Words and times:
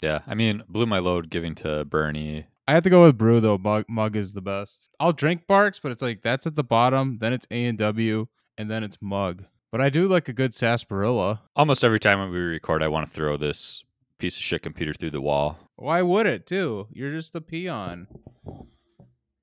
Yeah, 0.00 0.20
I 0.26 0.34
mean, 0.34 0.62
blew 0.68 0.86
my 0.86 0.98
load 0.98 1.30
giving 1.30 1.54
to 1.56 1.84
Bernie. 1.84 2.46
I 2.66 2.72
have 2.72 2.82
to 2.84 2.90
go 2.90 3.04
with 3.04 3.18
brew 3.18 3.40
though. 3.40 3.58
Mug, 3.58 3.86
mug 3.88 4.14
is 4.14 4.32
the 4.32 4.42
best. 4.42 4.88
I'll 5.00 5.12
drink 5.12 5.42
Barq's, 5.48 5.80
but 5.80 5.90
it's 5.90 6.02
like 6.02 6.22
that's 6.22 6.46
at 6.46 6.54
the 6.54 6.64
bottom. 6.64 7.18
Then 7.20 7.32
it's 7.32 7.46
A 7.50 7.64
and 7.64 7.78
W, 7.78 8.26
and 8.56 8.70
then 8.70 8.84
it's 8.84 8.98
mug. 9.00 9.44
But 9.72 9.80
I 9.80 9.90
do 9.90 10.06
like 10.06 10.28
a 10.28 10.32
good 10.32 10.54
sarsaparilla. 10.54 11.42
Almost 11.56 11.84
every 11.84 12.00
time 12.00 12.30
we 12.30 12.38
record, 12.38 12.82
I 12.82 12.88
want 12.88 13.08
to 13.08 13.14
throw 13.14 13.36
this 13.36 13.84
piece 14.18 14.36
of 14.36 14.42
shit 14.42 14.62
computer 14.62 14.92
through 14.92 15.10
the 15.10 15.20
wall. 15.20 15.58
Why 15.76 16.02
would 16.02 16.26
it 16.26 16.46
too? 16.46 16.88
You're 16.90 17.12
just 17.12 17.34
a 17.34 17.40
peon. 17.40 18.06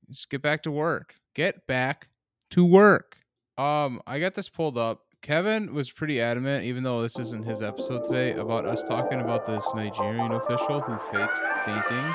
Just 0.09 0.29
get 0.29 0.41
back 0.41 0.63
to 0.63 0.71
work. 0.71 1.15
Get 1.33 1.65
back 1.67 2.09
to 2.51 2.65
work. 2.65 3.17
Um, 3.57 4.01
I 4.05 4.19
got 4.19 4.33
this 4.35 4.49
pulled 4.49 4.77
up. 4.77 5.04
Kevin 5.25 5.73
was 5.73 5.91
pretty 5.91 6.21
adamant, 6.21 6.65
even 6.65 6.83
though 6.83 7.01
this 7.01 7.17
isn't 7.17 7.45
his 7.45 7.63
episode 7.63 8.03
today, 8.03 8.33
about 8.33 8.63
us 8.63 8.83
talking 8.83 9.21
about 9.21 9.43
this 9.47 9.65
Nigerian 9.73 10.31
official 10.33 10.81
who 10.81 10.99
faked 10.99 11.39
fainting. 11.65 12.13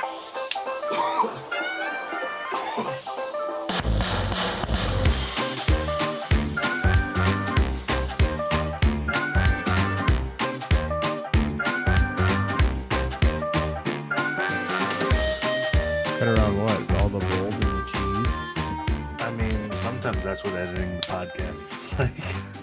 Cut 16.17 16.29
around 16.29 16.63
what? 16.63 17.01
All 17.01 17.09
the 17.09 17.19
mold 17.19 17.55
and 17.55 17.63
the 17.65 17.85
cheese. 17.93 19.21
I 19.21 19.33
mean, 19.37 19.73
sometimes 19.73 20.23
that's 20.23 20.45
what 20.45 20.55
editing 20.55 20.95
the 20.95 21.03
podcast 21.09 21.51
is 21.51 21.93
like. 21.99 22.60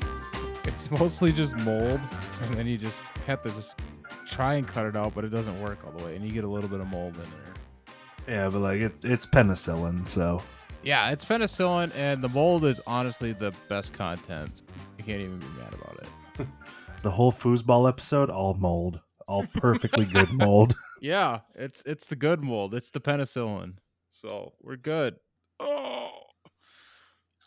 It's 0.90 1.00
mostly 1.02 1.34
just 1.34 1.54
mold, 1.58 2.00
and 2.44 2.54
then 2.54 2.66
you 2.66 2.78
just 2.78 3.02
have 3.26 3.42
to 3.42 3.50
just 3.52 3.78
try 4.26 4.54
and 4.56 4.66
cut 4.66 4.86
it 4.86 4.96
out, 4.96 5.14
but 5.14 5.26
it 5.26 5.30
doesn't 5.30 5.62
work 5.62 5.80
all 5.86 5.92
the 5.92 6.06
way, 6.06 6.16
and 6.16 6.24
you 6.24 6.32
get 6.32 6.46
a 6.46 6.48
little 6.48 6.70
bit 6.70 6.80
of 6.80 6.88
mold 6.88 7.16
in 7.16 7.24
there. 7.24 8.36
Yeah, 8.36 8.50
but 8.50 8.60
like 8.60 8.80
it, 8.80 8.94
it's 9.04 9.26
penicillin, 9.26 10.08
so 10.08 10.42
Yeah, 10.84 11.10
it's 11.10 11.26
penicillin, 11.26 11.94
and 11.94 12.24
the 12.24 12.30
mold 12.30 12.64
is 12.64 12.80
honestly 12.88 13.34
the 13.34 13.54
best 13.68 13.92
content. 13.92 14.64
You 14.98 15.04
can't 15.04 15.20
even 15.20 15.40
be 15.40 15.48
mad 15.58 15.74
about 15.74 16.00
it. 16.40 16.48
the 17.02 17.12
whole 17.12 17.34
foosball 17.34 17.90
episode, 17.90 18.30
all 18.30 18.54
mold, 18.54 19.02
all 19.28 19.46
perfectly 19.56 20.06
good 20.06 20.32
mold. 20.32 20.78
Yeah, 21.02 21.40
it's 21.54 21.84
it's 21.86 22.06
the 22.06 22.16
good 22.16 22.42
mold. 22.42 22.74
It's 22.74 22.92
the 22.92 23.02
penicillin. 23.02 23.74
So 24.08 24.54
we're 24.62 24.78
good. 24.78 25.18
Oh. 25.60 26.27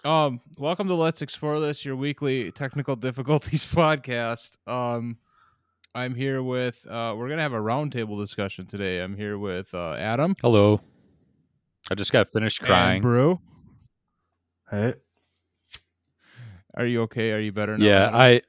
Um, 0.05 0.41
welcome 0.57 0.89
to 0.89 0.95
Let's 0.95 1.21
Explore 1.21 1.61
This, 1.61 1.85
your 1.85 1.97
weekly 1.97 2.51
technical 2.53 2.97
difficulties 3.09 3.65
podcast. 3.65 4.57
Um, 4.67 5.19
I'm 5.95 6.15
here 6.15 6.43
with 6.43 6.87
uh 6.89 7.15
we're 7.17 7.29
gonna 7.29 7.43
have 7.43 7.53
a 7.53 7.59
roundtable 7.59 8.19
discussion 8.21 8.67
today. 8.67 9.01
I'm 9.01 9.17
here 9.17 9.39
with 9.39 9.73
uh 9.75 9.95
Adam. 9.95 10.37
Hello. 10.41 10.81
I 11.91 11.95
just 11.95 12.13
got 12.13 12.33
finished 12.33 12.61
and 12.61 12.67
crying. 12.67 13.03
Brew. 13.03 13.41
Hey, 14.71 14.95
Are 16.77 16.87
you 16.87 17.03
okay? 17.03 17.33
Are 17.33 17.41
you 17.41 17.51
better 17.53 17.77
now? 17.77 17.85
Yeah, 17.85 18.07
Adam? 18.07 18.21
I 18.21 18.43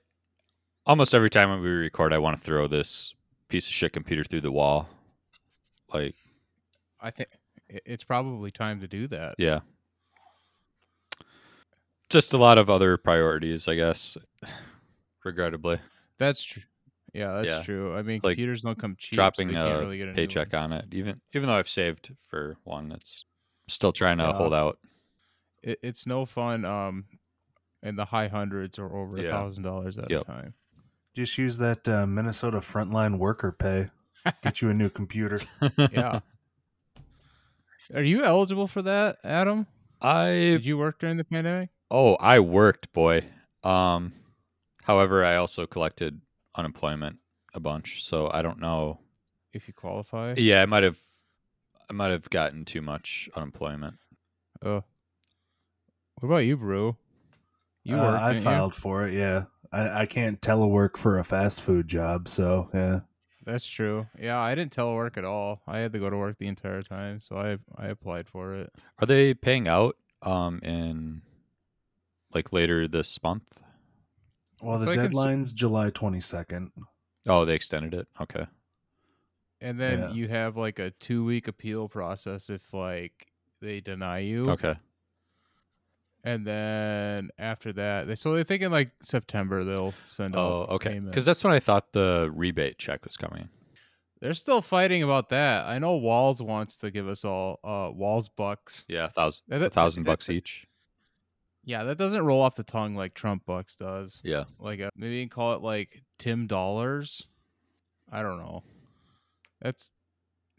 almost 0.85 1.15
every 1.15 1.31
time 1.31 1.59
we 1.61 1.67
record, 1.69 2.13
I 2.13 2.19
want 2.19 2.37
to 2.37 2.43
throw 2.43 2.67
this 2.67 3.15
piece 3.49 3.65
of 3.67 3.73
shit 3.73 3.91
computer 3.91 4.23
through 4.23 4.41
the 4.41 4.51
wall. 4.51 4.87
Like, 5.91 6.13
I 7.01 7.09
think 7.09 7.29
it's 7.67 8.03
probably 8.03 8.51
time 8.51 8.79
to 8.81 8.87
do 8.87 9.07
that. 9.07 9.35
yeah. 9.39 9.61
Just 12.11 12.33
a 12.33 12.37
lot 12.37 12.57
of 12.57 12.69
other 12.69 12.97
priorities, 12.97 13.67
I 13.67 13.75
guess. 13.75 14.17
Regrettably, 15.23 15.79
That's 16.17 16.43
true. 16.43 16.63
Yeah, 17.13 17.33
that's 17.33 17.47
Yeah. 17.47 17.63
true. 17.63 17.95
I 17.95 18.01
mean, 18.03 18.21
Like, 18.23 18.37
computers 18.37 18.61
don't 18.63 18.77
come 18.79 18.95
cheap. 18.97 19.15
so 19.15 19.21
dropping 19.21 19.47
they 19.49 19.53
can't 19.55 19.75
a 19.75 19.79
really 19.79 19.97
get 19.97 20.09
a 20.09 20.13
paycheck 20.13 20.53
on 20.53 20.71
it, 20.73 20.85
even 20.93 21.19
even 21.33 21.47
though 21.47 21.55
I've 21.57 21.67
saved 21.69 22.15
for 22.29 22.55
one, 22.63 22.91
it's 22.91 23.25
still 23.67 23.91
trying 23.91 24.17
to 24.19 24.23
Yeah. 24.25 24.33
hold 24.33 24.53
out. 24.53 24.79
It, 25.61 25.79
it's 25.83 26.05
no 26.07 26.25
fun. 26.25 26.63
Um, 26.65 27.05
in 27.83 27.95
the 27.95 28.05
high 28.05 28.27
hundreds 28.27 28.77
or 28.79 28.95
over 28.95 29.17
a 29.17 29.23
thousand 29.29 29.63
dollars 29.63 29.97
at 29.97 30.09
Yep. 30.11 30.21
a 30.21 30.25
time. 30.25 30.53
just 31.15 31.37
use 31.37 31.57
that 31.57 31.87
uh, 31.89 32.05
Minnesota 32.07 32.57
frontline 32.59 33.17
worker 33.17 33.51
pay. 33.51 33.89
Get 34.43 34.61
you 34.61 34.69
a 34.69 34.73
new 34.73 34.89
computer. 34.89 35.39
Yeah. 35.91 36.19
Are 37.93 38.03
you 38.03 38.23
eligible 38.23 38.67
for 38.67 38.81
that, 38.83 39.17
Adam? 39.23 39.67
I 40.01 40.27
Did 40.27 40.65
you 40.65 40.77
work 40.77 40.99
during 40.99 41.17
the 41.17 41.23
pandemic? 41.25 41.69
Oh, 41.93 42.15
I 42.15 42.39
worked, 42.39 42.93
boy. 42.93 43.25
Um, 43.63 44.13
however, 44.85 45.25
I 45.25 45.35
also 45.35 45.67
collected 45.67 46.21
unemployment 46.55 47.17
a 47.53 47.59
bunch, 47.59 48.03
so 48.05 48.31
I 48.33 48.41
don't 48.41 48.59
know. 48.59 48.99
If 49.53 49.67
you 49.67 49.73
qualify? 49.73 50.35
Yeah, 50.37 50.61
I 50.61 50.65
might 50.65 50.83
have, 50.83 50.97
I 51.89 51.93
might 51.93 52.11
have 52.11 52.29
gotten 52.29 52.63
too 52.63 52.81
much 52.81 53.29
unemployment. 53.35 53.95
Oh. 54.63 54.83
What 56.19 56.27
about 56.29 56.37
you, 56.37 56.55
Brew? 56.55 56.95
You 57.83 57.97
Uh, 57.97 58.03
worked, 58.03 58.21
I 58.23 58.33
didn't 58.33 58.43
you? 58.43 58.49
filed 58.49 58.75
for 58.75 59.07
it. 59.07 59.13
Yeah, 59.13 59.43
I, 59.73 60.01
I 60.03 60.05
can't 60.05 60.39
telework 60.39 60.95
for 60.95 61.19
a 61.19 61.25
fast 61.25 61.61
food 61.61 61.89
job, 61.89 62.29
so 62.29 62.69
yeah. 62.73 63.01
That's 63.43 63.65
true. 63.67 64.07
Yeah, 64.17 64.39
I 64.39 64.53
didn't 64.55 64.73
telework 64.73 65.17
at 65.17 65.25
all. 65.25 65.61
I 65.67 65.79
had 65.79 65.91
to 65.93 65.99
go 65.99 66.09
to 66.11 66.15
work 66.15 66.37
the 66.37 66.47
entire 66.47 66.83
time, 66.83 67.19
so 67.19 67.35
I 67.35 67.57
I 67.75 67.87
applied 67.87 68.29
for 68.29 68.53
it. 68.53 68.71
Are 68.99 69.07
they 69.07 69.33
paying 69.33 69.67
out 69.67 69.97
um 70.21 70.59
in 70.63 71.23
like 72.33 72.51
later 72.53 72.87
this 72.87 73.21
month? 73.23 73.43
Well, 74.61 74.79
the 74.79 74.85
like 74.85 74.95
in 74.95 74.99
s- 75.01 75.07
deadline's 75.07 75.53
July 75.53 75.89
twenty 75.89 76.21
second. 76.21 76.71
Oh, 77.27 77.45
they 77.45 77.55
extended 77.55 77.93
it. 77.93 78.07
Okay. 78.19 78.45
And 79.59 79.79
then 79.79 79.99
Yeah. 79.99 80.11
you 80.11 80.27
have 80.27 80.57
like 80.57 80.79
a 80.79 80.89
two 80.91 81.23
week 81.23 81.47
appeal 81.47 81.87
process 81.87 82.49
if 82.49 82.73
like 82.73 83.27
they 83.61 83.79
deny 83.79 84.19
you. 84.19 84.49
Okay. 84.49 84.75
And 86.23 86.45
then 86.45 87.29
after 87.39 87.73
that, 87.73 88.05
they 88.07 88.15
so 88.15 88.33
they're 88.33 88.43
thinking 88.43 88.69
like 88.69 88.91
September 89.01 89.63
they'll 89.63 89.93
send 90.05 90.35
Oh, 90.35 90.67
okay. 90.69 90.99
Because 90.99 91.25
that's 91.25 91.43
when 91.43 91.53
I 91.53 91.59
thought 91.59 91.93
the 91.93 92.31
rebate 92.33 92.77
check 92.77 93.03
was 93.05 93.17
coming. 93.17 93.49
they're 94.19 94.35
still 94.35 94.61
fighting 94.61 95.01
about 95.01 95.29
that. 95.29 95.65
I 95.65 95.79
know 95.79 95.95
Walz 95.95 96.39
wants 96.41 96.77
to 96.77 96.91
give 96.91 97.07
us 97.07 97.25
all 97.25 97.59
uh 97.63 97.89
Walz 97.91 98.29
bucks. 98.29 98.85
Yeah, 98.87 99.05
a 99.05 99.09
thousand, 99.09 99.63
a 99.63 99.69
thousand 99.71 100.03
bucks 100.03 100.29
each. 100.29 100.67
Yeah, 101.63 101.83
that 101.83 101.97
doesn't 101.97 102.25
roll 102.25 102.41
off 102.41 102.55
the 102.55 102.63
tongue 102.63 102.95
like 102.95 103.13
Trump 103.13 103.45
bucks 103.45 103.75
does. 103.75 104.21
Yeah. 104.23 104.45
Like 104.59 104.79
a, 104.79 104.89
maybe 104.95 105.15
you 105.15 105.21
can 105.23 105.29
call 105.29 105.53
it 105.53 105.61
like 105.61 106.01
Tim 106.17 106.47
dollars. 106.47 107.27
I 108.11 108.21
don't 108.21 108.39
know. 108.39 108.63
That's 109.61 109.91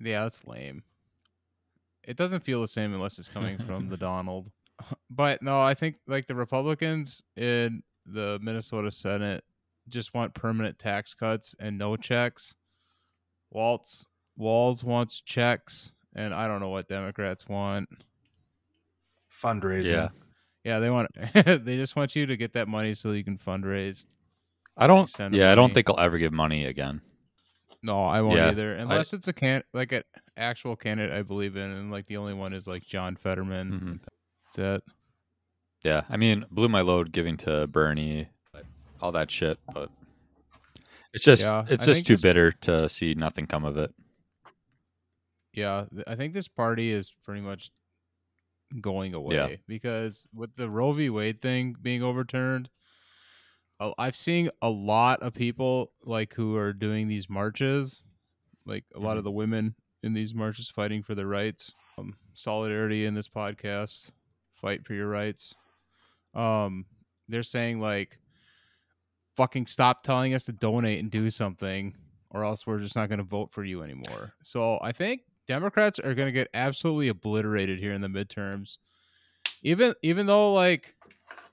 yeah, 0.01 0.23
that's 0.23 0.47
lame. 0.47 0.85
It 2.05 2.17
doesn't 2.17 2.45
feel 2.45 2.61
the 2.61 2.69
same 2.69 2.95
unless 2.95 3.19
it's 3.19 3.29
coming 3.29 3.59
from 3.59 3.89
the 3.89 3.97
Donald. 3.99 4.51
But 5.09 5.43
no, 5.43 5.61
I 5.61 5.75
think 5.75 5.97
like 6.09 6.27
the 6.27 6.35
Republicans 6.35 7.23
in 7.37 7.85
the 8.05 8.41
Minnesota 8.43 8.91
Senate 8.91 9.45
just 9.89 10.13
want 10.13 10.35
permanent 10.35 10.79
tax 10.79 11.15
cuts 11.15 11.55
and 11.61 11.79
no 11.79 11.97
checks. 11.97 12.55
Walz 13.51 14.07
Walz 14.37 14.83
wants 14.83 15.21
checks, 15.21 15.93
and 16.17 16.35
I 16.35 16.49
don't 16.49 16.61
know 16.61 16.71
what 16.71 16.89
Democrats 16.89 17.49
want. 17.49 17.91
Fundraising. 19.43 19.93
Yeah. 19.93 20.09
Yeah, 20.65 20.79
they 20.79 20.91
want 20.91 21.11
they 21.35 21.77
just 21.77 21.97
want 21.97 22.15
you 22.15 22.27
to 22.27 22.37
get 22.37 22.53
that 22.55 22.69
money 22.69 22.95
so 22.95 23.13
you 23.13 23.25
can 23.25 23.39
fundraise. 23.39 24.05
I 24.77 24.87
don't. 24.87 25.11
Yeah, 25.33 25.53
I 25.53 25.55
don't 25.55 25.75
think 25.75 25.91
I'll 25.91 26.01
ever 26.01 26.19
give 26.19 26.33
money 26.33 26.65
again. 26.67 27.03
No, 27.83 28.05
I 28.05 28.21
won't 28.21 28.37
Yeah, 28.37 28.51
either. 28.51 28.75
Unless 28.75 29.13
it's 29.13 29.29
a 29.29 29.33
can 29.33 29.63
like 29.75 29.93
an 29.93 30.05
actual 30.37 30.77
candidate 30.77 31.15
I 31.17 31.23
believe 31.23 31.57
in, 31.57 31.71
and 31.71 31.91
like 31.91 32.07
the 32.07 32.17
only 32.17 32.33
one 32.33 32.53
is 32.53 32.67
like 32.67 32.85
John 32.85 33.17
Fetterman. 33.17 33.73
Mhm. 33.73 34.01
That's 34.57 34.59
it. 34.87 34.93
Yeah, 35.85 36.03
I 36.09 36.17
mean, 36.17 36.47
blew 36.51 36.69
my 36.69 36.81
load 36.81 37.11
giving 37.11 37.37
to 37.39 37.67
Bernie, 37.67 38.29
all 39.01 39.11
that 39.13 39.33
shit, 39.33 39.59
but 39.75 39.91
it's 41.13 41.25
just 41.25 41.45
Yeah, 41.47 41.65
it's 41.69 41.83
I 41.85 41.87
just 41.93 42.07
too 42.07 42.15
this- 42.15 42.23
bitter 42.23 42.53
to 42.53 42.89
see 42.89 43.15
nothing 43.15 43.47
come 43.49 43.65
of 43.65 43.77
it. 43.77 43.91
Yeah, 45.53 45.85
I 46.07 46.15
think 46.15 46.33
this 46.35 46.49
party 46.49 46.93
is 46.93 47.15
pretty 47.25 47.41
much 47.43 47.71
going 48.81 49.15
away 49.15 49.61
because 49.67 50.27
with 50.35 50.55
the 50.57 50.71
Roe 50.71 50.93
v. 50.93 51.11
Wade 51.11 51.41
thing 51.43 51.77
being 51.81 52.03
overturned, 52.03 52.71
I've 53.99 54.17
seen 54.17 54.49
a 54.61 54.71
lot 54.71 55.23
of 55.23 55.35
people 55.35 55.93
like 56.05 56.35
who 56.35 56.57
are 56.57 56.73
doing 56.73 57.09
these 57.09 57.29
marches, 57.29 58.05
like 58.65 58.85
a 58.95 59.01
lot 59.01 59.17
of 59.17 59.23
Mhm. 59.23 59.25
the 59.25 59.31
women 59.33 59.75
in 60.05 60.13
these 60.13 60.35
marches 60.35 60.71
fighting 60.71 61.03
for 61.03 61.15
their 61.17 61.27
rights. 61.27 61.73
Um, 61.99 62.17
solidarity 62.35 63.05
in 63.07 63.15
this 63.15 63.29
podcast, 63.29 64.11
fight 64.55 64.85
for 64.87 64.95
your 64.95 65.09
rights. 65.09 65.55
Um, 66.35 66.87
they're 67.29 67.43
saying 67.43 67.81
like, 67.81 68.19
fucking 69.37 69.67
stop 69.67 70.03
telling 70.03 70.35
us 70.35 70.45
to 70.45 70.53
donate 70.53 71.01
and 71.01 71.11
do 71.11 71.29
something, 71.31 71.97
or 72.31 72.45
else 72.45 72.67
we're 72.67 72.79
just 72.79 72.95
not 72.97 73.09
going 73.09 73.19
to 73.19 73.25
vote 73.25 73.51
for 73.51 73.65
you 73.65 73.83
anymore. 73.83 74.35
So 74.43 74.79
I 74.83 74.93
think 74.93 75.23
Democrats 75.47 75.99
are 75.99 76.15
going 76.15 76.29
to 76.29 76.33
get 76.33 76.49
absolutely 76.55 77.09
obliterated 77.09 77.79
here 77.79 77.93
in 77.93 78.01
the 78.01 78.09
midterms. 78.09 78.79
Even 79.63 79.95
even 80.03 80.27
though 80.27 80.53
like 80.53 80.97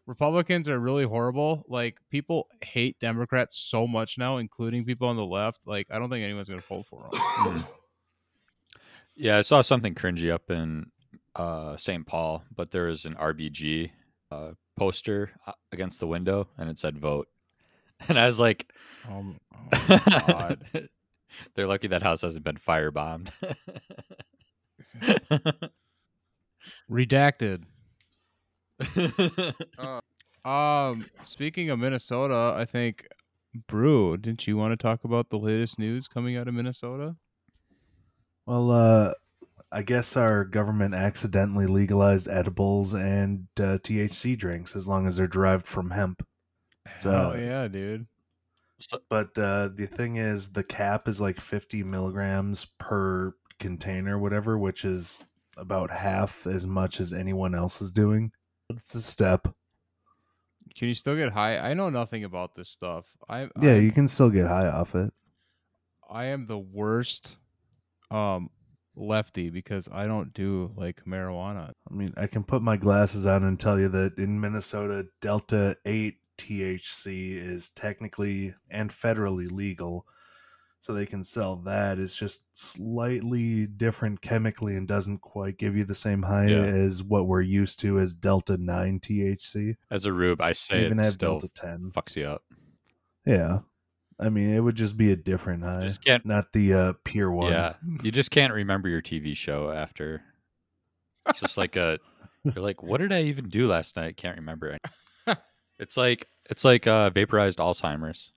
Republicans 0.10 0.68
are 0.68 0.80
really 0.80 1.04
horrible. 1.04 1.64
Like 1.68 2.00
people 2.10 2.48
hate 2.64 3.00
Democrats 3.00 3.56
so 3.56 3.86
much 3.86 4.18
now, 4.18 4.38
including 4.38 4.84
people 4.84 5.08
on 5.08 5.16
the 5.16 5.26
left. 5.26 5.68
Like 5.68 5.88
I 5.92 6.00
don't 6.00 6.10
think 6.10 6.24
anyone's 6.24 6.50
gonna 6.50 6.62
vote 6.62 6.88
for 6.88 7.08
them. 7.46 7.64
Yeah, 9.16 9.38
I 9.38 9.42
saw 9.42 9.62
something 9.62 9.94
cringy 9.94 10.32
up 10.32 10.50
in 10.50 10.88
uh, 11.36 11.78
St. 11.78 12.08
Paul, 12.08 12.44
but 12.56 12.72
there 12.72 12.86
was 12.86 13.06
an 13.06 13.16
RBG 13.16 13.92
uh, 14.32 14.52
poster 14.78 15.30
uh, 15.46 15.52
against 15.72 16.00
the 16.00 16.08
window, 16.08 16.48
and 16.58 16.70
it 16.72 16.80
said 16.80 16.98
"vote," 16.98 17.28
and 18.10 18.18
I 18.18 18.26
was 18.26 18.40
like, 18.40 18.72
Um, 19.08 19.40
oh 19.54 19.78
my 19.88 20.24
God. 20.28 20.89
"They're 21.60 21.68
lucky 21.68 21.88
that 21.90 22.02
house 22.04 22.22
hasn't 22.22 22.46
been 22.46 22.56
firebombed." 22.56 23.32
Redacted. 26.90 27.64
Um, 30.46 31.06
speaking 31.24 31.70
of 31.70 31.80
Minnesota, 31.80 32.54
I 32.56 32.64
think 32.64 33.06
Brew, 33.68 34.16
didn't 34.16 34.48
you 34.48 34.56
want 34.56 34.70
to 34.70 34.78
talk 34.78 35.04
about 35.04 35.30
the 35.30 35.38
latest 35.38 35.78
news 35.78 36.08
coming 36.08 36.38
out 36.38 36.48
of 36.48 36.54
Minnesota? 36.54 37.18
Well, 38.46 38.72
uh, 38.72 39.14
I 39.70 39.82
guess 39.84 40.16
our 40.16 40.46
government 40.46 40.96
accidentally 40.96 41.68
legalized 41.68 42.30
edibles 42.30 42.94
and 42.94 43.48
uh, 43.60 43.80
THC 43.84 44.38
drinks 44.38 44.78
as 44.78 44.88
long 44.88 45.08
as 45.08 45.18
they're 45.18 45.28
derived 45.28 45.68
from 45.68 45.90
hemp. 45.92 46.26
So- 46.98 47.34
oh 47.36 47.38
yeah, 47.38 47.68
dude. 47.68 48.08
But 49.10 49.38
uh, 49.38 49.70
the 49.74 49.88
thing 49.88 50.18
is, 50.18 50.52
the 50.52 50.64
cap 50.64 51.08
is 51.08 51.20
like 51.20 51.40
50 51.40 51.84
milligrams 51.84 52.66
per 52.78 53.34
container, 53.60 54.18
whatever, 54.18 54.58
which 54.58 54.86
is 54.86 55.20
about 55.58 55.92
half 55.92 56.48
as 56.48 56.66
much 56.66 57.00
as 57.00 57.14
anyone 57.14 57.54
else 57.54 57.82
is 57.82 57.92
doing. 57.92 58.32
It's 58.70 58.96
a 58.96 59.02
step. 59.02 59.54
Can 60.76 60.88
you 60.88 60.94
still 60.94 61.16
get 61.16 61.32
high? 61.32 61.58
I 61.58 61.74
know 61.74 61.90
nothing 61.90 62.24
about 62.24 62.56
this 62.56 62.70
stuff. 62.70 63.06
I 63.28 63.50
Yeah, 63.62 63.74
I, 63.74 63.78
you 63.78 63.92
can 63.92 64.08
still 64.08 64.30
get 64.30 64.48
high 64.48 64.68
off 64.68 64.96
it. 64.96 65.12
I 66.10 66.26
am 66.26 66.48
the 66.48 66.58
worst 66.58 67.38
um 68.12 68.50
lefty 68.96 69.50
because 69.50 69.88
I 69.92 70.06
don't 70.06 70.34
do 70.34 70.72
like 70.76 71.04
marijuana. 71.06 71.72
I 71.90 71.94
mean, 71.94 72.14
I 72.18 72.28
can 72.28 72.44
put 72.44 72.62
my 72.62 72.78
glasses 72.78 73.26
on 73.26 73.44
and 73.44 73.60
tell 73.60 73.80
you 73.80 73.90
that 73.90 74.18
in 74.18 74.40
Minnesota, 74.40 75.08
Delta 75.22 75.78
8 75.86 76.16
THC 76.40 77.36
is 77.38 77.70
technically 77.72 78.54
and 78.70 78.90
federally 78.90 79.52
legal. 79.52 80.06
So 80.82 80.94
they 80.94 81.06
can 81.06 81.26
sell 81.26 81.58
that. 81.66 82.00
It's 82.00 82.16
just 82.16 82.46
slightly 82.54 83.66
different 83.66 84.22
chemically 84.22 84.78
and 84.78 84.88
doesn't 84.88 85.20
quite 85.20 85.58
give 85.58 85.76
you 85.76 85.84
the 85.84 85.94
same 85.94 86.22
high 86.24 86.48
Yeah. 86.48 86.64
as 86.64 87.04
what 87.04 87.28
we're 87.28 87.42
used 87.42 87.82
to 87.82 88.00
as 88.00 88.14
Delta 88.14 88.56
9 88.56 89.02
THC. 89.02 89.76
As 89.92 90.06
a 90.06 90.14
rube, 90.14 90.40
I 90.40 90.54
say 90.54 90.86
even 90.86 91.00
it 91.00 91.04
have 91.04 91.14
still 91.14 91.40
Delta 91.42 91.50
10. 91.56 91.92
fucks 91.94 92.16
you 92.16 92.26
up. 92.28 92.44
Yeah. 93.26 93.60
I 94.22 94.30
mean, 94.30 94.50
it 94.56 94.62
would 94.62 94.76
just 94.76 94.96
be 94.96 95.12
a 95.12 95.16
different 95.18 95.64
high, 95.64 95.82
Just 95.82 96.04
can't. 96.04 96.26
not 96.26 96.52
the 96.54 96.74
uh, 96.74 96.94
pure 97.04 97.32
one. 97.32 97.52
Yeah, 97.52 97.74
you 98.04 98.12
just 98.12 98.32
can't 98.32 98.54
remember 98.54 98.88
your 98.90 99.02
TV 99.02 99.36
show 99.36 99.70
after. 99.72 100.22
It's 101.28 101.40
just 101.42 101.58
like 101.58 101.76
a. 101.76 102.00
You're 102.44 102.56
like, 102.64 102.82
what 102.84 103.00
did 103.00 103.12
I 103.14 103.24
even 103.24 103.50
do 103.50 103.68
last 103.68 103.96
night? 103.98 104.16
Can't 104.18 104.38
remember. 104.38 104.78
any-" 105.80 105.84
it's 105.84 105.98
like 105.98 106.28
it's 106.50 106.66
like 106.66 106.88
uh, 106.88 107.10
vaporized 107.10 107.60
Alzheimer's. 107.60 108.32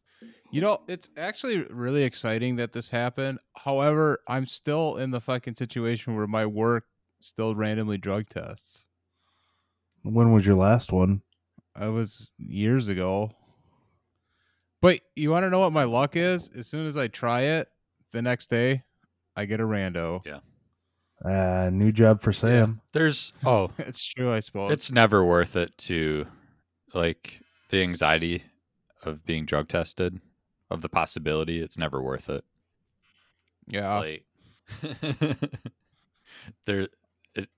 You 0.50 0.60
know, 0.60 0.82
it's 0.86 1.08
actually 1.16 1.62
really 1.70 2.02
exciting 2.02 2.56
that 2.56 2.74
this 2.74 2.90
happened. 2.90 3.38
However, 3.56 4.20
I'm 4.28 4.46
still 4.46 4.96
in 4.96 5.10
the 5.10 5.20
fucking 5.20 5.56
situation 5.56 6.14
where 6.14 6.26
my 6.26 6.44
work 6.44 6.84
still 7.20 7.54
randomly 7.54 7.96
drug 7.96 8.28
tests. 8.28 8.84
When 10.02 10.32
was 10.32 10.44
your 10.44 10.56
last 10.56 10.92
one? 10.92 11.22
I 11.74 11.88
was 11.88 12.30
years 12.36 12.88
ago. 12.88 13.30
But 14.82 15.00
you 15.14 15.30
want 15.30 15.44
to 15.44 15.50
know 15.50 15.60
what 15.60 15.72
my 15.72 15.84
luck 15.84 16.16
is? 16.16 16.50
As 16.54 16.66
soon 16.66 16.86
as 16.86 16.96
I 16.96 17.06
try 17.08 17.42
it, 17.42 17.68
the 18.12 18.20
next 18.20 18.50
day, 18.50 18.82
I 19.36 19.46
get 19.46 19.60
a 19.60 19.64
rando. 19.64 20.26
Yeah. 20.26 20.40
Uh, 21.24 21.70
new 21.70 21.92
job 21.92 22.20
for 22.20 22.32
Sam. 22.32 22.80
There's 22.92 23.32
oh, 23.44 23.70
It's 23.78 24.04
true, 24.04 24.30
I 24.30 24.40
suppose. 24.40 24.72
it's 24.72 24.90
never 24.90 25.24
worth 25.24 25.56
it 25.56 25.78
to 25.78 26.26
like 26.94 27.40
the 27.70 27.82
anxiety 27.82 28.44
of 29.04 29.24
being 29.24 29.44
drug 29.46 29.68
tested, 29.68 30.20
of 30.70 30.82
the 30.82 30.88
possibility. 30.88 31.60
It's 31.60 31.78
never 31.78 32.02
worth 32.02 32.28
it. 32.28 32.44
yeah. 33.66 33.98
like 33.98 34.24
there 36.66 36.88
it, 37.34 37.48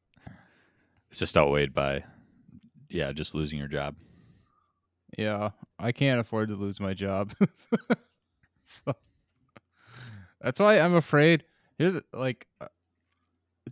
it's 1.11 1.19
just 1.19 1.37
outweighed 1.37 1.73
by 1.75 2.03
yeah 2.89 3.13
just 3.13 3.35
losing 3.35 3.59
your 3.59 3.69
job 3.69 3.95
Yeah, 5.17 5.51
I 5.79 5.93
can't 5.93 6.21
afford 6.21 6.49
to 6.49 6.55
lose 6.57 6.81
my 6.81 6.93
job. 6.95 7.33
so 8.65 8.95
that's 10.41 10.59
why 10.59 10.81
I'm 10.81 10.95
afraid. 10.95 11.45
Here's 11.79 12.01
like 12.13 12.47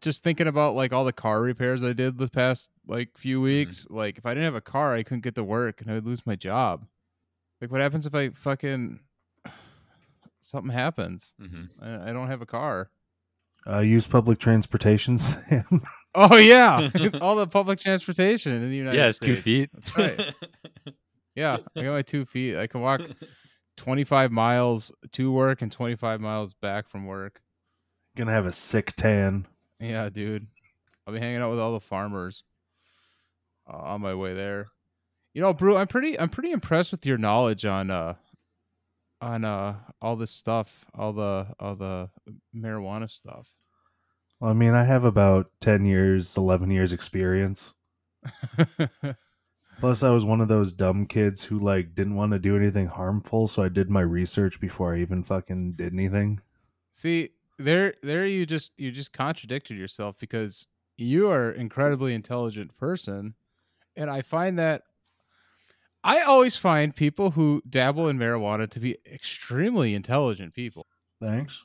just 0.01 0.23
thinking 0.23 0.47
about 0.47 0.75
like 0.75 0.93
all 0.93 1.05
the 1.05 1.13
car 1.13 1.41
repairs 1.43 1.83
I 1.83 1.93
did 1.93 2.19
the 2.19 2.29
past 2.29 2.71
like 2.87 3.11
few 3.17 3.41
weeks. 3.41 3.87
Like 3.91 4.19
if 4.19 4.27
I 4.27 4.31
didn't 4.31 4.45
have 4.45 4.55
a 4.55 4.61
car, 4.61 4.95
I 4.95 5.03
couldn't 5.03 5.25
get 5.25 5.35
to 5.37 5.45
work 5.45 5.81
and 5.81 5.91
I'd 5.91 6.05
lose 6.05 6.27
my 6.27 6.37
job. 6.37 6.87
Like 7.61 7.71
what 7.71 7.81
happens 7.81 8.07
if 8.07 8.15
I 8.15 8.31
fucking 8.31 9.01
something 10.41 10.73
happens? 10.73 11.33
mm-hmm. 11.41 11.65
I, 11.83 12.11
I 12.11 12.13
don't 12.13 12.29
have 12.29 12.43
a 12.43 12.47
car. 12.47 12.91
Uh, 13.65 13.79
use 13.79 14.09
public 14.09 14.41
transportation, 14.41 15.19
Sam. 15.19 15.83
Oh 16.15 16.37
yeah, 16.37 16.91
all 17.21 17.37
the 17.37 17.47
public 17.47 17.79
transportation 17.79 18.53
in 18.53 18.71
the 18.71 18.77
United 18.77 19.13
States. 19.15 19.29
yeah 19.29 19.35
it's 19.35 19.39
two 19.39 19.43
feet 19.43 19.71
That's 19.73 19.97
right. 19.97 20.35
Yeah, 21.35 21.57
I 21.75 21.83
got 21.83 21.93
my 21.93 22.03
two 22.03 22.27
feet. 22.27 22.59
I 22.59 22.67
can 22.67 22.83
walk 22.83 23.01
25 23.79 24.31
miles 24.31 24.93
to 25.13 25.33
work 25.33 25.63
and 25.63 25.73
25 25.73 26.21
miles 26.21 26.53
back 26.53 26.91
from 26.91 27.07
work. 27.07 27.41
Gonna 28.17 28.33
have 28.33 28.45
a 28.45 28.53
sick 28.53 28.93
tan. 28.97 29.47
Yeah, 29.83 30.09
dude. 30.11 30.47
I'll 31.07 31.13
be 31.13 31.19
hanging 31.19 31.39
out 31.39 31.51
with 31.51 31.59
all 31.59 31.73
the 31.73 31.81
farmers 31.81 32.45
uh, 33.69 33.77
on 33.77 34.01
my 34.01 34.15
way 34.15 34.33
there. 34.33 34.69
You 35.35 35.43
know, 35.43 35.53
Brew, 35.53 35.77
I'm 35.77 35.89
pretty 35.89 36.19
I'm 36.19 36.29
pretty 36.29 36.53
impressed 36.53 36.93
with 36.93 37.05
your 37.05 37.19
knowledge 37.19 37.65
on 37.65 37.91
uh 37.91 38.15
on 39.21 39.45
uh 39.45 39.75
all 40.01 40.15
this 40.15 40.31
stuff, 40.31 40.87
all 40.95 41.13
the 41.13 41.49
all 41.59 41.75
the 41.75 42.11
marijuana 42.55 43.11
stuff. 43.11 43.49
Well, 44.39 44.51
I 44.51 44.55
mean, 44.55 44.75
I 44.75 44.85
have 44.85 45.05
about 45.05 45.51
10 45.61 45.85
years, 45.85 46.37
11 46.37 46.71
years 46.71 46.93
experience. 46.93 47.75
Plus, 49.79 50.03
I 50.03 50.11
was 50.11 50.25
one 50.25 50.41
of 50.41 50.49
those 50.49 50.73
dumb 50.73 51.07
kids 51.07 51.45
who, 51.45 51.61
like, 51.61 51.95
didn't 51.95 52.17
want 52.17 52.33
to 52.33 52.41
do 52.41 52.57
anything 52.57 52.89
harmful, 52.89 53.47
so 53.47 53.63
I 53.63 53.69
did 53.69 53.89
my 53.89 54.01
research 54.01 54.61
before 54.61 54.97
I 54.97 55.01
even 55.01 55.23
fucking 55.23 55.75
did 55.75 55.93
anything. 55.93 56.41
See, 56.91 57.31
there 57.65 57.95
there 58.03 58.27
you 58.27 58.47
just 58.47 58.73
you 58.77 58.91
just 58.91 59.13
contradicted 59.13 59.77
yourself 59.77 60.17
because 60.19 60.67
you 60.97 61.29
are 61.31 61.51
an 61.51 61.61
incredibly 61.61 62.15
intelligent 62.15 62.77
person 62.77 63.35
and 63.97 64.11
I 64.11 64.23
find 64.23 64.59
that 64.59 64.83
I 66.05 66.23
always 66.23 66.57
find 66.57 66.95
people 66.97 67.31
who 67.33 67.63
dabble 67.69 68.09
in 68.09 68.19
marijuana 68.19 68.69
to 68.71 68.81
be 68.81 68.99
extremely 69.07 69.95
intelligent 69.95 70.53
people. 70.55 70.87
Thanks. 71.21 71.65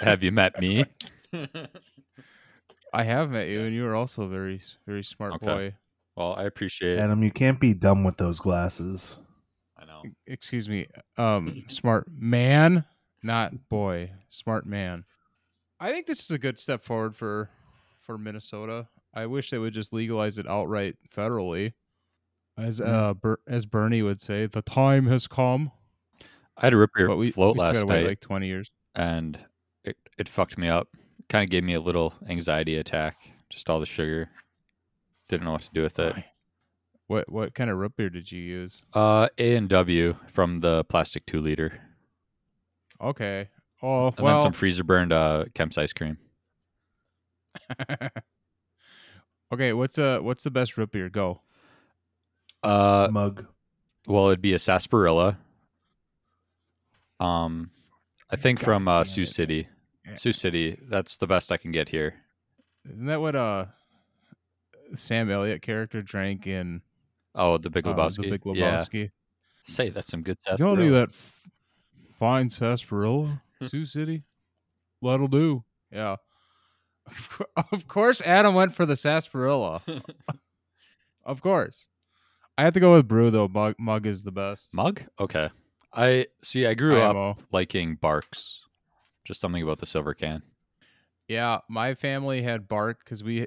have 0.00 0.22
you 0.22 0.30
met 0.32 0.60
me 0.60 0.84
I 2.92 3.02
have 3.02 3.30
met 3.30 3.48
you 3.48 3.62
and 3.64 3.74
you 3.74 3.86
are 3.86 3.94
also 3.94 4.22
a 4.22 4.28
very 4.28 4.60
very 4.86 5.02
smart 5.02 5.34
Okay. 5.34 5.46
boy. 5.46 5.74
well 6.16 6.34
i 6.36 6.44
appreciate 6.44 6.96
it 6.96 7.00
Adam, 7.00 7.22
you 7.22 7.30
can't 7.32 7.58
be 7.58 7.74
dumb 7.74 8.04
with 8.04 8.16
those 8.18 8.38
glasses. 8.38 9.16
i 9.76 9.84
know 9.84 10.02
Excuse 10.26 10.68
me. 10.68 10.86
Um 11.16 11.64
smart 11.68 12.06
man, 12.16 12.84
not 13.24 13.68
boy. 13.68 14.12
Smart 14.28 14.66
man. 14.66 15.04
I 15.80 15.90
think 15.90 16.06
this 16.06 16.20
is 16.20 16.30
a 16.30 16.38
good 16.38 16.58
step 16.58 16.82
forward 16.82 17.16
for 17.16 17.50
for 18.02 18.16
Minnesota. 18.18 18.86
I 19.12 19.26
wish 19.26 19.50
they 19.50 19.58
would 19.58 19.74
just 19.74 19.92
legalize 19.92 20.38
it 20.38 20.46
outright 20.48 20.96
federally. 21.14 21.72
As 22.56 22.78
Mm. 22.80 22.86
uh 22.88 23.14
Ber- 23.14 23.40
as 23.48 23.66
Bernie 23.66 24.02
would 24.02 24.20
say, 24.20 24.46
the 24.46 24.62
time 24.62 25.06
has 25.06 25.26
come. 25.26 25.72
i 26.56 26.66
had 26.66 26.72
a 26.72 26.76
root 26.76 26.90
beer 26.94 27.08
But 27.08 27.16
we, 27.16 27.32
float 27.32 27.56
we 27.56 27.60
last 27.62 27.86
night 27.88 28.06
like 28.06 28.20
twenty 28.20 28.46
years. 28.46 28.70
and 28.94 29.38
it, 29.84 29.96
it 30.18 30.28
fucked 30.28 30.56
me 30.56 30.68
up 30.68 30.88
kind 31.28 31.42
of 31.42 31.50
gave 31.50 31.64
me 31.64 31.74
a 31.74 31.80
little 31.80 32.14
anxiety 32.28 32.76
attack 32.76 33.16
just 33.50 33.68
all 33.70 33.80
the 33.80 33.86
sugar 33.86 34.28
didn't 35.28 35.44
know 35.44 35.52
what 35.52 35.62
to 35.62 35.70
do 35.74 35.82
with 35.82 35.98
it 35.98 36.14
What 37.08 37.28
what 37.32 37.54
kind 37.54 37.70
of 37.70 37.78
root 37.78 37.96
beer 37.96 38.08
did 38.10 38.30
you 38.30 38.40
use? 38.40 38.82
uh 38.92 39.28
a 39.38 39.56
and 39.56 39.68
w 39.68 40.14
from 40.32 40.60
the 40.60 40.84
plastic 40.84 41.26
two 41.26 41.40
liter 41.40 41.80
Okay. 43.00 43.48
Oh 43.82 44.08
and 44.08 44.18
well. 44.20 44.36
then 44.36 44.42
some 44.44 44.52
freezer 44.52 44.84
burned 44.84 45.12
uh 45.12 45.44
kemp's 45.54 45.76
ice 45.78 45.92
cream 45.92 46.16
okay. 49.52 49.72
What's 49.72 49.98
uh 49.98 50.18
what's 50.20 50.44
the 50.44 50.50
best 50.50 50.76
root 50.76 50.90
beer? 50.92 51.08
Go. 51.08 51.40
uh 52.62 53.08
Mug. 53.10 53.46
Well, 54.06 54.26
it'd 54.28 54.42
be 54.42 54.52
a 54.52 54.58
sarsaparilla. 54.58 55.38
Um, 57.20 57.70
I 58.30 58.36
think 58.36 58.58
God 58.58 58.64
from 58.64 58.88
uh, 58.88 59.04
Sioux 59.04 59.22
it. 59.22 59.28
City. 59.28 59.68
Yeah. 60.06 60.16
Sioux 60.16 60.32
City. 60.32 60.78
That's 60.82 61.16
the 61.16 61.26
best 61.26 61.50
I 61.52 61.56
can 61.56 61.72
get 61.72 61.88
here. 61.88 62.14
Isn't 62.86 63.06
that 63.06 63.20
what 63.20 63.34
uh 63.34 63.66
Sam 64.94 65.30
Elliott 65.30 65.62
character 65.62 66.02
drank 66.02 66.46
in 66.46 66.82
Oh, 67.34 67.56
the 67.58 67.70
Big 67.70 67.86
uh, 67.86 67.94
Lebowski. 67.94 68.22
the 68.24 68.30
Big 68.30 68.42
Yeah. 68.44 68.76
Lebowski. 68.76 69.10
Say 69.64 69.88
that's 69.88 70.08
some 70.08 70.22
good 70.22 70.36
You 70.50 70.56
don't 70.58 70.78
need 70.78 70.88
sarsaparilla. 70.90 71.06
that 71.06 71.10
f- 71.14 71.33
fine 72.24 72.48
sarsaparilla, 72.48 73.42
Sioux 73.60 73.84
City. 73.84 74.22
That'll 75.02 75.28
do. 75.28 75.62
Yeah. 75.92 76.16
Of 77.70 77.86
course, 77.86 78.22
Adam 78.22 78.54
went 78.54 78.74
for 78.74 78.86
the 78.86 78.96
sarsaparilla. 78.96 79.82
Of 81.26 81.40
course. 81.40 81.86
I 82.58 82.64
have 82.64 82.74
to 82.74 82.80
go 82.80 82.92
with 82.94 83.08
brew 83.08 83.30
though. 83.30 83.48
Mug, 83.48 83.76
mug 83.78 84.06
is 84.06 84.24
the 84.24 84.30
best. 84.30 84.74
Mug? 84.74 85.02
Okay. 85.18 85.48
I 85.92 86.26
see. 86.42 86.66
I 86.66 86.74
grew 86.74 87.00
up 87.00 87.38
liking 87.50 87.96
Barq's. 87.96 88.66
Just 89.24 89.40
something 89.40 89.62
about 89.62 89.78
the 89.78 89.86
silver 89.86 90.12
can. 90.12 90.42
Yeah, 91.26 91.60
my 91.70 91.94
family 91.94 92.42
had 92.42 92.68
bark 92.68 92.98
because 93.02 93.24
we 93.24 93.46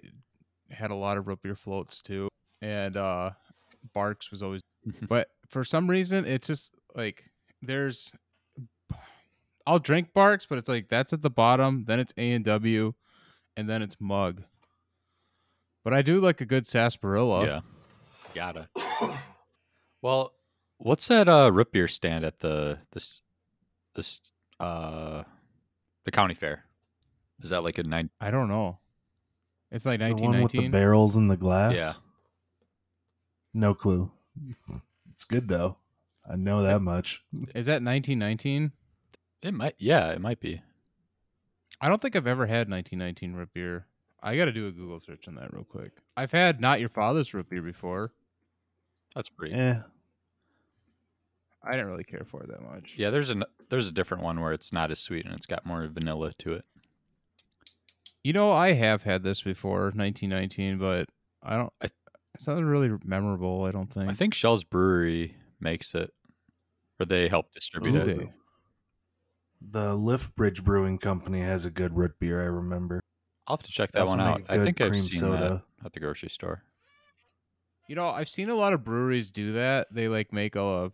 had 0.72 0.90
a 0.90 0.96
lot 0.96 1.18
of 1.18 1.28
root 1.28 1.44
beer 1.44 1.56
floats 1.56 2.02
too, 2.02 2.30
and 2.64 2.98
uh 2.98 3.30
Barq's 3.96 4.32
was 4.32 4.42
always. 4.42 4.62
but 5.08 5.28
for 5.48 5.64
some 5.64 5.88
reason, 5.88 6.26
it's 6.26 6.48
just 6.48 6.74
like 6.96 7.26
there's. 7.62 8.12
I'll 9.68 9.80
drink 9.80 10.14
Barq's, 10.14 10.46
but 10.46 10.58
it's 10.58 10.70
like 10.70 10.88
that's 10.88 11.12
at 11.12 11.22
the 11.22 11.30
bottom, 11.30 11.84
then 11.88 12.00
it's 12.00 12.14
A 12.18 12.32
and 12.32 12.46
W, 12.46 12.94
and 13.58 13.70
then 13.70 13.82
it's 13.82 13.98
Mug. 14.00 14.44
But 15.84 15.94
I 15.94 16.02
do 16.02 16.22
like 16.22 16.40
a 16.40 16.46
good 16.46 16.66
sarsaparilla. 16.66 17.46
Yeah. 17.46 17.60
Gotta. 18.34 18.70
well, 20.02 20.32
what's 20.78 21.08
that 21.10 21.28
uh 21.28 21.52
root 21.52 21.74
beer 21.74 21.90
stand 21.90 22.24
at 22.24 22.40
the 22.40 22.80
this 22.94 23.22
this 23.96 24.32
uh 24.62 25.24
the 26.06 26.12
county 26.12 26.34
fair? 26.34 26.64
Is 27.44 27.50
that 27.50 27.62
like 27.64 27.78
a 27.78 27.84
nine? 27.84 28.10
I 28.22 28.32
don't 28.32 28.48
know. 28.48 28.80
It's 29.70 29.86
like 29.86 30.00
The 30.00 30.06
one 30.14 30.42
with 30.42 30.54
the 30.54 30.60
1919. 30.60 30.72
barrels 30.72 31.18
in 31.18 31.28
the 31.28 31.36
glass. 31.36 31.74
Yeah. 31.76 31.94
No 33.54 33.74
clue. 33.74 34.10
It's 35.12 35.26
good 35.26 35.50
though. 35.50 35.76
I 36.30 36.38
know 36.38 36.64
that 36.64 36.82
much. 36.82 37.22
Is 37.54 37.66
that 37.66 37.84
1919? 37.84 38.72
It 39.42 39.54
might. 39.54 39.76
Yeah, 39.78 40.12
it 40.12 40.22
might 40.22 40.40
be. 40.40 40.62
I 41.80 41.90
don't 41.90 42.02
think 42.02 42.16
I've 42.16 42.28
ever 42.28 42.48
had 42.48 42.70
1919 42.70 43.34
root 43.34 43.50
beer. 43.54 43.86
I 44.22 44.36
got 44.36 44.46
to 44.46 44.52
do 44.52 44.68
a 44.68 44.72
Google 44.72 45.00
search 45.00 45.28
on 45.28 45.36
that 45.36 45.54
real 45.54 45.64
quick. 45.64 45.92
I've 46.16 46.32
had 46.32 46.60
not 46.60 46.80
your 46.80 46.90
father's 46.90 47.34
root 47.34 47.50
beer 47.50 47.62
before. 47.62 48.12
That's 49.16 49.30
pretty. 49.30 49.54
Eh. 49.54 49.76
I 51.64 51.72
didn't 51.72 51.88
really 51.88 52.04
care 52.04 52.26
for 52.30 52.42
it 52.44 52.50
that 52.50 52.62
much. 52.64 52.94
Yeah, 52.98 53.10
there's 53.10 53.30
a 53.30 53.46
there's 53.70 53.88
a 53.88 53.92
different 53.92 54.24
one 54.24 54.40
where 54.42 54.54
it's 54.54 54.72
not 54.74 54.90
as 54.90 55.00
sweet 55.00 55.26
and 55.26 55.34
it's 55.36 55.46
got 55.46 55.66
more 55.66 55.86
vanilla 55.88 56.34
to 56.40 56.54
it. 56.54 56.66
You 58.24 58.34
know, 58.34 58.52
I 58.52 58.74
have 58.74 59.04
had 59.04 59.24
this 59.24 59.42
before, 59.42 59.92
1919, 59.94 60.78
but 60.80 61.10
I 61.44 61.56
don't. 61.58 61.74
I- 61.82 61.90
it's 62.36 62.46
not 62.46 62.62
really 62.64 62.96
memorable. 63.04 63.64
I 63.66 63.72
don't 63.72 63.92
think. 63.92 64.10
I 64.10 64.14
think 64.14 64.36
Schell's 64.36 64.64
Brewery 64.64 65.36
makes 65.60 65.96
it, 65.96 66.14
or 67.00 67.06
they 67.08 67.28
help 67.30 67.52
distribute 67.52 67.94
Do 67.94 67.98
it. 68.12 68.18
they? 68.20 68.30
The 69.62 69.96
Lift 69.96 70.36
Bridge 70.36 70.64
Brewing 70.64 70.98
Company 70.98 71.42
has 71.42 71.66
a 71.66 71.70
good 71.72 71.96
root 71.98 72.20
beer. 72.20 72.42
I 72.42 72.46
remember. 72.46 73.00
I'll 73.48 73.56
have 73.58 73.64
to 73.64 73.72
check 73.72 73.92
that 73.94 74.06
one 74.08 74.20
out. 74.20 74.44
I 74.50 74.60
think 74.64 74.82
I've 74.82 74.96
seen 74.96 75.20
soda. 75.22 75.64
that 75.80 75.86
at 75.86 75.94
the 75.94 76.00
grocery 76.00 76.30
store. 76.30 76.64
You 77.88 77.96
know, 77.96 78.10
I've 78.10 78.28
seen 78.30 78.50
a 78.50 78.56
lot 78.56 78.74
of 78.74 78.84
breweries 78.84 79.32
do 79.32 79.54
that. 79.54 79.88
They 79.92 80.08
like 80.10 80.34
make 80.34 80.56
a 80.56 80.92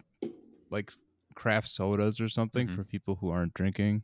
like 0.70 0.92
craft 1.36 1.68
sodas 1.68 2.22
or 2.22 2.30
something 2.30 2.68
Mhm. 2.68 2.76
for 2.76 2.84
people 2.84 3.16
who 3.16 3.30
aren't 3.30 3.54
drinking 3.56 4.04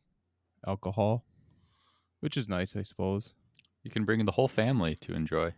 alcohol, 0.65 1.23
which 2.19 2.35
is 2.35 2.49
nice, 2.49 2.75
I 2.75 2.81
suppose. 2.83 3.33
You 3.83 3.91
can 3.91 4.03
bring 4.05 4.25
the 4.25 4.31
whole 4.31 4.47
family 4.47 4.95
to 4.95 5.13
enjoy. 5.13 5.53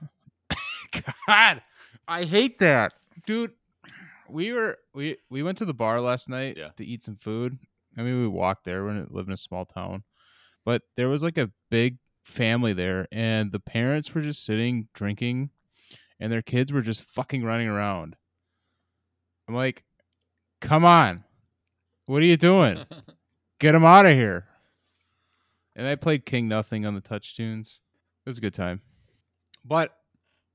God, 1.26 1.62
I 2.08 2.24
hate 2.24 2.58
that, 2.58 2.94
dude. 3.26 3.52
We 4.28 4.52
were 4.52 4.78
we 4.94 5.18
we 5.30 5.42
went 5.42 5.58
to 5.58 5.64
the 5.66 5.74
bar 5.74 6.00
last 6.00 6.28
night 6.28 6.56
Yeah. 6.56 6.70
to 6.76 6.84
eat 6.84 7.04
some 7.04 7.16
food. 7.16 7.58
I 7.96 8.02
mean, 8.02 8.20
we 8.20 8.28
walked 8.28 8.64
there. 8.64 8.84
We 8.84 9.04
live 9.08 9.26
in 9.26 9.32
a 9.32 9.36
small 9.36 9.64
town, 9.64 10.04
but 10.64 10.82
there 10.96 11.08
was 11.08 11.22
like 11.22 11.38
a 11.38 11.50
big 11.70 11.98
family 12.22 12.72
there, 12.72 13.06
and 13.12 13.52
the 13.52 13.60
parents 13.60 14.14
were 14.14 14.22
just 14.22 14.44
sitting 14.44 14.88
drinking, 14.94 15.50
and 16.18 16.32
their 16.32 16.42
kids 16.42 16.72
were 16.72 16.82
just 16.82 17.02
fucking 17.02 17.44
running 17.44 17.68
around. 17.68 18.16
I'm 19.48 19.54
like, 19.54 19.84
come 20.60 20.84
on, 20.84 21.24
what 22.06 22.22
are 22.22 22.26
you 22.26 22.36
doing? 22.36 22.84
Get 23.58 23.72
them 23.72 23.84
out 23.84 24.06
of 24.06 24.12
here. 24.12 24.46
And 25.74 25.86
I 25.86 25.94
played 25.94 26.26
King 26.26 26.48
Nothing 26.48 26.84
on 26.84 26.94
the 26.94 27.00
touch 27.00 27.36
tunes. 27.36 27.80
It 28.24 28.28
was 28.28 28.38
a 28.38 28.42
good 28.42 28.54
time. 28.54 28.82
But 29.64 29.96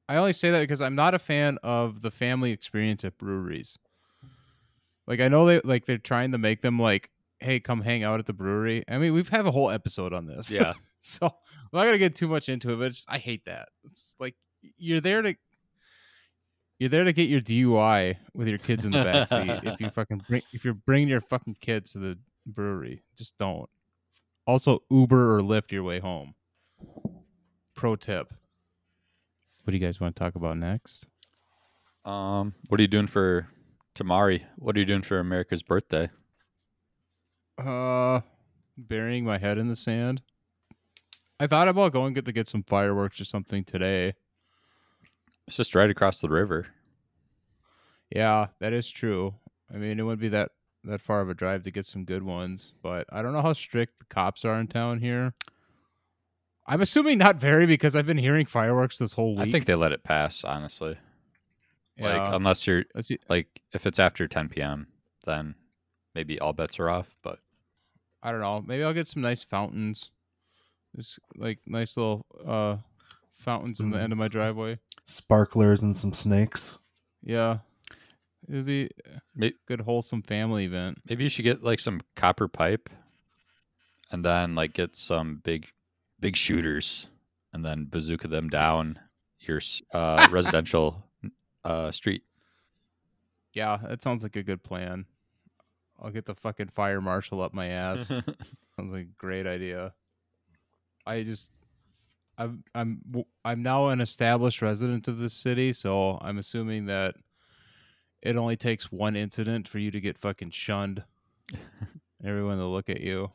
I 0.10 0.16
only 0.18 0.34
say 0.34 0.52
that 0.52 0.62
because 0.62 0.82
I'm 0.82 0.96
not 0.96 1.14
a 1.14 1.20
fan 1.20 1.58
of 1.64 2.02
the 2.02 2.12
family 2.12 2.52
experience 2.52 3.04
at 3.04 3.18
breweries. 3.18 3.78
Like 5.06 5.20
I 5.20 5.28
know 5.28 5.46
they 5.46 5.62
like 5.64 5.86
they're 5.86 5.98
trying 5.98 6.32
to 6.32 6.38
make 6.38 6.62
them 6.62 6.80
like, 6.80 7.10
hey, 7.40 7.60
come 7.60 7.82
hang 7.82 8.04
out 8.04 8.20
at 8.20 8.26
the 8.26 8.34
brewery. 8.34 8.84
I 8.88 8.98
mean, 8.98 9.14
we've 9.14 9.30
have 9.30 9.46
a 9.46 9.52
whole 9.52 9.70
episode 9.70 10.14
on 10.14 10.26
this. 10.26 10.52
yeah, 10.52 10.74
so 11.00 11.26
I'm 11.26 11.32
not 11.74 11.86
gonna 11.86 11.98
get 11.98 12.16
too 12.16 12.28
much 12.28 12.50
into 12.50 12.72
it, 12.74 12.78
but 12.78 12.92
just, 12.92 13.12
I 13.12 13.18
hate 13.18 13.46
that. 13.46 13.70
It's 13.86 14.16
like 14.20 14.36
you're 14.78 15.02
there 15.02 15.22
to 15.22 15.36
you're 16.80 16.90
there 16.90 17.04
to 17.04 17.14
get 17.14 17.30
your 17.30 17.42
DUI 17.42 18.18
with 18.34 18.48
your 18.48 18.60
kids 18.60 18.86
in 18.86 18.92
the 18.92 19.04
back 19.04 19.28
seat. 19.30 19.68
if 19.72 19.80
you 19.80 19.90
fucking 19.96 20.24
bring 20.28 20.42
if 20.54 20.64
you're 20.64 20.74
bringing 20.74 21.08
your 21.08 21.22
fucking 21.22 21.58
kids 21.60 21.94
to 21.94 22.00
the 22.00 22.18
brewery, 22.46 23.04
just 23.18 23.38
don't. 23.38 23.70
Also, 24.46 24.82
Uber 24.90 25.36
or 25.36 25.42
Lyft 25.42 25.72
your 25.72 25.84
way 25.84 26.00
home. 26.00 26.34
Pro 27.76 27.96
tip. 27.96 28.34
What 29.64 29.72
do 29.72 29.78
you 29.78 29.86
guys 29.86 30.00
want 30.00 30.16
to 30.16 30.20
talk 30.20 30.36
about 30.36 30.58
next? 30.58 31.06
Um, 32.06 32.54
what 32.70 32.80
are 32.80 32.84
you 32.84 32.88
doing 32.88 33.08
for 33.08 33.50
Tamari? 33.94 34.44
What 34.56 34.78
are 34.78 34.80
you 34.80 34.86
doing 34.86 35.02
for 35.02 35.20
America's 35.20 35.62
birthday? 35.62 36.08
Uh, 37.58 38.22
burying 38.78 39.26
my 39.26 39.38
head 39.38 39.58
in 39.58 39.68
the 39.68 39.76
sand. 39.76 40.22
I 41.40 41.48
thought 41.48 41.68
about 41.68 41.94
going 41.94 42.14
get 42.14 42.26
to 42.26 42.32
get 42.32 42.48
some 42.48 42.64
fireworks 42.64 43.22
or 43.22 43.26
something 43.26 43.64
today. 43.64 44.14
It's 45.48 45.58
just 45.58 45.76
right 45.76 45.90
across 45.90 46.20
the 46.20 46.30
river. 46.30 46.68
Yeah, 48.10 48.48
that 48.60 48.74
is 48.74 48.90
true. 48.90 49.36
I 49.74 49.78
mean, 49.78 50.00
it 50.00 50.04
wouldn't 50.04 50.22
be 50.22 50.30
that 50.30 50.52
that 50.84 51.02
far 51.02 51.22
of 51.22 51.30
a 51.30 51.34
drive 51.34 51.64
to 51.64 51.72
get 51.72 51.86
some 51.86 52.06
good 52.06 52.24
ones, 52.24 52.74
but 52.82 53.06
I 53.12 53.22
don't 53.22 53.34
know 53.34 53.42
how 53.42 53.54
strict 53.54 54.00
the 54.00 54.06
cops 54.06 54.46
are 54.46 54.60
in 54.60 54.68
town 54.68 55.00
here. 55.00 55.34
I'm 56.66 56.82
assuming 56.82 57.18
not 57.18 57.38
very 57.38 57.66
because 57.66 57.96
I've 57.96 58.06
been 58.06 58.18
hearing 58.18 58.46
fireworks 58.46 58.98
this 58.98 59.14
whole 59.14 59.36
week. 59.36 59.48
I 59.48 59.52
think 59.52 59.66
they 59.66 59.76
let 59.76 59.92
it 59.92 60.04
pass, 60.04 60.44
honestly. 60.44 60.98
yeah. 61.98 62.24
Like 62.24 62.34
unless 62.36 62.68
you're 62.68 62.84
like 63.30 63.62
if 63.74 63.86
it's 63.86 64.00
after 64.00 64.28
10 64.28 64.50
p.m., 64.50 64.88
then 65.26 65.56
maybe 66.16 66.40
all 66.40 66.54
bets 66.54 66.80
are 66.80 66.90
off. 66.90 67.16
But 67.22 67.40
I 68.28 68.32
don't 68.32 68.42
know. 68.42 68.62
Maybe 68.68 68.84
I'll 68.84 68.94
get 68.94 69.08
some 69.08 69.22
nice 69.22 69.42
fountains. 69.42 70.12
Just 70.98 71.18
like 71.38 71.60
nice 71.66 71.96
little 71.96 72.26
uh 72.46 72.76
fountains 73.38 73.80
in 73.80 73.90
the 73.90 74.00
end 74.02 74.12
of 74.12 74.18
my 74.18 74.28
driveway. 74.28 74.80
Sparklers 75.06 75.82
and 75.82 75.96
some 75.96 76.12
snakes. 76.12 76.78
Yeah. 77.24 77.60
It'd 78.50 78.66
be 78.66 78.90
a 79.42 79.54
good 79.66 79.80
wholesome 79.80 80.24
family 80.24 80.66
event. 80.66 80.98
maybe 81.08 81.24
you 81.24 81.30
should 81.30 81.46
get 81.46 81.64
like 81.64 81.80
some 81.80 82.02
copper 82.18 82.50
pipe, 82.50 82.90
and 84.12 84.26
then 84.26 84.56
like 84.56 84.74
get 84.74 84.98
some 84.98 85.40
big, 85.46 85.68
big 86.20 86.36
shooters, 86.36 87.08
and 87.54 87.64
then 87.64 87.88
bazooka 87.90 88.28
them 88.28 88.50
down 88.50 89.00
your 89.40 89.62
uh, 89.94 90.28
residential 90.32 91.02
uh, 91.64 91.92
street. 91.92 92.24
Yeah, 93.54 93.78
that 93.88 94.04
sounds 94.04 94.22
like 94.22 94.36
a 94.36 94.44
good 94.44 94.64
plan. 94.64 95.06
I'll 96.00 96.12
get 96.12 96.26
the 96.26 96.36
fucking 96.36 96.70
fire 96.70 97.02
marshal 97.02 97.42
up 97.42 97.54
my 97.54 97.68
ass. 97.68 98.08
Sounds 98.08 98.94
like 98.94 99.06
a 99.06 99.18
great 99.18 99.48
idea. 99.48 99.94
I 101.06 101.24
just 101.24 101.52
I'm 102.38 102.64
I'm 102.76 103.02
I'm 103.44 103.64
now 103.64 103.88
an 103.88 104.02
established 104.02 104.62
resident 104.62 105.08
of 105.08 105.20
this 105.20 105.34
city, 105.34 105.74
so 105.74 106.20
I'm 106.22 106.38
assuming 106.38 106.86
that 106.86 107.16
it 108.22 108.36
only 108.36 108.56
takes 108.56 108.92
one 108.92 109.16
incident 109.16 109.68
for 109.68 109.80
you 109.80 109.92
to 109.92 110.00
get 110.00 110.18
fucking 110.18 110.52
shunned. 110.52 111.04
Everyone 112.24 112.58
to 112.58 112.66
look 112.66 112.90
at 112.90 113.02
you. 113.02 113.32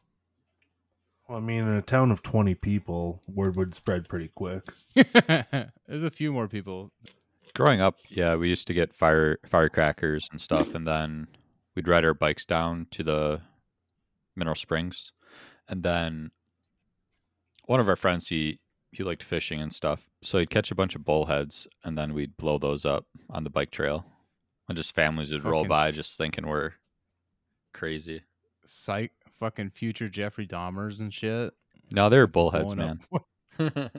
Well, 1.29 1.39
I 1.39 1.41
mean, 1.41 1.61
in 1.61 1.69
a 1.69 1.83
town 1.83 2.11
of 2.11 2.23
20 2.23 2.55
people, 2.57 3.23
word 3.27 3.57
would 3.57 3.75
spread 3.75 4.09
pretty 4.09 4.29
quick. 4.35 4.69
There's 4.95 6.03
a 6.03 6.11
few 6.11 6.33
more 6.33 6.49
people. 6.49 6.91
Growing 7.55 7.81
up, 7.81 7.97
yeah, 8.09 8.35
we 8.35 8.49
used 8.49 8.67
to 8.67 8.75
get 8.75 8.95
fire 8.95 9.39
firecrackers 9.47 10.29
and 10.31 10.41
stuff, 10.41 10.75
and 10.75 10.87
then 10.87 11.29
we'd 11.75 11.89
ride 11.89 12.05
our 12.05 12.15
bikes 12.15 12.45
down 12.47 12.87
to 12.93 13.03
the 13.03 13.41
mineral 14.37 14.55
springs, 14.57 15.13
and 15.69 15.83
then 15.83 16.31
one 17.67 17.81
of 17.81 17.89
our 17.89 17.97
friends 17.97 18.29
he 18.29 18.59
he 18.91 19.03
liked 19.03 19.23
fishing 19.23 19.61
and 19.61 19.73
stuff, 19.73 20.09
so 20.23 20.39
he'd 20.39 20.51
catch 20.51 20.71
a 20.71 20.75
bunch 20.75 20.95
of 20.95 21.05
bullheads, 21.05 21.67
and 21.85 21.97
then 21.97 22.13
we'd 22.13 22.37
blow 22.37 22.59
those 22.59 22.85
up 22.85 23.07
on 23.31 23.43
the 23.45 23.51
bike 23.51 23.71
trail, 23.71 24.05
and 24.69 24.77
just 24.77 24.95
families 24.95 25.33
would 25.33 25.45
roll 25.45 25.65
by, 25.65 25.89
s- 25.89 25.97
just 25.97 26.19
thinking 26.19 26.47
we're 26.47 26.73
crazy. 27.73 28.23
Psych 28.67 29.13
fucking 29.41 29.71
future 29.71 30.09
Jeffrey 30.11 30.47
Dahmers 30.47 31.01
and 31.01 31.13
shit. 31.13 31.55
No, 31.91 32.09
they're 32.11 32.27
bullheads, 32.27 32.75
man. 32.77 33.01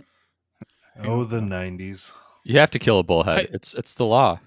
Oh, 1.03 1.24
the 1.24 1.39
90s. 1.39 2.13
you 2.44 2.60
have 2.60 2.70
to 2.72 2.77
kill 2.80 3.00
a 3.00 3.03
bullhead. 3.03 3.38
I- 3.39 3.48
it's 3.51 3.74
it's 3.74 3.96
the 3.96 4.06
law. 4.06 4.39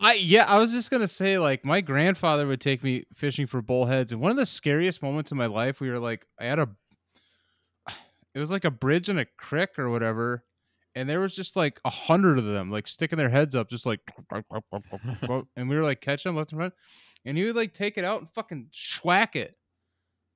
I 0.00 0.14
yeah, 0.14 0.44
I 0.46 0.58
was 0.58 0.72
just 0.72 0.90
gonna 0.90 1.08
say 1.08 1.38
like 1.38 1.64
my 1.64 1.80
grandfather 1.80 2.46
would 2.46 2.60
take 2.60 2.82
me 2.82 3.04
fishing 3.14 3.46
for 3.46 3.62
bullheads, 3.62 4.12
and 4.12 4.20
one 4.20 4.30
of 4.30 4.36
the 4.36 4.46
scariest 4.46 5.02
moments 5.02 5.30
of 5.30 5.36
my 5.38 5.46
life, 5.46 5.80
we 5.80 5.90
were 5.90 5.98
like, 5.98 6.26
I 6.40 6.44
had 6.44 6.58
a, 6.58 6.68
it 8.34 8.38
was 8.38 8.50
like 8.50 8.64
a 8.64 8.70
bridge 8.70 9.08
and 9.08 9.18
a 9.18 9.24
creek 9.38 9.78
or 9.78 9.88
whatever, 9.90 10.44
and 10.94 11.08
there 11.08 11.20
was 11.20 11.34
just 11.34 11.56
like 11.56 11.80
a 11.84 11.90
hundred 11.90 12.38
of 12.38 12.44
them 12.44 12.70
like 12.70 12.86
sticking 12.86 13.16
their 13.18 13.30
heads 13.30 13.54
up, 13.54 13.68
just 13.70 13.86
like, 13.86 14.00
and 15.56 15.68
we 15.68 15.76
were 15.76 15.82
like 15.82 16.00
catching 16.00 16.30
them 16.30 16.36
left 16.36 16.52
and 16.52 16.60
right, 16.60 16.72
and 17.24 17.36
he 17.38 17.44
would 17.44 17.56
like 17.56 17.72
take 17.72 17.96
it 17.98 18.04
out 18.04 18.20
and 18.20 18.28
fucking 18.30 18.68
schwack 18.72 19.36
it 19.36 19.54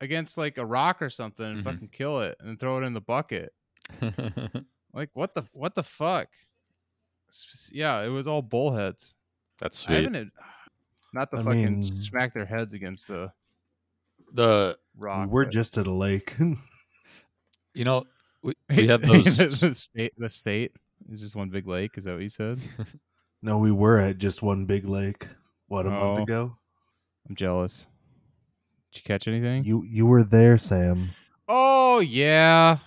against 0.00 0.38
like 0.38 0.56
a 0.56 0.64
rock 0.64 1.02
or 1.02 1.10
something 1.10 1.44
and 1.44 1.60
Mhm. 1.60 1.64
fucking 1.64 1.88
kill 1.88 2.20
it 2.22 2.36
and 2.40 2.58
throw 2.58 2.78
it 2.78 2.84
in 2.84 2.94
the 2.94 3.00
bucket. 3.00 3.52
Like 4.92 5.10
what 5.14 5.34
the 5.34 5.44
what 5.52 5.76
the 5.76 5.84
fuck? 5.84 6.26
S- 7.30 7.70
Yeah, 7.72 8.02
it 8.02 8.08
was 8.08 8.26
all 8.26 8.42
bullheads. 8.42 9.14
That's 9.60 9.82
I 9.84 9.86
sweet. 9.86 10.04
haven't 10.04 10.32
not 11.14 11.30
the 11.30 11.38
I 11.38 11.42
fucking 11.42 11.80
mean- 11.80 12.02
smack 12.02 12.34
their 12.34 12.46
heads 12.46 12.72
against 12.74 13.08
the 13.08 13.32
The 14.32 14.78
rock. 14.96 15.28
We're 15.28 15.44
but- 15.44 15.52
just 15.52 15.78
at 15.78 15.86
a 15.86 15.92
lake. 15.92 16.34
you 17.74 17.84
know 17.84 18.04
we, 18.42 18.54
we 18.76 18.86
have 18.88 19.02
those. 19.02 19.36
the 19.60 19.74
state. 19.74 20.12
The 20.18 20.30
state 20.30 20.72
is 21.10 21.20
just 21.20 21.36
one 21.36 21.50
big 21.50 21.66
lake. 21.66 21.96
Is 21.98 22.04
that 22.04 22.12
what 22.14 22.22
you 22.22 22.28
said? 22.28 22.58
no, 23.42 23.58
we 23.58 23.70
were 23.72 23.98
at 23.98 24.18
just 24.18 24.42
one 24.42 24.64
big 24.66 24.86
lake. 24.88 25.26
What 25.68 25.86
a 25.86 25.90
Oh. 25.90 26.14
month 26.14 26.22
ago? 26.28 26.56
I'm 27.28 27.34
jealous. 27.36 27.86
Did 28.92 28.98
you 29.00 29.02
catch 29.04 29.28
anything? 29.28 29.64
You 29.64 29.84
you 29.84 30.04
were 30.06 30.24
there, 30.24 30.58
Sam. 30.58 31.10
oh 31.48 32.00
yeah, 32.00 32.78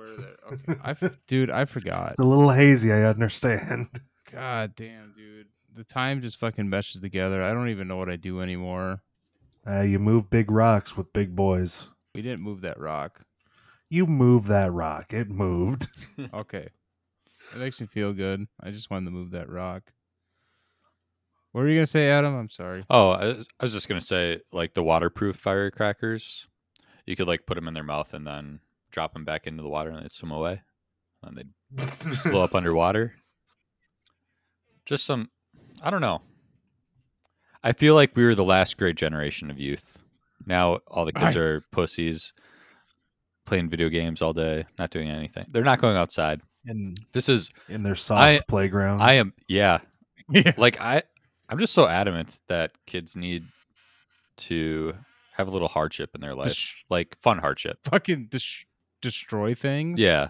we 0.00 0.10
were 0.10 0.16
there. 0.16 0.36
Okay, 0.52 0.80
I 0.82 0.90
f- 0.90 1.18
dude, 1.26 1.50
I 1.50 1.64
forgot. 1.64 2.12
It's 2.12 2.20
a 2.20 2.24
little 2.24 2.50
hazy. 2.50 2.92
I 2.92 3.04
understand. 3.04 3.88
God 4.32 4.74
damn, 4.76 5.12
dude, 5.16 5.46
the 5.74 5.84
time 5.84 6.22
just 6.22 6.38
fucking 6.38 6.68
meshes 6.68 7.00
together. 7.00 7.42
I 7.42 7.52
don't 7.52 7.68
even 7.68 7.88
know 7.88 7.96
what 7.96 8.08
I 8.08 8.16
do 8.16 8.40
anymore. 8.40 9.02
Uh, 9.66 9.80
you 9.82 9.98
move 9.98 10.30
big 10.30 10.50
rocks 10.50 10.96
with 10.96 11.12
big 11.12 11.34
boys. 11.36 11.88
We 12.14 12.22
didn't 12.22 12.40
move 12.42 12.60
that 12.62 12.78
rock. 12.80 13.20
You 13.88 14.06
move 14.06 14.46
that 14.46 14.72
rock. 14.72 15.12
It 15.12 15.28
moved. 15.28 15.88
Okay. 16.34 16.68
It 17.52 17.58
makes 17.58 17.80
me 17.80 17.86
feel 17.86 18.12
good. 18.12 18.46
I 18.62 18.70
just 18.70 18.90
wanted 18.90 19.06
to 19.06 19.10
move 19.10 19.32
that 19.32 19.48
rock. 19.48 19.92
What 21.52 21.62
were 21.62 21.68
you 21.68 21.76
gonna 21.78 21.86
say, 21.86 22.08
Adam? 22.08 22.36
I'm 22.36 22.48
sorry. 22.50 22.84
Oh, 22.88 23.10
I 23.10 23.24
was, 23.24 23.48
I 23.58 23.64
was 23.64 23.72
just 23.72 23.88
gonna 23.88 24.00
say, 24.00 24.40
like 24.52 24.74
the 24.74 24.82
waterproof 24.84 25.36
firecrackers, 25.36 26.46
you 27.06 27.16
could 27.16 27.26
like 27.26 27.46
put 27.46 27.54
them 27.56 27.66
in 27.66 27.74
their 27.74 27.82
mouth 27.82 28.14
and 28.14 28.24
then 28.26 28.60
drop 28.90 29.12
them 29.12 29.24
back 29.24 29.46
into 29.46 29.62
the 29.62 29.68
water 29.68 29.90
and 29.90 30.02
they'd 30.02 30.12
swim 30.12 30.32
away, 30.32 30.62
and 31.22 31.36
they'd 31.36 32.22
blow 32.24 32.42
up 32.44 32.54
underwater. 32.54 33.14
Just 34.86 35.04
some, 35.04 35.30
I 35.82 35.90
don't 35.90 36.00
know. 36.00 36.22
I 37.62 37.72
feel 37.72 37.94
like 37.94 38.16
we 38.16 38.24
were 38.24 38.34
the 38.34 38.44
last 38.44 38.76
great 38.78 38.96
generation 38.96 39.50
of 39.50 39.60
youth. 39.60 39.98
Now 40.46 40.80
all 40.88 41.04
the 41.04 41.12
kids 41.12 41.36
are 41.36 41.62
pussies, 41.70 42.32
playing 43.44 43.68
video 43.68 43.88
games 43.88 44.22
all 44.22 44.32
day, 44.32 44.64
not 44.78 44.90
doing 44.90 45.10
anything. 45.10 45.46
They're 45.50 45.62
not 45.62 45.80
going 45.80 45.96
outside. 45.96 46.40
in 46.66 46.94
This 47.12 47.28
is, 47.28 47.50
in 47.68 47.82
their 47.82 47.94
soft 47.94 48.22
I- 48.22 48.40
playgrounds. 48.48 49.02
I 49.04 49.14
am, 49.14 49.34
yeah, 49.48 49.80
Yeah. 50.30 50.54
like 50.56 50.80
I 50.80 51.02
I'm 51.48 51.58
just 51.58 51.74
so 51.74 51.86
adamant 51.86 52.38
that 52.48 52.72
kids 52.86 53.16
need 53.16 53.44
to 54.38 54.94
have 55.32 55.48
a 55.48 55.50
little 55.50 55.68
hardship 55.68 56.10
in 56.14 56.20
their 56.20 56.34
life, 56.34 56.46
Dis- 56.48 56.74
like 56.88 57.16
fun 57.18 57.38
hardship. 57.38 57.78
Fucking 57.84 58.28
dis- 58.30 58.64
destroy 59.00 59.54
things. 59.54 60.00
Yeah, 60.00 60.28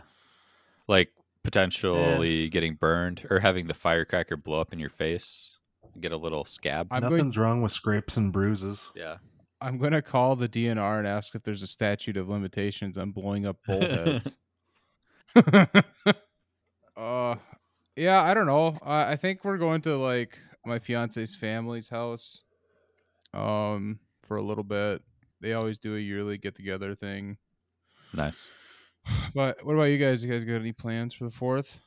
like 0.89 1.11
potentially 1.43 2.49
getting 2.49 2.75
burned 2.75 3.27
or 3.31 3.41
having 3.41 3.67
the 3.67 3.75
firecracker 3.75 4.37
blow 4.37 4.61
up 4.61 4.73
in 4.73 4.79
your 4.79 4.91
face, 4.91 5.59
get 6.01 6.13
a 6.13 6.17
little 6.17 6.45
scab. 6.45 6.89
I'm 6.91 7.03
going. 7.03 7.17
Nothing's 7.17 7.39
wrong 7.39 7.63
with 7.63 7.73
scrapes 7.73 8.17
and 8.17 8.33
bruises. 8.33 8.91
yeah, 8.95 9.17
I'm 9.61 9.79
going 9.79 9.93
to 9.93 10.03
call 10.03 10.37
the 10.37 10.49
DNR 10.49 10.99
and 10.99 11.07
ask 11.07 11.35
if 11.35 11.43
there's 11.43 11.63
a 11.63 11.67
statute 11.67 12.17
of 12.17 12.29
limitations 12.29 12.97
on 12.97 13.11
blowing 13.11 13.47
up 13.47 13.57
bullheads. 13.67 14.37
uh, 16.97 17.37
yeah, 17.97 18.23
I 18.23 18.35
don't 18.35 18.47
know. 18.47 18.79
I, 18.83 19.13
I 19.13 19.17
think 19.17 19.45
we're 19.45 19.59
going 19.59 19.83
to 19.83 19.97
like 19.97 20.39
my 20.65 20.79
fiance's 20.79 21.35
family's 21.35 21.89
house, 21.89 22.43
um, 23.35 23.99
for 24.23 24.37
a 24.37 24.43
little 24.43 24.65
bit. 24.65 25.03
They 25.41 25.55
always 25.55 25.79
do 25.79 25.97
a 25.97 25.99
yearly 25.99 26.39
get 26.39 26.55
together 26.55 26.95
thing. 26.95 27.39
nice. 28.13 28.49
But 29.35 29.65
what 29.65 29.75
about 29.75 29.85
you 29.85 29.99
guys? 29.99 30.25
You 30.25 30.33
guys 30.33 30.45
got 30.45 30.57
any 30.57 30.73
plans 30.73 31.15
for 31.15 31.25
the 31.25 31.31
fourth? 31.31 31.79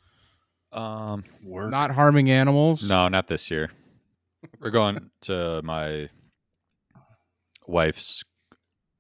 Um, 0.72 1.24
Work. 1.44 1.70
Not 1.72 1.92
harming 1.92 2.30
animals. 2.32 2.82
no, 2.88 3.08
not 3.08 3.28
this 3.28 3.52
year. 3.52 3.70
We're 4.60 4.72
going 4.72 5.12
to 5.22 5.62
my 5.64 6.10
wife's 7.68 8.24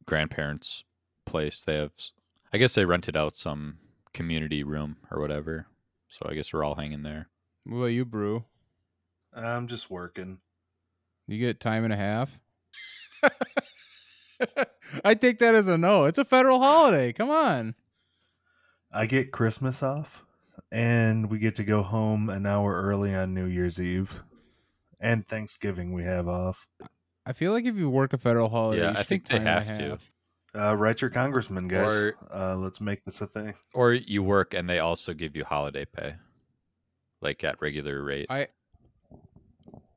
grandparents' 0.05 0.83
place. 1.25 1.63
They 1.63 1.75
have, 1.75 1.91
I 2.53 2.57
guess 2.57 2.75
they 2.75 2.85
rented 2.85 3.17
out 3.17 3.35
some 3.35 3.79
community 4.13 4.63
room 4.63 4.97
or 5.11 5.19
whatever. 5.19 5.67
So 6.09 6.27
I 6.29 6.35
guess 6.35 6.53
we're 6.53 6.63
all 6.63 6.75
hanging 6.75 7.03
there. 7.03 7.29
What 7.65 7.77
about 7.77 7.85
you, 7.87 8.05
Brew? 8.05 8.45
I'm 9.33 9.67
just 9.67 9.89
working. 9.89 10.37
You 11.27 11.39
get 11.39 11.59
time 11.59 11.83
and 11.85 11.93
a 11.93 11.97
half. 11.97 12.39
I 15.03 15.15
take 15.15 15.39
that 15.39 15.55
as 15.55 15.67
a 15.67 15.77
no. 15.77 16.05
It's 16.05 16.17
a 16.17 16.25
federal 16.25 16.59
holiday. 16.59 17.13
Come 17.13 17.29
on. 17.31 17.75
I 18.93 19.05
get 19.05 19.31
Christmas 19.31 19.81
off, 19.81 20.23
and 20.71 21.29
we 21.29 21.39
get 21.39 21.55
to 21.55 21.63
go 21.63 21.81
home 21.83 22.29
an 22.29 22.45
hour 22.45 22.73
early 22.81 23.13
on 23.15 23.33
New 23.33 23.45
Year's 23.45 23.79
Eve, 23.81 24.21
and 24.99 25.27
Thanksgiving 25.27 25.93
we 25.93 26.03
have 26.03 26.27
off. 26.27 26.67
I 27.25 27.33
feel 27.33 27.51
like 27.53 27.65
if 27.65 27.75
you 27.75 27.89
work 27.89 28.13
a 28.13 28.17
federal 28.17 28.49
holiday, 28.49 28.81
Yeah, 28.83 28.91
you 28.91 28.97
I 28.97 29.03
think 29.03 29.25
take 29.25 29.39
they 29.39 29.45
time 29.45 29.63
have 29.63 29.77
to. 29.77 29.89
half. 29.89 30.11
Uh, 30.55 30.75
write 30.75 31.01
your 31.01 31.09
congressman, 31.09 31.67
guys. 31.67 31.91
Or- 31.91 32.15
uh, 32.31 32.55
let's 32.55 32.79
make 32.79 33.03
this 33.05 33.21
a 33.21 33.27
thing. 33.27 33.55
Or 33.73 33.93
you 33.93 34.21
work 34.21 34.53
and 34.53 34.69
they 34.69 34.77
also 34.79 35.13
give 35.13 35.35
you 35.35 35.43
holiday 35.43 35.85
pay, 35.85 36.15
like 37.21 37.43
at 37.43 37.59
regular 37.61 38.03
rate. 38.03 38.27
I 38.29 38.49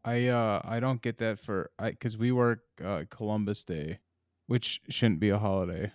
I 0.02 0.28
uh 0.28 0.62
I 0.64 0.80
don't 0.80 1.02
get 1.02 1.18
that 1.18 1.38
for 1.40 1.70
I 1.78 1.90
because 1.90 2.16
we 2.16 2.32
work 2.32 2.60
uh, 2.82 3.02
Columbus 3.10 3.64
Day, 3.64 3.98
which 4.46 4.80
shouldn't 4.88 5.20
be 5.20 5.28
a 5.28 5.38
holiday. 5.38 5.92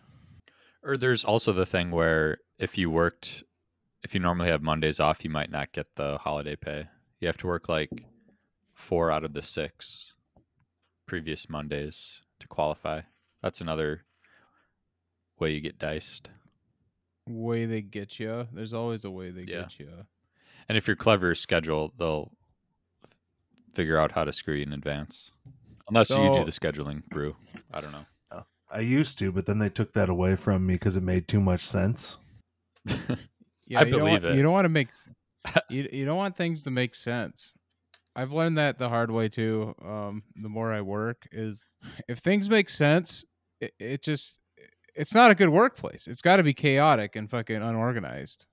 Or 0.84 0.98
there's 0.98 1.24
also 1.24 1.54
the 1.54 1.66
thing 1.66 1.92
where 1.92 2.38
if 2.58 2.78
you 2.78 2.90
worked, 2.90 3.44
if 4.04 4.14
you 4.14 4.20
normally 4.20 4.50
have 4.50 4.64
Mondays 4.64 5.00
off, 5.00 5.24
you 5.24 5.30
might 5.30 5.52
not 5.52 5.72
get 5.72 5.96
the 5.96 6.18
holiday 6.20 6.56
pay. 6.56 6.88
You 7.20 7.28
have 7.28 7.38
to 7.38 7.48
work 7.48 7.70
like 7.70 7.92
four 8.74 9.12
out 9.12 9.24
of 9.24 9.34
the 9.34 9.44
six 9.44 10.16
previous 11.06 11.50
Mondays 11.50 12.22
to 12.40 12.48
qualify. 12.48 13.02
That's 13.44 13.62
another 13.62 14.06
way 15.40 15.52
you 15.54 15.60
get 15.62 15.78
diced. 15.78 16.30
Way 17.28 17.66
they 17.66 17.82
get 17.82 18.20
you. 18.20 18.48
There's 18.52 18.74
always 18.74 19.06
a 19.06 19.12
way 19.12 19.30
they 19.30 19.44
Yeah. 19.44 19.62
get 19.62 19.80
you. 19.80 20.08
And 20.68 20.78
if 20.78 20.88
you're 20.88 20.96
clever 20.96 21.36
schedule, 21.36 21.94
they'll 21.98 22.32
figure 23.74 23.98
out 24.00 24.14
how 24.14 24.24
to 24.24 24.34
screw 24.34 24.56
you 24.56 24.64
in 24.64 24.74
advance. 24.74 25.32
Unless 25.88 26.10
you 26.12 26.32
do 26.34 26.44
the 26.44 26.52
scheduling 26.52 27.06
brew. 27.06 27.36
I 27.72 27.82
don't 27.82 27.92
know. 27.92 28.06
I 28.74 28.80
used 28.80 29.20
to, 29.20 29.32
but 29.32 29.46
then 29.46 29.60
they 29.60 29.70
took 29.70 29.94
that 29.94 30.10
away 30.10 30.36
from 30.36 30.66
me 30.66 30.76
because 30.76 30.98
it 30.98 31.04
made 31.04 31.28
too 31.28 31.42
much 31.42 31.66
sense. 31.66 32.18
Yeah, 33.68 33.80
I 33.80 33.84
you 33.84 33.92
don't 33.92 34.00
believe 34.02 34.24
want, 34.24 34.26
it. 34.26 34.36
You 34.36 34.44
don't 34.44 34.52
want 34.52 34.66
to 34.66 34.70
make 34.70 34.90
you 35.70 35.88
you 35.94 36.04
don't 36.04 36.18
want 36.18 36.36
things 36.36 36.64
to 36.64 36.72
make 36.72 36.94
sense. 36.94 37.54
I've 38.18 38.34
learned 38.34 38.58
that 38.58 38.78
the 38.78 38.90
hard 38.90 39.10
way 39.10 39.30
too. 39.30 39.74
Um, 39.82 40.24
the 40.36 40.50
more 40.50 40.74
I 40.74 40.82
work, 40.82 41.26
is 41.32 41.64
if 42.10 42.20
things 42.20 42.50
make 42.50 42.68
sense, 42.68 43.24
it, 43.62 43.72
it 43.80 44.04
just 44.04 44.40
it's 44.94 45.14
not 45.14 45.32
a 45.32 45.36
good 45.36 45.48
workplace. 45.48 46.08
It's 46.08 46.22
got 46.22 46.36
to 46.36 46.44
be 46.44 46.54
chaotic 46.54 47.16
and 47.16 47.30
fucking 47.30 47.56
unorganized. 47.56 48.46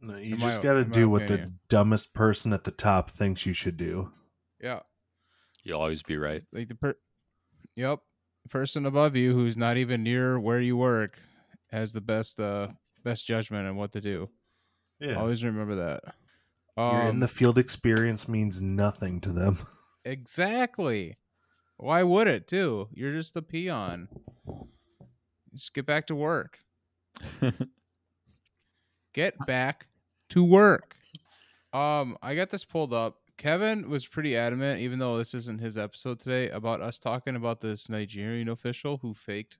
No, 0.00 0.16
you 0.16 0.36
In 0.36 0.40
just 0.40 0.62
got 0.62 0.74
to 0.74 0.84
do 0.84 1.10
what 1.10 1.28
the 1.28 1.52
dumbest 1.68 2.14
person 2.14 2.54
at 2.54 2.64
the 2.64 2.70
top 2.70 3.10
thinks 3.10 3.44
you 3.44 3.52
should 3.52 3.76
do. 3.76 4.10
Yeah, 4.62 4.80
You'll 5.62 5.80
always 5.80 6.02
be 6.02 6.16
right. 6.16 6.42
like 6.52 6.68
the 6.68 6.74
per, 6.74 6.96
yep, 7.76 7.98
the 7.98 8.13
person 8.48 8.86
above 8.86 9.16
you 9.16 9.32
who's 9.34 9.56
not 9.56 9.76
even 9.76 10.02
near 10.02 10.38
where 10.38 10.60
you 10.60 10.76
work 10.76 11.18
has 11.70 11.92
the 11.92 12.00
best 12.00 12.38
uh 12.38 12.68
best 13.02 13.26
judgment 13.26 13.66
on 13.66 13.76
what 13.76 13.92
to 13.92 14.00
do. 14.00 14.28
Yeah, 15.00 15.16
Always 15.16 15.42
remember 15.44 15.74
that. 15.76 16.14
you're 16.76 17.02
in 17.02 17.08
Um, 17.08 17.20
the 17.20 17.28
field 17.28 17.58
experience 17.58 18.28
means 18.28 18.60
nothing 18.60 19.20
to 19.22 19.32
them. 19.32 19.58
Exactly. 20.06 21.16
Why 21.78 22.02
would 22.02 22.26
it 22.28 22.46
too? 22.46 22.88
You're 22.92 23.14
just 23.14 23.36
a 23.36 23.42
peon. 23.42 24.08
Just 25.54 25.72
get 25.72 25.86
back 25.86 26.06
to 26.08 26.14
work. 26.14 26.58
Get 29.14 29.34
back 29.46 29.86
to 30.30 30.44
work. 30.44 30.94
Um, 31.72 32.18
I 32.22 32.34
got 32.34 32.50
this 32.50 32.64
pulled 32.64 32.92
up. 32.92 33.16
Kevin 33.36 33.90
was 33.90 34.06
pretty 34.06 34.36
adamant, 34.36 34.80
even 34.80 34.98
though 34.98 35.18
this 35.18 35.34
isn't 35.34 35.60
his 35.60 35.76
episode 35.76 36.20
today, 36.20 36.50
about 36.50 36.80
us 36.80 36.98
talking 36.98 37.36
about 37.36 37.60
this 37.60 37.88
Nigerian 37.88 38.48
official 38.48 38.98
who 38.98 39.14
faked. 39.14 39.58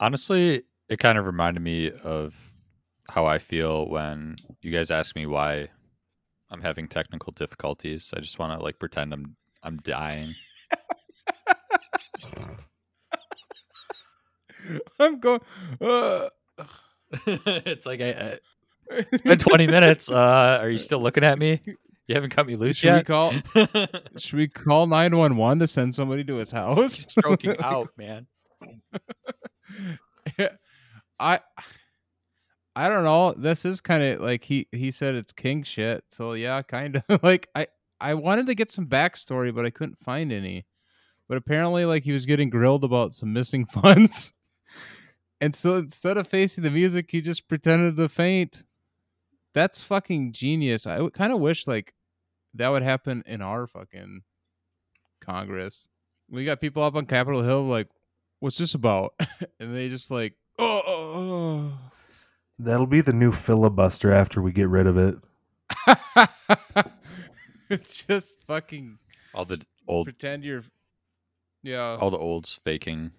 Honestly, 0.00 0.64
it 0.88 0.98
kind 0.98 1.18
of 1.18 1.26
reminded 1.26 1.62
me 1.62 1.90
of 2.04 2.34
how 3.10 3.26
I 3.26 3.38
feel 3.38 3.88
when 3.88 4.36
you 4.62 4.72
guys 4.72 4.90
ask 4.90 5.14
me 5.14 5.26
why 5.26 5.68
I'm 6.50 6.60
having 6.60 6.88
technical 6.88 7.32
difficulties. 7.32 8.12
I 8.16 8.20
just 8.20 8.38
want 8.38 8.58
to 8.58 8.62
like 8.62 8.78
pretend 8.78 9.12
I'm 9.12 9.36
I'm 9.62 9.78
dying. 9.78 10.34
I'm 14.98 15.20
going. 15.20 15.40
Uh, 15.80 16.28
it's 17.26 17.86
like 17.86 18.00
I, 18.00 18.10
I 18.10 18.38
it's 18.90 19.22
been 19.22 19.38
20 19.38 19.66
minutes. 19.66 20.10
Uh, 20.10 20.58
are 20.60 20.70
you 20.70 20.78
still 20.78 21.00
looking 21.00 21.24
at 21.24 21.38
me? 21.38 21.60
You 22.06 22.14
haven't 22.14 22.30
cut 22.30 22.46
me 22.46 22.54
loose 22.56 22.76
should 22.76 22.90
we 22.90 22.96
yet. 22.98 23.06
call? 23.06 23.32
Should 24.16 24.38
we 24.38 24.46
call 24.46 24.86
nine 24.86 25.16
one 25.16 25.36
one 25.36 25.58
to 25.58 25.66
send 25.66 25.94
somebody 25.94 26.22
to 26.24 26.36
his 26.36 26.52
house? 26.52 26.94
He's 26.94 27.10
Stroking 27.10 27.56
out, 27.62 27.90
man. 27.96 28.28
I 31.18 31.40
I 32.76 32.88
don't 32.88 33.04
know. 33.04 33.32
This 33.32 33.64
is 33.64 33.80
kind 33.80 34.02
of 34.02 34.20
like 34.20 34.44
he 34.44 34.68
he 34.70 34.90
said 34.90 35.14
it's 35.14 35.32
king 35.32 35.62
shit. 35.62 36.04
So 36.10 36.34
yeah, 36.34 36.62
kind 36.62 37.02
of 37.08 37.22
like 37.22 37.48
I 37.54 37.66
I 38.00 38.14
wanted 38.14 38.46
to 38.46 38.54
get 38.54 38.70
some 38.70 38.86
backstory, 38.86 39.52
but 39.54 39.64
I 39.64 39.70
couldn't 39.70 39.98
find 39.98 40.30
any. 40.30 40.66
But 41.28 41.38
apparently, 41.38 41.86
like 41.86 42.04
he 42.04 42.12
was 42.12 42.24
getting 42.26 42.50
grilled 42.50 42.84
about 42.84 43.14
some 43.14 43.32
missing 43.32 43.66
funds, 43.66 44.32
and 45.40 45.56
so 45.56 45.76
instead 45.76 46.18
of 46.18 46.28
facing 46.28 46.62
the 46.62 46.70
music, 46.70 47.10
he 47.10 47.20
just 47.20 47.48
pretended 47.48 47.96
to 47.96 48.08
faint. 48.08 48.62
That's 49.54 49.82
fucking 49.82 50.32
genius. 50.32 50.86
I 50.86 51.08
kind 51.08 51.32
of 51.32 51.40
wish 51.40 51.66
like 51.66 51.94
that 52.58 52.68
would 52.68 52.82
happen 52.82 53.22
in 53.26 53.40
our 53.40 53.66
fucking 53.66 54.22
Congress. 55.20 55.88
We 56.30 56.44
got 56.44 56.60
people 56.60 56.82
up 56.82 56.94
on 56.94 57.06
Capitol 57.06 57.42
Hill 57.42 57.64
like, 57.64 57.88
"What's 58.40 58.58
this 58.58 58.74
about?" 58.74 59.14
and 59.60 59.74
they 59.74 59.88
just 59.88 60.10
like, 60.10 60.34
"Oh." 60.58 60.82
oh, 60.86 61.14
oh." 61.14 61.78
That'll 62.58 62.86
be 62.86 63.02
the 63.02 63.12
new 63.12 63.32
filibuster 63.32 64.12
after 64.12 64.40
we 64.40 64.50
get 64.50 64.68
rid 64.68 64.86
of 64.86 64.96
it. 64.96 65.16
it's 67.68 68.02
just 68.08 68.42
fucking 68.46 68.98
All 69.34 69.44
the 69.44 69.60
old, 69.86 70.06
pretend 70.06 70.44
you're. 70.44 70.64
Yeah, 71.62 71.96
all 72.00 72.10
the 72.10 72.16
olds 72.18 72.60
faking. 72.64 73.10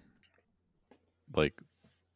Like 1.34 1.60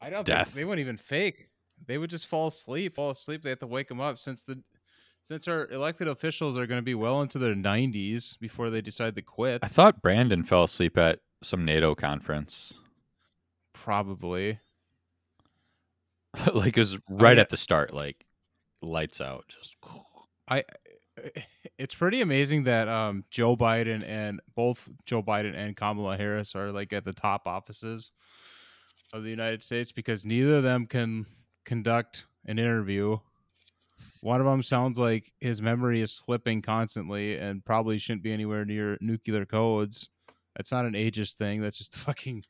I 0.01 0.11
don't. 0.11 0.27
death. 0.27 0.49
Think, 0.49 0.57
they 0.57 0.65
wouldn't 0.65 0.85
even 0.85 0.97
fake. 0.97 1.49
They 1.87 1.99
would 1.99 2.11
just 2.11 2.27
fall 2.27 2.49
asleep. 2.49 2.95
Fall 2.95 3.11
asleep. 3.11 3.43
They 3.43 3.51
have 3.51 3.61
to 3.61 3.67
wake 3.67 3.89
them 3.89 4.01
up 4.01 4.19
since 4.19 4.43
the 4.43 4.63
since 5.23 5.47
our 5.49 5.69
elected 5.69 6.09
officials 6.09 6.59
are 6.59 6.67
going 6.67 6.79
to 6.79 6.85
be 6.85 6.95
well 6.95 7.23
into 7.23 7.39
their 7.39 7.55
90s 7.55 8.39
before 8.39 8.71
they 8.71 8.81
decide 8.81 9.15
to 9.17 9.23
quit. 9.23 9.61
I 9.63 9.69
thought 9.69 10.03
Brandon 10.03 10.43
fell 10.43 10.65
asleep 10.65 10.99
at 10.99 11.21
some 11.43 11.65
NATO 11.65 11.95
conference. 11.95 12.75
Probably. 13.73 14.59
like 16.55 16.77
it 16.77 16.81
was 16.81 16.99
right 17.09 17.33
mean- 17.33 17.39
at 17.39 17.51
the 17.51 17.57
start, 17.57 17.93
like 17.93 18.25
lights 18.81 19.21
out. 19.21 19.45
Just 19.49 19.77
I. 20.49 20.65
It's 21.79 21.95
pretty 21.97 22.21
amazing 22.21 22.65
that 22.65 22.87
um, 22.87 23.25
Joe 23.31 23.57
Biden 23.57 24.07
and 24.07 24.41
both 24.55 24.89
Joe 25.05 25.23
Biden 25.23 25.55
and 25.55 25.77
Kamala 25.77 26.17
Harris 26.17 26.55
are 26.55 26.71
like 26.71 26.93
at 26.93 27.05
the 27.05 27.13
top 27.13 27.43
offices 27.47 28.13
of 29.13 29.25
the 29.25 29.31
United 29.31 29.65
States 29.65 29.91
because 29.91 30.25
neither 30.25 30.57
of 30.57 30.63
them 30.63 30.87
can 30.87 31.27
conduct 31.65 32.27
an 32.47 32.59
interview. 32.59 33.19
One 34.21 34.41
of 34.41 34.47
them 34.47 34.63
sounds 34.63 34.99
like 34.99 35.33
his 35.41 35.61
memory 35.61 36.01
is 36.01 36.13
slipping 36.13 36.63
constantly 36.63 37.37
and 37.37 37.65
probably 37.65 37.99
shouldn't 37.99 38.23
be 38.23 38.33
anywhere 38.33 38.65
near 38.65 38.97
nuclear 39.01 39.45
codes. 39.45 40.09
That's 40.57 40.71
not 40.71 40.85
an 40.87 40.93
ageist 40.93 41.35
thing. 41.35 41.61
That's 41.61 41.79
just 41.79 41.97
fucking 41.99 42.45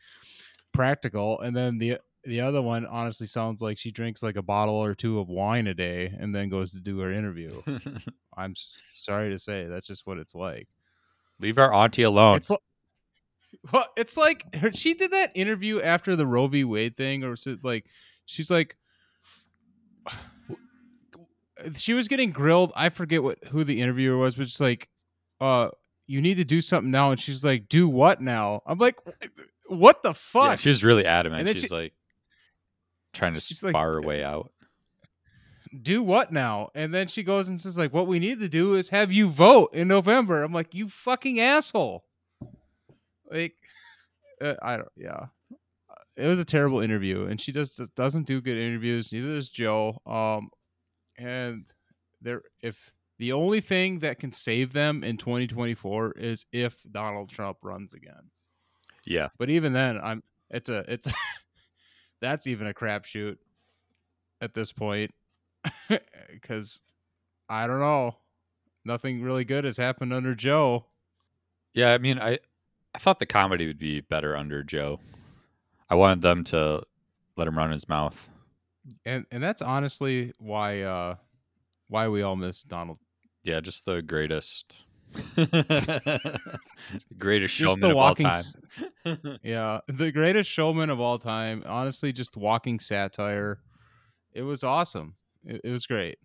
practical. 0.73 1.41
And 1.41 1.57
then 1.57 1.79
the 1.79 1.99
the 2.25 2.41
other 2.41 2.63
one 2.63 2.87
honestly 2.87 3.27
sounds 3.27 3.61
like 3.61 3.79
she 3.79 3.91
drinks 3.91 4.23
like 4.23 4.37
a 4.37 4.43
bottle 4.43 4.77
or 4.77 4.95
two 4.95 5.19
of 5.19 5.29
wine 5.29 5.67
a 5.67 5.75
day 5.75 6.15
and 6.21 6.33
then 6.35 6.49
goes 6.49 6.73
to 6.73 6.81
do 6.81 7.01
her 7.01 7.11
interview. 7.13 7.63
I'm 8.37 8.55
sorry 8.93 9.31
to 9.31 9.39
say 9.39 9.67
that's 9.67 9.89
just 9.89 10.07
what 10.07 10.19
it's 10.19 10.35
like. 10.35 10.69
leave 11.41 11.59
our 11.59 11.73
auntie 11.73 12.03
alone. 12.05 12.37
It's 12.37 12.49
like, 12.51 12.61
well, 13.73 13.87
it's 13.97 14.17
like 14.17 14.55
her, 14.55 14.73
she 14.73 14.95
did 14.95 15.11
that 15.11 15.33
interview 15.35 15.81
after 15.81 16.15
the 16.15 16.27
Roe 16.27 16.47
v. 16.47 16.65
Wade 16.65 16.97
thing, 16.97 17.25
or 17.25 17.31
was 17.31 17.47
it 17.47 17.65
like 17.65 17.87
she's 18.25 18.51
like 18.51 18.77
she 21.77 21.95
was 21.95 22.09
getting 22.09 22.31
grilled. 22.31 22.73
I 22.77 22.89
forget 22.89 23.23
what 23.23 23.43
who 23.45 23.65
the 23.65 23.81
interviewer 23.81 24.17
was, 24.17 24.35
but 24.37 24.43
it's 24.43 24.61
like, 24.61 24.89
uh, 25.41 25.69
you 26.07 26.21
need 26.21 26.37
to 26.37 26.45
do 26.45 26.61
something 26.61 26.91
now, 26.91 27.11
and 27.11 27.21
she's 27.21 27.45
like, 27.45 27.69
do 27.69 27.89
what 27.89 28.21
now? 28.21 28.63
I'm 28.67 28.79
like, 28.79 28.97
what 29.69 30.03
the 30.03 30.15
fuck? 30.15 30.51
yeah, 30.51 30.57
she 30.57 30.69
was 30.69 30.85
really 30.85 31.07
adamant. 31.07 31.41
And 31.41 31.49
then 31.49 31.55
She's 31.55 31.65
she- 31.65 31.75
like 31.75 31.93
trying 33.13 33.35
to 33.35 33.41
She's 33.41 33.63
like- 33.63 33.73
spar 33.73 33.93
her 33.95 34.03
way 34.03 34.23
out. 34.25 34.51
do 35.83 36.03
what 36.03 36.33
now? 36.33 36.71
And 36.75 36.93
then 36.93 37.09
she 37.09 37.23
goes 37.23 37.49
and 37.49 37.61
says 37.61 37.79
like, 37.79 37.93
what 37.95 38.07
we 38.07 38.19
need 38.19 38.41
to 38.41 38.49
do 38.49 38.75
is 38.75 38.89
have 38.91 39.11
you 39.13 39.29
vote 39.31 39.71
in 39.75 39.89
November. 39.89 40.43
I'm 40.43 40.53
like, 40.53 40.75
you 40.75 40.89
fucking 40.89 41.41
asshole. 41.41 42.05
Like, 43.31 43.55
uh, 44.43 44.55
I 44.61 44.77
don't. 44.77 44.89
Yeah, 44.97 45.27
it 46.17 46.27
was 46.27 46.39
a 46.39 46.45
terrible 46.45 46.81
interview, 46.81 47.25
and 47.25 47.41
she 47.41 47.53
just 47.53 47.81
doesn't 47.95 48.27
do 48.27 48.41
good 48.43 48.59
interviews. 48.59 49.13
Neither 49.13 49.35
does 49.37 49.49
Joe. 49.49 50.01
Um, 50.05 50.51
and 51.17 51.67
there, 52.21 52.43
if 52.61 52.93
the 53.19 53.33
only 53.33 53.61
thing 53.61 54.01
that 54.01 54.19
can 54.19 54.33
save 54.33 54.73
them 54.73 55.05
in 55.05 55.17
2024 55.17 56.13
is 56.17 56.47
if 56.53 56.85
Donald 56.91 57.31
Trump 57.31 57.59
runs 57.63 57.95
again. 57.95 58.31
Yeah. 59.05 59.29
But 59.39 59.51
even 59.51 59.73
then, 59.73 60.01
I'm. 60.03 60.23
It's 60.51 60.69
a. 60.69 60.85
It's. 60.93 61.09
that's 62.21 62.47
even 62.47 62.67
a 62.67 62.75
crapshoot 62.75 63.37
at 64.41 64.55
this 64.55 64.73
point, 64.73 65.13
because 66.33 66.81
I 67.49 67.67
don't 67.67 67.81
know. 67.81 68.17
Nothing 68.85 69.23
really 69.23 69.45
good 69.45 69.65
has 69.65 69.77
happened 69.77 70.13
under 70.13 70.35
Joe. 70.35 70.87
Yeah, 71.75 71.93
I 71.93 71.99
mean, 71.99 72.19
I 72.19 72.39
I 72.95 72.99
thought 72.99 73.19
the 73.19 73.27
comedy 73.27 73.67
would 73.67 73.79
be 73.79 74.01
better 74.01 74.37
under 74.37 74.63
Joe. 74.63 75.01
I 75.89 75.95
wanted 75.95 76.23
them 76.23 76.45
to 76.45 76.83
let 77.37 77.49
him 77.49 77.57
run 77.57 77.71
his 77.71 77.89
mouth. 77.89 78.29
And 79.05 79.27
and 79.31 79.43
that's 79.43 79.63
honestly 79.63 80.33
why 80.39 80.83
uh 80.83 81.17
why 81.89 82.09
we 82.09 82.23
all 82.23 82.37
miss 82.37 82.63
Donald. 82.63 82.99
Yeah, 83.45 83.61
just 83.61 83.85
the 83.85 84.03
greatest, 84.03 84.85
greatest 87.19 87.57
Just 87.57 87.75
showman 87.75 87.81
the 87.81 87.91
of 87.91 87.97
walking 87.97 88.27
all 88.27 88.33
time. 89.05 89.39
Yeah, 89.43 89.81
the 89.89 90.13
greatest 90.13 90.49
showman 90.49 90.91
of 90.91 91.01
all 91.01 91.19
time. 91.19 91.65
Honestly, 91.67 92.13
just 92.13 92.37
walking 92.37 92.79
satire. 92.79 93.59
It 94.33 94.43
was 94.43 94.63
awesome. 94.63 95.17
It, 95.45 95.61
it 95.65 95.71
was 95.71 95.87
great. 95.87 96.19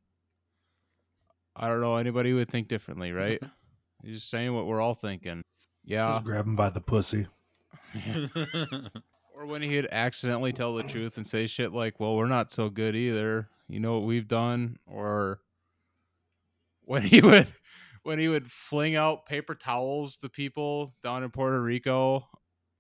I 1.55 1.67
don't 1.67 1.81
know 1.81 1.97
anybody 1.97 2.33
would 2.33 2.49
think 2.49 2.67
differently, 2.67 3.11
right? 3.11 3.41
You're 4.03 4.13
just 4.13 4.29
saying 4.29 4.53
what 4.53 4.67
we're 4.67 4.79
all 4.79 4.93
thinking. 4.93 5.43
Yeah. 5.83 6.11
Just 6.11 6.25
grab 6.25 6.45
him 6.45 6.55
by 6.55 6.69
the 6.69 6.81
pussy. 6.81 7.27
Or 9.37 9.45
when 9.45 9.61
he'd 9.61 9.87
accidentally 9.91 10.51
tell 10.51 10.73
the 10.73 10.81
truth 10.83 11.17
and 11.17 11.27
say 11.27 11.45
shit 11.45 11.71
like, 11.71 11.99
"Well, 11.99 12.15
we're 12.15 12.25
not 12.27 12.51
so 12.51 12.69
good 12.69 12.95
either." 12.95 13.47
You 13.67 13.79
know 13.79 13.99
what 13.99 14.07
we've 14.07 14.27
done, 14.27 14.77
or 14.87 15.41
when 16.81 17.03
he 17.03 17.21
would 17.21 17.47
when 18.01 18.17
he 18.17 18.29
would 18.29 18.51
fling 18.51 18.95
out 18.95 19.25
paper 19.27 19.53
towels 19.53 20.17
to 20.19 20.29
people 20.29 20.95
down 21.03 21.23
in 21.23 21.29
Puerto 21.29 21.61
Rico, 21.61 22.25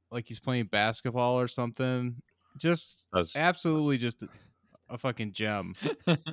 like 0.09 0.25
he's 0.25 0.39
playing 0.39 0.65
basketball 0.65 1.39
or 1.39 1.47
something. 1.47 2.15
Just 2.57 3.07
was- 3.13 3.35
absolutely 3.35 3.97
just 3.99 4.23
a, 4.23 4.27
a 4.89 4.97
fucking 4.97 5.33
gem. 5.33 5.75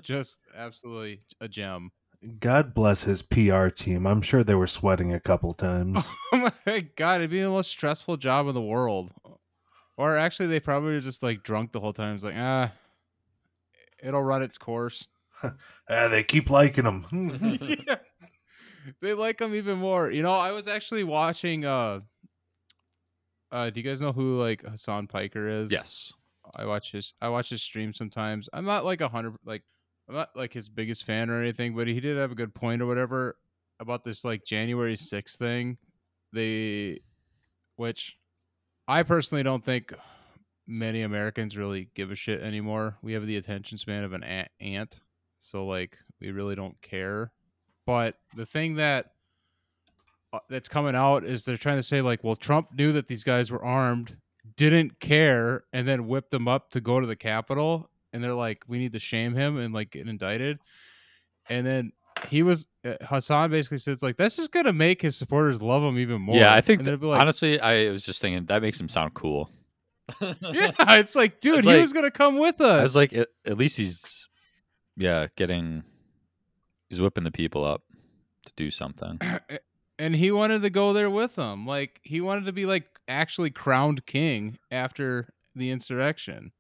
just 0.01 0.39
absolutely 0.57 1.21
a 1.41 1.49
gem. 1.49 1.91
God 2.41 2.73
bless 2.73 3.03
his 3.03 3.21
PR 3.21 3.69
team. 3.69 4.07
I'm 4.07 4.23
sure 4.23 4.43
they 4.43 4.55
were 4.55 4.67
sweating 4.67 5.13
a 5.13 5.21
couple 5.21 5.53
times. 5.53 6.09
Oh 6.33 6.51
my 6.67 6.81
god, 6.97 7.21
it'd 7.21 7.31
be 7.31 7.41
the 7.41 7.49
most 7.49 7.71
stressful 7.71 8.17
job 8.17 8.49
in 8.49 8.55
the 8.55 8.61
world. 8.63 9.11
Or 9.97 10.17
actually, 10.17 10.49
they 10.49 10.61
probably 10.61 10.95
were 10.95 11.01
just 11.01 11.23
like 11.23 11.43
drunk 11.43 11.73
the 11.73 11.81
whole 11.81 11.93
time. 11.93 12.15
It's 12.15 12.25
like, 12.25 12.35
ah, 12.37 12.73
it'll 14.03 14.23
run 14.23 14.43
its 14.43 14.59
course. 14.59 15.09
ah, 15.43 16.09
they 16.09 16.25
keep 16.25 16.51
liking 16.51 16.85
them. 16.85 17.07
yeah. 17.87 17.97
They 19.01 19.15
like 19.15 19.39
them 19.39 19.55
even 19.55 19.79
more. 19.79 20.11
You 20.11 20.23
know, 20.23 20.33
I 20.33 20.53
was 20.53 20.69
actually 20.69 21.05
watching. 21.05 21.65
uh 21.65 22.01
uh, 23.53 23.71
do 23.71 23.79
you 23.79 23.89
guys 23.89 24.01
know 24.01 24.11
who 24.11 24.41
like 24.41 24.63
Hassan 24.63 25.07
Piker 25.07 25.49
is? 25.49 25.71
yes. 25.71 26.13
I 26.57 26.67
watch 26.67 26.93
his 26.93 27.15
I 27.23 27.29
watch 27.29 27.51
his 27.51 27.63
stream 27.63 27.93
sometimes. 27.93 28.49
I'm 28.53 28.65
not 28.65 28.85
like 28.85 29.01
a 29.01 29.09
hundred 29.09 29.37
like 29.45 29.63
I'm 30.09 30.15
not 30.15 30.31
like 30.35 30.53
his 30.53 30.69
biggest 30.69 31.05
fan 31.05 31.31
or 31.31 31.41
anything, 31.41 31.75
but 31.75 31.87
he 31.87 32.01
did 32.01 32.17
have 32.19 32.33
a 32.33 32.35
good 32.35 32.55
point 32.55 32.83
or 32.83 32.87
whatever 32.87 33.37
about 33.81 34.05
this 34.05 34.25
like 34.25 34.45
January 34.45 34.97
6th 34.97 35.37
thing. 35.37 35.79
They 36.33 37.01
which 37.77 38.17
I 38.87 39.03
personally 39.03 39.43
don't 39.43 39.65
think 39.65 39.93
many 40.67 41.03
Americans 41.03 41.57
really 41.57 41.89
give 41.95 42.11
a 42.11 42.15
shit 42.15 42.41
anymore. 42.43 42.97
We 43.03 43.13
have 43.15 43.27
the 43.27 43.37
attention 43.37 43.79
span 43.79 44.05
of 44.05 44.13
an 44.13 44.25
ant. 44.61 45.01
So 45.41 45.67
like 45.67 45.99
we 46.21 46.31
really 46.31 46.55
don't 46.55 46.81
care. 46.81 47.33
But 47.87 48.17
the 48.35 48.47
thing 48.47 48.77
that 48.77 49.13
uh, 50.33 50.39
that's 50.49 50.69
coming 50.69 50.95
out 50.95 51.25
is 51.25 51.45
they're 51.45 51.57
trying 51.57 51.77
to 51.77 51.83
say 51.83 52.01
like, 52.01 52.25
well, 52.25 52.37
Trump 52.37 52.69
knew 52.77 52.93
that 52.93 53.09
these 53.09 53.25
guys 53.25 53.51
were 53.51 53.63
armed, 53.63 54.17
didn't 54.57 55.01
care, 55.01 55.65
and 55.73 55.87
then 55.87 56.09
whipped 56.09 56.31
them 56.31 56.49
up 56.49 56.71
to 56.71 56.81
go 56.81 56.99
to 56.99 57.07
the 57.07 57.17
Capitol, 57.17 57.91
and 58.13 58.25
they're 58.25 58.35
like, 58.35 58.65
we 58.67 58.79
need 58.79 58.93
to 58.93 58.99
shame 58.99 59.35
him 59.35 59.59
and 59.59 59.75
like 59.75 59.91
get 59.91 60.09
indicted, 60.09 60.59
and 61.49 61.67
then 61.67 61.93
he 62.29 62.43
was 62.43 62.67
uh, 62.85 62.95
Hassan 63.03 63.51
basically 63.51 63.79
says 63.79 64.03
like 64.03 64.17
that's 64.17 64.37
just 64.37 64.53
gonna 64.53 64.73
make 64.73 65.01
his 65.03 65.17
supporters 65.17 65.61
love 65.63 65.83
him 65.83 65.99
even 65.99 66.21
more. 66.21 66.37
Yeah, 66.37 66.55
I 66.55 66.61
think 66.61 66.83
that- 66.85 67.03
like, 67.03 67.21
honestly, 67.21 67.61
I 67.61 67.91
was 67.91 68.05
just 68.07 68.21
thinking 68.21 68.47
that 68.47 68.63
makes 68.63 68.81
him 68.81 68.89
sound 68.89 69.15
cool. 69.15 69.51
yeah, 70.21 70.71
it's 70.99 71.17
like, 71.17 71.41
dude, 71.41 71.59
It's 71.59 71.67
he 71.67 71.73
like- 71.73 71.81
was 71.81 71.93
gonna 71.93 72.11
come 72.11 72.39
with 72.39 72.61
us. 72.61 72.81
I 72.81 72.83
was 72.83 72.97
like, 72.97 73.13
at, 73.15 73.29
at 73.47 73.57
least 73.57 73.77
he's, 73.79 74.29
yeah, 74.97 75.29
getting, 75.37 75.83
he's 76.91 77.01
whipping 77.01 77.25
the 77.25 77.31
people 77.33 77.65
up 77.65 77.83
to 78.47 78.53
do 78.57 78.71
something. 78.71 79.19
and 79.99 80.15
he 80.15 80.31
wanted 80.31 80.61
to 80.63 80.71
go 80.71 80.93
there 80.93 81.09
with 81.09 81.35
them. 81.37 81.67
Like 81.67 82.01
he 82.03 82.21
wanted 82.21 82.45
to 82.47 82.53
be 82.53 82.67
like 82.67 82.85
actually 83.09 83.51
crowned 83.51 84.05
king 84.07 84.59
after 84.71 85.33
the 85.57 85.71
insurrection. 85.71 86.53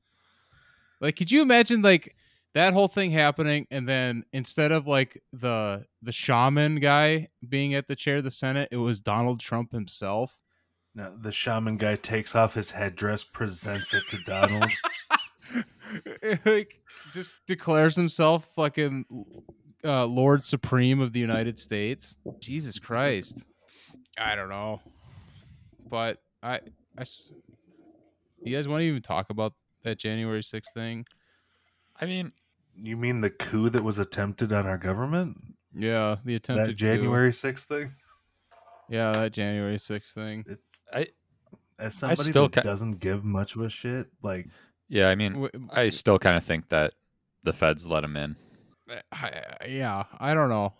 Like, 1.01 1.17
could 1.17 1.31
you 1.31 1.43
imagine 1.43 1.83
like 1.83 2.17
that 2.55 2.73
whole 2.73 2.89
thing 2.89 3.11
happening, 3.11 3.67
and 3.71 3.89
then 3.89 4.25
instead 4.33 4.73
of 4.73 4.87
like 4.87 5.23
the 5.33 5.87
the 6.03 6.13
shaman 6.13 6.77
guy 6.77 7.29
being 7.49 7.75
at 7.75 7.89
the 7.89 7.97
chair 7.97 8.19
of 8.19 8.25
the 8.25 8.31
Senate, 8.31 8.69
it 8.71 8.77
was 8.77 9.01
Donald 9.01 9.41
Trump 9.41 9.73
himself. 9.73 10.39
Now, 10.95 11.13
the 11.21 11.33
shaman 11.33 11.77
guy 11.77 11.97
takes 11.97 12.37
off 12.37 12.55
his 12.55 12.71
headdress, 12.71 13.25
presents 13.25 13.93
it 13.93 14.05
to 14.09 14.19
Donald. 14.25 14.71
like 16.45 16.81
just 17.13 17.37
declares 17.47 17.97
himself 17.97 18.49
fucking 18.55 19.05
uh, 19.85 20.07
Lord 20.07 20.45
Supreme 20.45 21.01
of 21.01 21.13
the 21.13 21.21
United 21.21 21.59
States. 21.59 22.17
Jesus 22.41 22.79
Christ. 22.79 23.45
I 24.19 24.35
don't 24.35 24.49
know. 24.49 24.81
But 25.89 26.19
i 26.43 26.61
i 26.97 27.05
you 28.43 28.55
guys 28.55 28.69
want 28.69 28.83
to 28.83 28.87
even 28.87 29.03
talk 29.03 29.31
about 29.31 29.55
that 29.85 29.99
January 29.99 30.41
6th 30.41 30.73
thing? 30.75 31.07
I 31.99 32.07
mean, 32.07 32.33
you 32.83 32.97
mean 32.97 33.21
the 33.21 33.31
coup 33.31 33.71
that 33.71 33.83
was 33.83 33.99
attempted 33.99 34.53
on 34.53 34.67
our 34.67 34.79
government? 34.79 35.39
Yeah, 35.75 36.17
the 36.25 36.37
attempted 36.37 36.69
That. 36.71 36.75
January 36.77 37.33
6th 37.33 37.65
thing? 37.65 37.95
Yeah, 38.89 39.13
that 39.13 39.33
January 39.33 39.77
6th 39.77 40.13
thing. 40.13 40.45
I, 40.93 41.09
As 41.79 41.95
somebody 41.95 42.31
still 42.31 42.49
that 42.49 42.53
ca- 42.55 42.63
doesn't 42.63 43.01
give 43.01 43.25
much 43.25 43.57
of 43.57 43.63
a 43.63 43.69
shit, 43.69 44.09
like, 44.23 44.47
yeah, 44.89 45.09
I 45.09 45.15
mean, 45.15 45.33
W- 45.33 45.69
I 45.73 45.89
still 45.89 46.19
kind 46.19 46.37
of 46.37 46.45
think 46.45 46.69
that 46.69 46.93
the 47.43 47.53
feds 47.53 47.87
let 47.87 48.05
him 48.05 48.17
in. 48.17 48.37
Eh, 48.91 49.01
I- 49.13 49.67
yeah, 49.69 50.05
I 50.19 50.35
don't 50.35 50.49
know. 50.51 50.75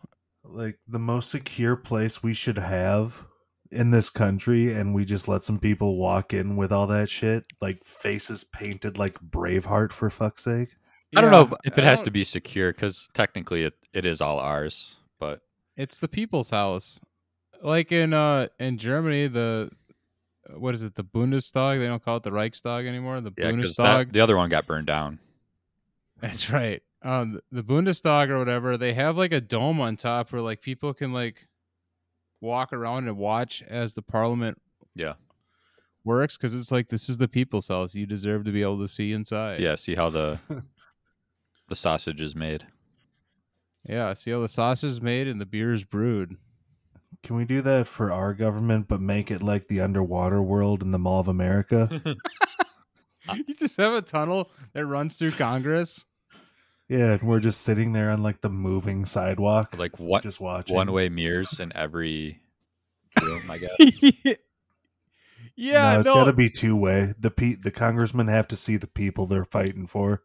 like 0.47 0.79
the 0.87 0.99
most 0.99 1.31
secure 1.31 1.75
place 1.75 2.23
we 2.23 2.35
should 2.35 2.59
have 2.59 3.25
in 3.71 3.91
this 3.91 4.11
country 4.11 4.73
and 4.75 4.95
we 4.95 5.03
just 5.07 5.27
let 5.27 5.43
some 5.43 5.59
people 5.59 5.97
walk 5.97 6.35
in 6.35 6.55
with 6.55 6.71
all 6.71 6.87
that 6.87 7.09
shit 7.09 7.45
like 7.63 7.83
faces 7.83 8.45
painted 8.45 8.99
like 8.99 9.19
braveheart 9.31 9.91
for 9.91 10.11
fuck's 10.11 10.45
sake 10.45 10.69
I 11.17 11.21
don't 11.21 11.33
Yeah, 11.33 11.45
know 11.45 11.57
if 11.65 11.79
it 11.79 11.85
has 11.85 12.03
to 12.03 12.11
be 12.11 12.25
secure 12.25 12.73
because 12.73 13.09
technically 13.15 13.63
it, 13.63 13.75
it 13.93 14.05
is 14.07 14.21
all 14.21 14.39
ours. 14.39 14.97
But 15.19 15.41
It's 15.77 15.99
the 15.99 16.09
people's 16.09 16.51
house. 16.51 17.01
Like 17.63 17.93
in 17.93 18.13
uh 18.13 18.49
in 18.59 18.79
Germany, 18.79 19.27
the 19.29 19.71
what 20.57 20.75
is 20.75 20.83
it? 20.83 20.95
The 20.95 21.05
Bundestag. 21.05 21.79
They 21.79 21.87
don't 21.87 22.05
call 22.05 22.19
it 22.19 22.23
the 22.23 22.33
Reichstag 22.33 22.87
anymore. 22.87 23.21
The 23.21 23.33
yeah, 23.37 23.53
because 23.53 23.77
Bundestag. 23.77 24.13
the 24.13 24.21
other 24.21 24.37
one 24.37 24.51
got 24.51 24.67
burned 24.67 24.87
down. 24.87 25.19
That's 26.21 26.51
right. 26.51 26.83
Um, 27.03 27.41
the 27.51 27.63
Bundestag 27.63 28.29
or 28.31 28.39
whatever. 28.39 28.77
They 28.77 28.95
have 28.95 29.17
like 29.17 29.33
a 29.33 29.41
dome 29.41 29.81
on 29.81 29.97
top 29.97 30.33
where 30.33 30.43
like 30.43 30.61
people 30.63 30.93
can 30.95 31.13
like 31.13 31.47
walk 32.41 32.73
around 32.73 33.09
and 33.09 33.17
watch 33.17 33.63
as 33.69 33.95
the 33.95 34.03
Parliament 34.03 34.61
Yeah. 34.95 35.15
works 36.05 36.37
because 36.37 36.55
it's 36.55 36.71
like 36.71 36.89
this 36.89 37.09
is 37.09 37.19
the 37.19 37.29
people's 37.29 37.69
house. 37.69 37.95
You 37.95 38.05
deserve 38.07 38.45
to 38.45 38.53
be 38.53 38.63
able 38.63 38.81
to 38.81 38.89
see 38.89 39.13
inside. 39.13 39.61
Yeah, 39.61 39.75
see 39.77 39.95
how 39.95 40.11
the 40.11 40.39
the 41.75 41.81
sausage 41.81 42.21
is 42.21 42.37
made. 42.37 42.65
Yeah. 43.85 44.15
See 44.15 44.31
how 44.31 44.41
the 44.41 44.49
sausage 44.49 44.91
is 44.91 45.03
made 45.03 45.27
and 45.27 45.41
the 45.41 45.47
beer 45.47 45.73
is 45.73 45.83
brewed. 45.83 46.37
can 47.25 47.35
we 47.35 47.45
do 47.45 47.63
that 47.63 47.89
for 47.89 48.13
our 48.13 48.33
government 48.33 48.87
but 48.87 49.01
make 49.01 49.31
it 49.33 49.43
like 49.43 49.67
the 49.67 49.81
underwater 49.81 50.41
world 50.41 50.83
in 50.83 50.91
the 50.93 50.99
mall 50.99 51.19
of 51.21 51.27
america 51.29 51.89
you 53.35 53.55
just 53.55 53.77
have 53.79 53.95
a 53.95 54.03
tunnel 54.03 54.51
that 54.75 54.85
runs 54.87 55.17
through 55.17 55.31
Congress. 55.33 56.05
yeah 56.89 57.13
and 57.15 57.23
we're 57.23 57.41
just 57.41 57.63
sitting 57.63 57.93
there 57.93 58.11
on 58.11 58.23
like 58.23 58.41
the 58.43 58.51
moving 58.51 59.05
sidewalk 59.07 59.75
Like 59.79 59.99
what 59.99 60.23
just 60.23 60.41
watching 60.41 60.77
one 60.77 60.93
way 60.93 61.09
mirrors 61.09 61.59
in 61.61 61.73
every 61.75 62.41
room, 63.23 63.43
I 63.51 63.59
guess. 63.59 63.77
yeah, 65.57 65.95
no, 65.95 66.01
it's 66.01 66.07
no, 66.07 66.15
got 66.15 66.25
to 66.27 66.33
be 66.35 66.51
two 66.51 66.77
way 66.77 67.15
the 67.19 67.31
pe- 67.31 67.55
the 67.57 67.71
congressmen 67.71 68.29
have 68.29 68.49
to 68.49 68.57
see 68.57 68.77
the 68.77 68.87
people 68.87 69.27
they're 69.27 69.45
fighting 69.45 69.87
for 69.87 70.23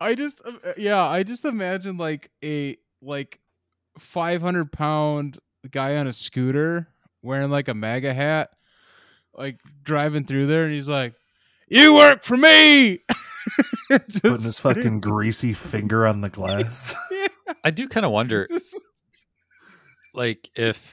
I 0.00 0.14
just 0.14 0.40
uh, 0.44 0.72
yeah, 0.76 1.02
I 1.02 1.22
just 1.22 1.44
imagine 1.44 1.96
like 1.96 2.30
a 2.44 2.76
like 3.00 3.40
five 3.98 4.42
hundred 4.42 4.72
pound 4.72 5.38
guy 5.70 5.96
on 5.96 6.06
a 6.06 6.12
scooter 6.12 6.88
wearing 7.22 7.50
like 7.50 7.68
a 7.68 7.74
MAGA 7.74 8.12
hat, 8.14 8.50
like 9.34 9.58
driving 9.82 10.24
through 10.24 10.46
there, 10.46 10.64
and 10.64 10.72
he's 10.72 10.88
like, 10.88 11.14
"You 11.68 11.94
work 11.94 12.24
for 12.24 12.36
me." 12.36 13.00
Just 14.08 14.22
putting 14.22 14.32
his 14.32 14.58
fucking 14.58 15.00
greasy 15.00 15.52
finger 15.52 16.04
on 16.04 16.20
the 16.20 16.28
glass 16.28 16.92
I 17.64 17.70
do 17.70 17.88
kind 17.88 18.04
of 18.04 18.10
wonder 18.10 18.48
like 20.14 20.50
if 20.56 20.92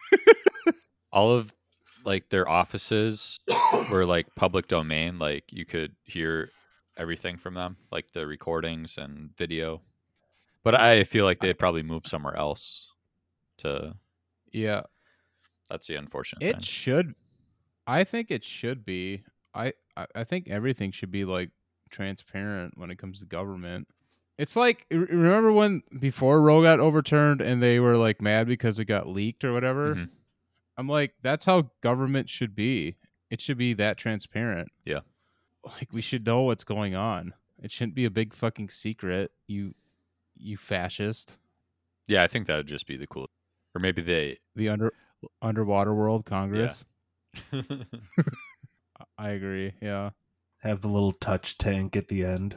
all 1.11 1.31
of 1.31 1.53
like 2.05 2.29
their 2.29 2.47
offices 2.47 3.39
were 3.89 4.05
like 4.05 4.27
public 4.35 4.67
domain, 4.67 5.19
like 5.19 5.45
you 5.51 5.65
could 5.65 5.95
hear 6.03 6.49
everything 6.97 7.38
from 7.38 7.53
them, 7.56 7.77
like 7.91 8.12
the 8.12 8.25
recordings 8.27 8.97
and 8.97 9.36
video. 9.38 9.82
But 10.63 10.75
I 10.75 11.03
feel 11.03 11.25
like 11.25 11.39
they'd 11.39 11.60
probably 11.60 11.84
moved 11.84 12.08
somewhere 12.08 12.36
else 12.38 12.91
to 13.58 13.95
yeah, 14.51 14.84
that's 15.69 15.88
the 15.88 15.95
unfortunate 15.95 16.43
it 16.43 16.53
thing. 16.53 16.62
should. 16.62 17.15
I 17.86 18.03
think 18.03 18.32
it 18.32 18.43
should 18.45 18.86
be. 18.86 19.23
I 19.53 19.73
I 19.97 20.08
I 20.15 20.23
think 20.23 20.47
everything 20.49 20.91
should 20.91 21.12
be 21.12 21.25
like 21.25 21.49
transparent 21.89 22.77
when 22.77 22.91
it 22.91 22.97
comes 22.97 23.19
to 23.19 23.25
government. 23.25 23.88
It's 24.38 24.56
like 24.56 24.86
remember 24.89 25.51
when 25.51 25.84
before 25.99 26.41
Roe 26.41 26.62
got 26.62 26.79
overturned 26.79 27.41
and 27.41 27.62
they 27.62 27.79
were 27.79 27.97
like 27.97 28.21
mad 28.21 28.47
because 28.47 28.79
it 28.79 28.86
got 28.86 29.08
leaked 29.08 29.43
or 29.43 29.53
whatever. 29.53 29.95
Mhm. 29.95 30.10
I'm 30.77 30.88
like, 30.88 31.13
that's 31.21 31.45
how 31.45 31.69
government 31.82 32.29
should 32.29 32.56
be. 32.56 32.95
It 33.29 33.41
should 33.41 33.58
be 33.58 33.73
that 33.73 33.97
transparent. 33.97 34.69
Yeah. 34.86 35.01
Like 35.65 35.89
we 35.93 36.02
should 36.02 36.26
know 36.26 36.41
what's 36.41 36.63
going 36.63 36.95
on. 36.95 37.34
It 37.62 37.71
shouldn't 37.71 37.95
be 37.95 38.06
a 38.06 38.10
big 38.12 38.34
fucking 38.34 38.69
secret. 38.69 39.32
You, 39.47 39.73
you 40.38 40.58
fascist. 40.58 41.38
Yeah, 42.08 42.23
I 42.23 42.28
think 42.28 42.47
that 42.47 42.58
would 42.58 42.67
just 42.67 42.86
be 42.88 42.97
the 42.97 43.08
cool. 43.08 43.30
Or 43.76 43.80
maybe 43.80 44.02
they 44.02 44.39
The 44.56 44.69
under 44.69 44.93
underwater 45.41 45.93
world 45.93 46.26
Congress. 46.26 46.84
I- 47.54 47.86
I 49.17 49.30
agree. 49.30 49.73
Yeah. 49.82 50.12
have 50.60 50.82
the 50.82 50.88
little 50.89 51.13
touch 51.13 51.58
tank 51.58 51.95
at 51.95 52.08
the 52.10 52.26
end 52.26 52.56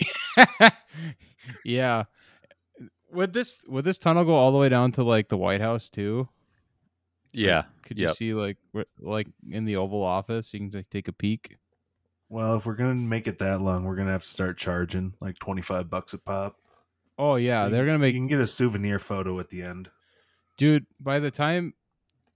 yeah. 1.64 2.04
Would 3.12 3.32
this 3.32 3.58
would 3.66 3.84
this 3.84 3.98
tunnel 3.98 4.24
go 4.24 4.34
all 4.34 4.52
the 4.52 4.58
way 4.58 4.68
down 4.68 4.92
to 4.92 5.02
like 5.02 5.28
the 5.28 5.36
White 5.36 5.60
House 5.60 5.88
too? 5.88 6.28
Yeah. 7.36 7.64
Could 7.82 7.98
you 7.98 8.06
Yep. 8.06 8.16
see 8.16 8.34
like 8.34 8.56
like 8.98 9.28
in 9.50 9.64
the 9.64 9.76
Oval 9.76 10.02
Office? 10.02 10.52
You 10.52 10.60
can 10.60 10.70
like, 10.70 10.90
take 10.90 11.08
a 11.08 11.12
peek. 11.12 11.56
well 12.28 12.56
if 12.56 12.66
we're 12.66 12.74
gonna 12.74 12.94
make 12.94 13.28
it 13.28 13.38
that 13.38 13.60
long 13.60 13.84
we're 13.84 13.94
gonna 13.96 14.10
have 14.10 14.24
to 14.24 14.30
start 14.30 14.58
charging 14.58 15.14
like 15.20 15.38
25 15.38 15.88
bucks 15.88 16.14
a 16.14 16.18
pop 16.18 16.56
Oh 17.18 17.36
yeah, 17.36 17.64
You 17.66 17.70
they're 17.70 17.86
gonna 17.86 17.98
make 17.98 18.14
you 18.14 18.20
can 18.20 18.26
get 18.26 18.40
a 18.40 18.46
souvenir 18.46 18.98
photo 18.98 19.38
at 19.38 19.48
the 19.50 19.62
end 19.62 19.88
dude 20.56 20.86
by 21.00 21.18
the 21.20 21.30
time 21.30 21.74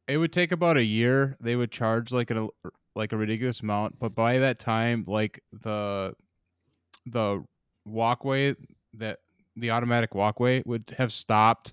it 0.06 0.16
would 0.18 0.32
take 0.32 0.52
about 0.52 0.76
a 0.76 0.84
year 0.84 1.36
they 1.40 1.56
would 1.56 1.72
charge 1.72 2.12
like 2.12 2.30
a 2.30 2.48
like 2.94 3.12
a 3.12 3.16
ridiculous 3.16 3.60
amount 3.60 3.98
but 3.98 4.14
by 4.14 4.38
that 4.38 4.58
time 4.58 5.04
like 5.08 5.42
the 5.52 6.14
the 7.06 7.42
walkway 7.84 8.54
that 8.94 9.18
the 9.56 9.70
automatic 9.70 10.14
walkway 10.14 10.62
would 10.66 10.94
have 10.98 11.12
stopped 11.12 11.72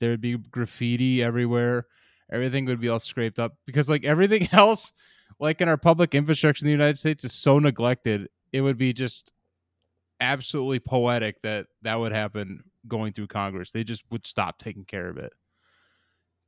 there 0.00 0.10
would 0.10 0.20
be 0.20 0.36
graffiti 0.36 1.22
everywhere 1.22 1.86
everything 2.30 2.64
would 2.66 2.80
be 2.80 2.88
all 2.88 2.98
scraped 2.98 3.38
up 3.38 3.56
because 3.66 3.88
like 3.88 4.04
everything 4.04 4.48
else 4.52 4.92
like 5.40 5.60
in 5.60 5.68
our 5.68 5.76
public 5.76 6.14
infrastructure 6.14 6.64
in 6.64 6.66
the 6.66 6.72
united 6.72 6.98
states 6.98 7.24
is 7.24 7.32
so 7.32 7.58
neglected 7.58 8.28
it 8.52 8.60
would 8.60 8.78
be 8.78 8.92
just 8.92 9.32
absolutely 10.20 10.80
poetic 10.80 11.40
that 11.42 11.66
that 11.82 11.98
would 11.98 12.12
happen 12.12 12.64
going 12.86 13.12
through 13.12 13.26
congress 13.26 13.70
they 13.70 13.84
just 13.84 14.04
would 14.10 14.26
stop 14.26 14.58
taking 14.58 14.84
care 14.84 15.06
of 15.06 15.16
it 15.16 15.32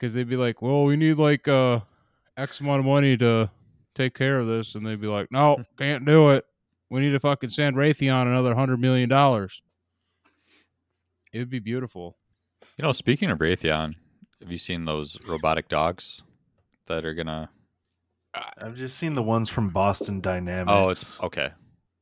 because 0.01 0.14
they'd 0.14 0.29
be 0.29 0.37
like, 0.37 0.62
"Well, 0.62 0.85
we 0.85 0.97
need 0.97 1.19
like 1.19 1.47
uh 1.47 1.81
X 2.37 2.61
amount 2.61 2.81
of 2.81 2.87
money 2.87 3.16
to 3.19 3.51
take 3.95 4.14
care 4.14 4.38
of 4.38 4.47
this," 4.47 4.75
and 4.75 4.85
they'd 4.85 5.01
be 5.01 5.07
like, 5.07 5.31
"No, 5.31 5.62
can't 5.79 6.05
do 6.05 6.31
it. 6.31 6.47
We 6.88 7.01
need 7.01 7.11
to 7.11 7.21
fucking 7.21 7.51
send 7.51 7.77
Raytheon 7.77 8.23
another 8.23 8.55
hundred 8.55 8.81
million 8.81 9.09
dollars." 9.09 9.61
It 11.33 11.38
would 11.38 11.51
be 11.51 11.61
beautiful. 11.61 12.16
You 12.77 12.85
know, 12.85 12.93
speaking 12.93 13.31
of 13.31 13.38
Raytheon, 13.38 13.95
have 14.40 14.50
you 14.50 14.57
seen 14.59 14.85
those 14.85 15.18
robotic 15.26 15.68
dogs 15.68 16.22
that 16.87 17.05
are 17.05 17.14
gonna 17.14 17.50
i've 18.59 18.76
just 18.76 18.96
seen 18.98 19.14
the 19.14 19.22
ones 19.22 19.48
from 19.48 19.68
boston 19.70 20.20
dynamics 20.20 20.70
Oh, 20.72 20.88
it's 20.90 21.20
okay. 21.20 21.50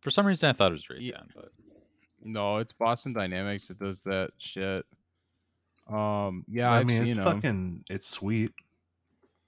For 0.01 0.11
some 0.11 0.27
reason 0.27 0.49
I 0.49 0.53
thought 0.53 0.71
it 0.71 0.75
was 0.75 0.87
Raytheon, 0.87 1.01
Yeah. 1.01 1.21
but 1.35 1.51
No, 2.23 2.59
it's 2.59 2.73
Boston 2.73 3.13
Dynamics 3.13 3.69
that 3.69 3.79
does 3.79 4.01
that 4.03 4.31
shit. 4.39 4.85
Um, 5.89 6.45
yeah, 6.49 6.71
I 6.71 6.81
I've 6.81 6.87
mean, 6.87 7.03
it's 7.03 7.11
seen 7.13 7.21
'em. 7.21 7.25
fucking, 7.25 7.85
it's 7.91 8.07
sweet. 8.09 8.53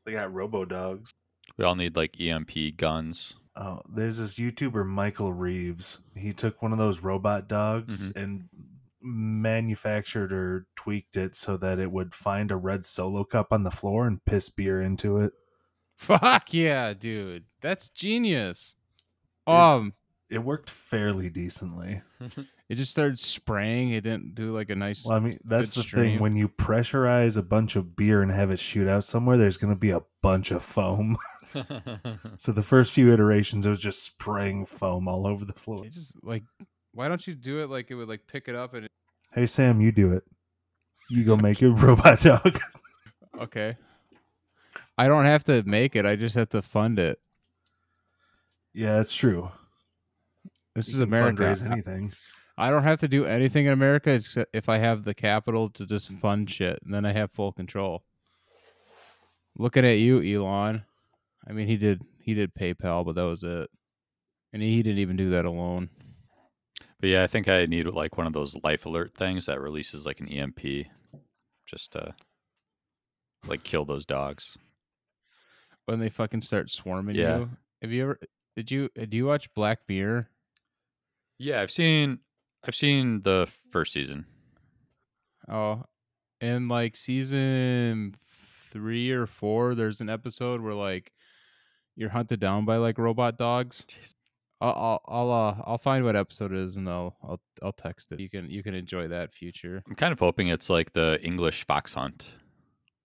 They 0.05 0.13
got 0.13 0.33
Robo 0.33 0.65
Dogs. 0.65 1.13
We 1.57 1.65
all 1.65 1.75
need 1.77 1.97
like 1.97 2.21
EMP 2.21 2.77
guns. 2.77 3.37
Oh, 3.57 3.83
there's 3.89 4.19
this 4.19 4.37
YouTuber 4.37 4.87
Michael 4.87 5.33
Reeves. 5.33 6.01
He 6.17 6.33
took 6.33 6.63
one 6.63 6.73
of 6.73 6.79
those 6.79 7.01
robot 7.01 7.49
dogs 7.49 8.13
and 8.17 8.49
manufactured 9.03 10.33
or 10.33 10.67
tweaked 10.77 11.17
it 11.17 11.37
so 11.37 11.57
that 11.57 11.79
it 11.79 11.91
would 11.91 12.15
find 12.15 12.51
a 12.51 12.57
red 12.57 12.87
solo 12.87 13.25
cup 13.25 13.53
on 13.53 13.63
the 13.63 13.71
floor 13.71 14.07
and 14.07 14.25
piss 14.25 14.49
beer 14.49 14.81
into 14.81 15.19
it. 15.19 15.33
Fuck 15.97 16.55
yeah, 16.55 16.95
dude. 16.95 17.45
That's 17.61 17.91
genius. 17.91 18.75
Um, 19.47 19.95
It 20.31 20.39
worked 20.39 20.71
fairly 20.71 21.29
decently. 21.29 22.03
it 22.69 22.75
just 22.77 22.93
started 22.93 23.19
spraying. 23.19 23.91
It 23.91 24.05
didn't 24.05 24.35
do 24.35 24.55
like 24.55 24.71
a 24.71 24.77
nice. 24.77 25.05
Well, 25.05 25.17
I 25.17 25.21
mean, 25.21 25.39
that's 25.45 25.73
the 25.73 25.83
stream. 25.83 26.05
thing. 26.05 26.19
When 26.21 26.37
you 26.37 26.49
pressurize 26.49 27.37
a 27.37 27.43
bunch 27.43 27.77
of 27.77 27.97
beer 27.97 28.23
and 28.23 28.31
have 28.31 28.51
it 28.51 28.59
shoot 28.59 28.89
out 28.89 29.05
somewhere, 29.05 29.37
there's 29.37 29.57
going 29.57 29.75
to 29.75 29.79
be 29.79 29.91
a 29.91 30.03
bunch 30.23 30.51
of 30.51 30.63
foam. 30.65 31.19
so 32.37 32.53
the 32.53 32.63
first 32.63 32.93
few 32.93 33.13
iterations, 33.13 33.67
it 33.67 33.71
was 33.71 33.81
just 33.81 34.03
spraying 34.03 34.67
foam 34.67 35.09
all 35.09 35.27
over 35.27 35.45
the 35.45 35.53
floor. 35.53 35.85
It 35.85 35.93
just 35.93 36.15
like, 36.23 36.45
why 36.93 37.09
don't 37.09 37.27
you 37.27 37.35
do 37.35 37.61
it 37.63 37.71
like 37.71 37.91
it 37.91 37.95
would 37.95 38.09
like 38.09 38.27
pick 38.27 38.49
it 38.49 38.55
up 38.55 38.75
and 38.75 38.87
Hey, 39.33 39.47
Sam, 39.47 39.81
you 39.81 39.93
do 39.93 40.13
it. 40.13 40.25
You 41.09 41.25
go 41.25 41.37
make 41.49 41.63
a 41.63 41.69
robot 41.71 42.21
dog. 42.21 42.61
okay. 43.39 43.77
I 44.99 45.09
don't 45.09 45.25
have 45.25 45.45
to 45.45 45.63
make 45.63 45.95
it. 45.97 46.05
I 46.05 46.17
just 46.17 46.35
have 46.35 46.49
to 46.51 46.63
fund 46.63 46.99
it. 46.99 47.19
yeah, 48.75 48.97
that's 48.97 49.15
true. 49.15 49.51
This 50.75 50.89
You 50.89 50.95
is 50.97 51.01
America. 51.01 51.57
anything. 51.71 52.13
I 52.59 52.71
don't 52.71 52.83
have 52.83 53.01
to 53.01 53.09
do 53.09 53.25
anything 53.25 53.67
in 53.67 53.73
America 53.73 54.11
except 54.11 54.55
if 54.55 54.69
I 54.69 54.77
have 54.79 55.05
the 55.05 55.15
capital 55.15 55.71
to 55.71 55.87
just 55.87 56.11
fund 56.13 56.51
shit, 56.51 56.79
and 56.85 56.93
then 56.93 57.07
I 57.07 57.13
have 57.13 57.31
full 57.33 57.53
control. 57.53 58.03
Looking 59.57 59.85
at 59.87 59.99
you, 59.99 60.21
Elon. 60.23 60.85
I 61.49 61.53
mean, 61.53 61.67
he 61.67 61.77
did 61.77 62.03
he 62.23 62.35
did 62.35 62.55
PayPal, 62.55 63.05
but 63.05 63.15
that 63.15 63.23
was 63.25 63.43
it, 63.43 63.71
and 64.53 64.61
he 64.63 64.83
didn't 64.83 64.99
even 64.99 65.17
do 65.17 65.31
that 65.31 65.47
alone. 65.47 65.89
But 67.01 67.09
yeah, 67.09 67.23
I 67.23 67.27
think 67.27 67.49
I 67.49 67.65
need 67.67 67.87
like 67.87 68.19
one 68.19 68.27
of 68.27 68.33
those 68.35 68.57
life 68.63 68.85
alert 68.87 69.15
things 69.15 69.47
that 69.47 69.61
releases 69.61 70.05
like 70.05 70.21
an 70.21 70.29
EMP, 70.29 70.61
just 71.67 71.93
to 71.93 72.15
like 73.47 73.63
kill 73.65 73.85
those 73.85 74.05
dogs. 74.05 74.59
When 75.87 75.99
they 75.99 76.11
fucking 76.11 76.43
start 76.43 76.71
swarming 76.71 77.17
Yeah. 77.17 77.39
you. 77.39 77.51
Have 77.83 77.91
you 77.93 78.03
ever? 78.03 78.19
Did 78.57 78.71
you? 78.71 78.91
Uh, 79.01 79.07
do 79.09 79.17
you 79.17 79.25
watch 79.27 79.53
Black 79.55 79.81
Mirror? 79.89 80.29
Yeah, 81.39 81.63
I've 81.63 81.71
seen 81.71 82.19
I've 82.63 82.75
seen 82.75 83.23
the 83.23 83.51
first 83.71 83.93
season. 83.95 84.27
Oh, 85.49 85.85
in 86.43 86.69
like 86.69 86.97
season 86.97 88.15
three 88.71 89.11
or 89.11 89.27
four, 89.27 89.75
there's 89.75 90.03
an 90.03 90.11
episode 90.11 90.61
where 90.61 90.75
like 90.75 91.13
you're 91.97 92.11
hunted 92.11 92.41
down 92.41 92.67
by 92.67 92.77
like 92.77 92.99
robot 92.99 93.39
dogs. 93.39 93.87
I'll 93.89 94.20
I'll 94.61 95.03
I'll, 95.07 95.31
uh, 95.33 95.63
I'll 95.65 95.79
find 95.79 96.05
what 96.05 96.17
episode 96.17 96.53
it 96.53 96.59
is 96.59 96.77
and 96.77 96.89
I'll 96.89 97.17
I'll 97.23 97.41
I'll 97.63 97.73
text 97.73 98.13
it. 98.13 98.21
You 98.21 98.29
can 98.29 98.51
you 98.51 98.63
can 98.63 98.75
enjoy 98.75 99.09
that 99.09 99.33
future. 99.33 99.83
I'm 99.87 99.95
kind 99.95 100.13
of 100.13 100.19
hoping 100.19 100.49
it's 100.49 100.69
like 100.69 100.93
the 100.93 101.19
English 101.23 101.65
fox 101.67 101.95
hunt, 101.95 102.29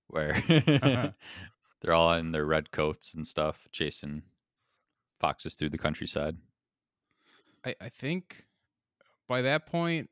where 0.08 0.34
they're 1.82 1.94
all 1.94 2.14
in 2.14 2.32
their 2.32 2.46
red 2.46 2.72
coats 2.72 3.14
and 3.14 3.26
stuff, 3.26 3.68
chasing 3.72 4.24
foxes 5.20 5.56
through 5.56 5.70
the 5.70 5.78
countryside. 5.78 6.38
I 7.64 7.76
I 7.80 7.90
think 7.90 8.46
by 9.28 9.42
that 9.44 9.66
point, 9.66 10.10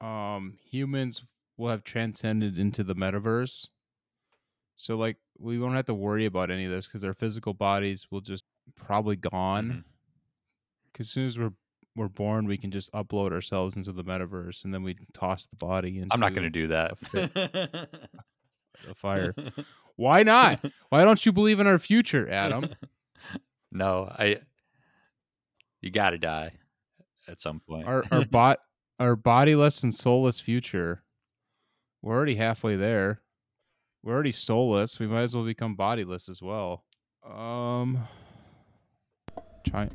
um, 0.00 0.58
humans 0.64 1.24
will 1.56 1.68
have 1.70 1.84
transcended 1.84 2.58
into 2.58 2.84
the 2.84 2.94
metaverse. 2.94 3.66
So 4.76 4.96
like 4.96 5.16
we 5.38 5.58
won't 5.58 5.74
have 5.74 5.86
to 5.86 5.94
worry 5.94 6.26
about 6.26 6.50
any 6.50 6.64
of 6.64 6.70
this 6.70 6.86
because 6.86 7.04
our 7.04 7.14
physical 7.14 7.54
bodies 7.54 8.06
will 8.10 8.20
just 8.20 8.44
probably 8.76 9.16
gone. 9.16 9.68
Mhm. 9.70 9.84
Because 10.92 11.06
as 11.06 11.12
soon 11.12 11.26
as 11.26 11.38
we're 11.38 11.52
we're 11.96 12.08
born, 12.08 12.46
we 12.46 12.56
can 12.56 12.70
just 12.70 12.92
upload 12.92 13.32
ourselves 13.32 13.76
into 13.76 13.92
the 13.92 14.04
metaverse, 14.04 14.64
and 14.64 14.72
then 14.72 14.82
we 14.82 14.96
toss 15.12 15.46
the 15.46 15.56
body 15.56 15.98
into. 15.98 16.08
I'm 16.12 16.20
not 16.20 16.34
going 16.34 16.44
to 16.44 16.50
do 16.50 16.68
that. 16.68 16.98
the 17.12 17.98
fire. 18.96 19.34
Why 19.96 20.22
not? 20.22 20.64
Why 20.88 21.04
don't 21.04 21.24
you 21.26 21.32
believe 21.32 21.60
in 21.60 21.66
our 21.66 21.78
future, 21.78 22.28
Adam? 22.30 22.68
no, 23.72 24.08
I. 24.10 24.38
You 25.82 25.90
got 25.90 26.10
to 26.10 26.18
die 26.18 26.52
at 27.28 27.40
some 27.40 27.60
point. 27.60 27.86
Our 27.86 28.04
our 28.10 28.24
bot 28.30 28.60
our 28.98 29.16
bodiless 29.16 29.82
and 29.82 29.94
soulless 29.94 30.40
future. 30.40 31.02
We're 32.02 32.14
already 32.14 32.36
halfway 32.36 32.76
there. 32.76 33.22
We're 34.02 34.14
already 34.14 34.32
soulless. 34.32 34.98
We 34.98 35.06
might 35.06 35.22
as 35.22 35.34
well 35.34 35.44
become 35.44 35.74
bodiless 35.74 36.28
as 36.28 36.40
well. 36.40 36.84
Um, 37.26 38.08
try. 39.68 39.90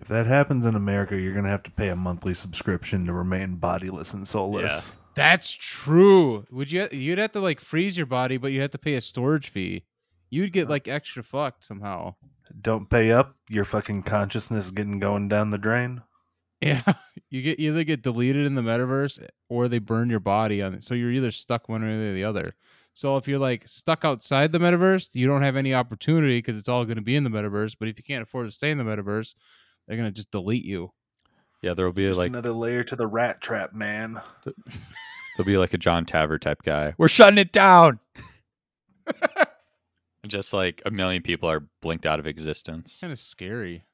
If 0.00 0.08
that 0.08 0.26
happens 0.26 0.66
in 0.66 0.74
America, 0.74 1.18
you're 1.18 1.32
going 1.32 1.44
to 1.44 1.50
have 1.50 1.62
to 1.64 1.70
pay 1.70 1.88
a 1.88 1.96
monthly 1.96 2.34
subscription 2.34 3.06
to 3.06 3.12
remain 3.12 3.56
bodiless 3.56 4.14
and 4.14 4.26
soulless. 4.26 4.92
Yeah. 4.92 4.94
That's 5.14 5.50
true. 5.50 6.46
Would 6.50 6.70
you? 6.70 6.88
You'd 6.92 7.18
have 7.18 7.32
to 7.32 7.40
like 7.40 7.58
freeze 7.58 7.96
your 7.96 8.06
body, 8.06 8.36
but 8.36 8.52
you 8.52 8.60
have 8.60 8.70
to 8.70 8.78
pay 8.78 8.94
a 8.94 9.00
storage 9.00 9.48
fee. 9.48 9.82
You'd 10.30 10.52
get 10.52 10.68
like 10.68 10.86
extra 10.86 11.24
fucked 11.24 11.64
somehow. 11.64 12.14
Don't 12.60 12.88
pay 12.88 13.10
up, 13.10 13.34
your 13.48 13.64
fucking 13.64 14.04
consciousness 14.04 14.66
is 14.66 14.70
getting 14.70 15.00
going 15.00 15.28
down 15.28 15.50
the 15.50 15.58
drain. 15.58 16.02
Yeah, 16.60 16.82
you 17.30 17.42
get 17.42 17.58
either 17.58 17.84
get 17.84 18.02
deleted 18.02 18.46
in 18.46 18.54
the 18.54 18.62
metaverse 18.62 19.26
or 19.48 19.68
they 19.68 19.78
burn 19.78 20.08
your 20.08 20.20
body 20.20 20.62
on 20.62 20.74
it. 20.74 20.84
So 20.84 20.94
you're 20.94 21.12
either 21.12 21.30
stuck 21.30 21.68
one 21.68 21.82
way 21.82 21.88
or 21.88 22.12
the 22.12 22.24
other. 22.24 22.54
So 22.94 23.16
if 23.16 23.28
you're 23.28 23.38
like 23.38 23.66
stuck 23.68 24.04
outside 24.04 24.52
the 24.52 24.58
metaverse, 24.58 25.10
you 25.14 25.26
don't 25.26 25.42
have 25.42 25.56
any 25.56 25.72
opportunity 25.72 26.38
because 26.38 26.56
it's 26.56 26.68
all 26.68 26.84
going 26.84 26.96
to 26.96 27.02
be 27.02 27.16
in 27.16 27.24
the 27.24 27.30
metaverse. 27.30 27.76
But 27.78 27.88
if 27.88 27.98
you 27.98 28.02
can't 28.02 28.22
afford 28.22 28.46
to 28.46 28.52
stay 28.52 28.70
in 28.70 28.78
the 28.78 28.84
metaverse, 28.84 29.34
they're 29.88 29.96
going 29.96 30.08
to 30.08 30.14
just 30.14 30.30
delete 30.30 30.64
you. 30.64 30.92
yeah, 31.62 31.74
there 31.74 31.86
will 31.86 31.92
be 31.92 32.06
Just 32.06 32.18
like 32.18 32.28
another 32.28 32.52
layer 32.52 32.84
to 32.84 32.94
the 32.94 33.06
rat 33.08 33.40
trap, 33.40 33.72
man. 33.72 34.20
there'll 34.44 35.46
be 35.46 35.56
like 35.56 35.74
a 35.74 35.78
John 35.78 36.04
Taver 36.04 36.38
type 36.40 36.62
guy. 36.62 36.94
We're 36.98 37.08
shutting 37.08 37.38
it 37.38 37.50
down. 37.52 37.98
Just 40.26 40.52
like 40.52 40.82
a 40.84 40.90
million 40.90 41.22
people 41.22 41.48
are 41.50 41.66
blinked 41.80 42.04
out 42.04 42.18
of 42.18 42.26
existence. 42.26 42.98
Kind 43.00 43.12
of 43.12 43.18
scary. 43.18 43.84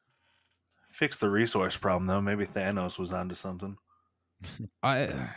Fix 0.91 1.17
the 1.17 1.29
resource 1.31 1.77
problem, 1.77 2.07
though. 2.07 2.21
Maybe 2.21 2.45
Thanos 2.47 2.99
was 2.99 3.13
onto 3.13 3.35
something. 3.37 3.77
I 4.83 5.31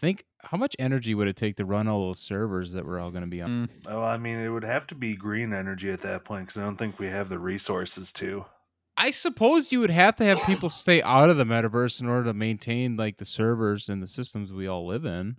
think 0.00 0.24
how 0.42 0.56
much 0.56 0.74
energy 0.78 1.14
would 1.14 1.28
it 1.28 1.36
take 1.36 1.56
to 1.56 1.64
run 1.66 1.86
all 1.88 2.06
those 2.06 2.20
servers 2.20 2.72
that 2.72 2.86
we're 2.86 2.98
all 2.98 3.10
going 3.10 3.22
to 3.24 3.28
be 3.28 3.42
on? 3.42 3.68
Mm, 3.68 3.92
Oh, 3.92 4.02
I 4.02 4.16
mean, 4.16 4.38
it 4.38 4.48
would 4.48 4.64
have 4.64 4.86
to 4.88 4.94
be 4.94 5.14
green 5.16 5.52
energy 5.52 5.90
at 5.90 6.00
that 6.02 6.24
point 6.24 6.46
because 6.46 6.60
I 6.60 6.64
don't 6.64 6.76
think 6.76 6.98
we 6.98 7.08
have 7.08 7.28
the 7.28 7.38
resources 7.38 8.12
to. 8.14 8.46
I 9.00 9.12
suppose 9.12 9.70
you 9.70 9.78
would 9.80 9.90
have 9.90 10.16
to 10.16 10.24
have 10.24 10.42
people 10.44 10.68
stay 10.70 11.00
out 11.02 11.30
of 11.30 11.36
the 11.36 11.44
metaverse 11.44 12.00
in 12.00 12.08
order 12.08 12.24
to 12.24 12.34
maintain 12.34 12.96
like 12.96 13.16
the 13.18 13.24
servers 13.24 13.88
and 13.88 14.02
the 14.02 14.08
systems 14.08 14.52
we 14.52 14.66
all 14.66 14.86
live 14.86 15.04
in. 15.04 15.36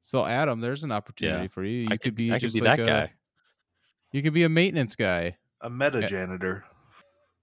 So 0.00 0.26
Adam, 0.26 0.60
there's 0.60 0.82
an 0.82 0.90
opportunity 0.90 1.42
Yeah. 1.44 1.48
for 1.48 1.62
you. 1.64 1.82
You 1.82 1.86
I 1.86 1.90
could, 1.92 2.00
could 2.02 2.14
be 2.16 2.32
I 2.32 2.40
could 2.40 2.52
be 2.52 2.60
like 2.60 2.78
that 2.78 2.82
a, 2.82 2.86
guy. 2.86 3.12
You 4.10 4.20
could 4.22 4.34
be 4.34 4.42
a 4.42 4.48
maintenance 4.48 4.96
guy. 4.96 5.36
A 5.60 5.70
meta 5.70 6.08
janitor. 6.08 6.64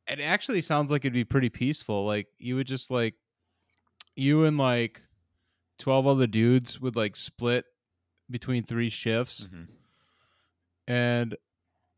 It 0.09 0.19
actually 0.19 0.61
sounds 0.61 0.91
like 0.91 1.05
it'd 1.05 1.13
be 1.13 1.23
pretty 1.23 1.49
peaceful. 1.49 2.05
Like 2.05 2.27
you 2.37 2.57
would 2.57 2.67
just 2.67 2.91
like 2.91 3.15
you 4.17 4.43
and 4.43 4.57
like 4.57 5.01
twelve 5.77 6.05
other 6.05 6.27
dudes 6.27 6.81
would 6.81 6.97
like 6.97 7.15
split 7.15 7.63
between 8.29 8.63
three 8.63 8.89
shifts 8.89 9.47
Mhm. 9.51 9.67
and 10.87 11.35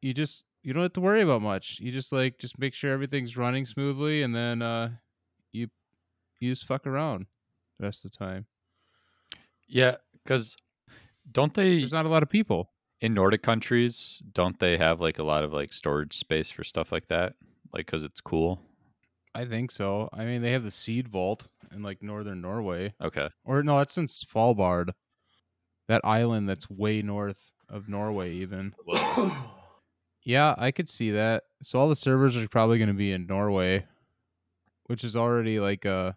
you 0.02 0.14
just 0.14 0.46
you 0.64 0.74
don't 0.74 0.84
have 0.84 0.94
to 0.94 1.02
worry 1.02 1.22
about 1.22 1.42
much. 1.42 1.80
You 1.80 1.92
just 1.92 2.12
like 2.12 2.38
just 2.38 2.60
make 2.60 2.74
sure 2.74 2.92
everything's 2.92 3.36
running 3.38 3.66
smoothly 3.66 4.22
and 4.24 4.36
then 4.36 4.62
uh 4.62 4.92
you 5.52 5.68
you 6.40 6.52
just 6.52 6.66
fuck 6.66 6.86
around 6.88 7.26
the 7.80 7.86
rest 7.86 8.06
of 8.06 8.12
the 8.12 8.18
time. 8.18 8.46
Yeah, 9.68 9.98
because 10.24 10.56
don't 11.32 11.54
they 11.54 11.80
There's 11.80 11.92
not 11.94 12.06
a 12.06 12.10
lot 12.10 12.24
of 12.24 12.30
people. 12.30 12.72
in 13.00 13.14
Nordic 13.14 13.42
countries? 13.42 14.22
Don't 14.32 14.60
they 14.60 14.78
have 14.78 15.00
like 15.02 15.18
a 15.20 15.24
lot 15.24 15.44
of 15.44 15.54
like 15.54 15.72
storage 15.74 16.18
space 16.18 16.50
for 16.52 16.64
stuff 16.64 16.92
like 16.92 17.08
that? 17.08 17.34
Like, 17.74 17.86
because 17.86 18.04
it's 18.04 18.20
cool. 18.22 18.60
I 19.34 19.46
think 19.46 19.72
so. 19.72 20.10
I 20.12 20.26
mean, 20.26 20.42
they 20.42 20.52
have 20.52 20.64
the 20.64 20.72
seed 20.72 21.08
vault 21.08 21.48
in 21.74 21.82
like 21.84 22.04
northern 22.04 22.42
Norway, 22.42 22.94
Okay. 23.02 23.30
or 23.46 23.64
no, 23.64 23.78
that's 23.78 23.98
in 23.98 24.08
Svalbard, 24.08 24.90
that 25.88 26.02
island 26.04 26.50
that's 26.50 26.70
way 26.70 27.02
north 27.02 27.54
of 27.70 27.88
Norway. 27.88 28.34
Even 28.34 28.74
yeah, 30.24 30.56
I 30.58 30.72
could 30.72 30.90
see 30.90 31.12
that. 31.12 31.44
So 31.64 31.80
all 31.80 31.90
the 31.90 31.96
servers 31.96 32.36
are 32.38 32.48
probably 32.48 32.78
going 32.78 32.88
to 32.88 32.94
be 32.94 33.12
in 33.12 33.28
Norway, 33.28 33.86
which 34.86 35.04
is 35.04 35.16
already 35.16 35.60
like 35.60 35.86
a 35.86 36.16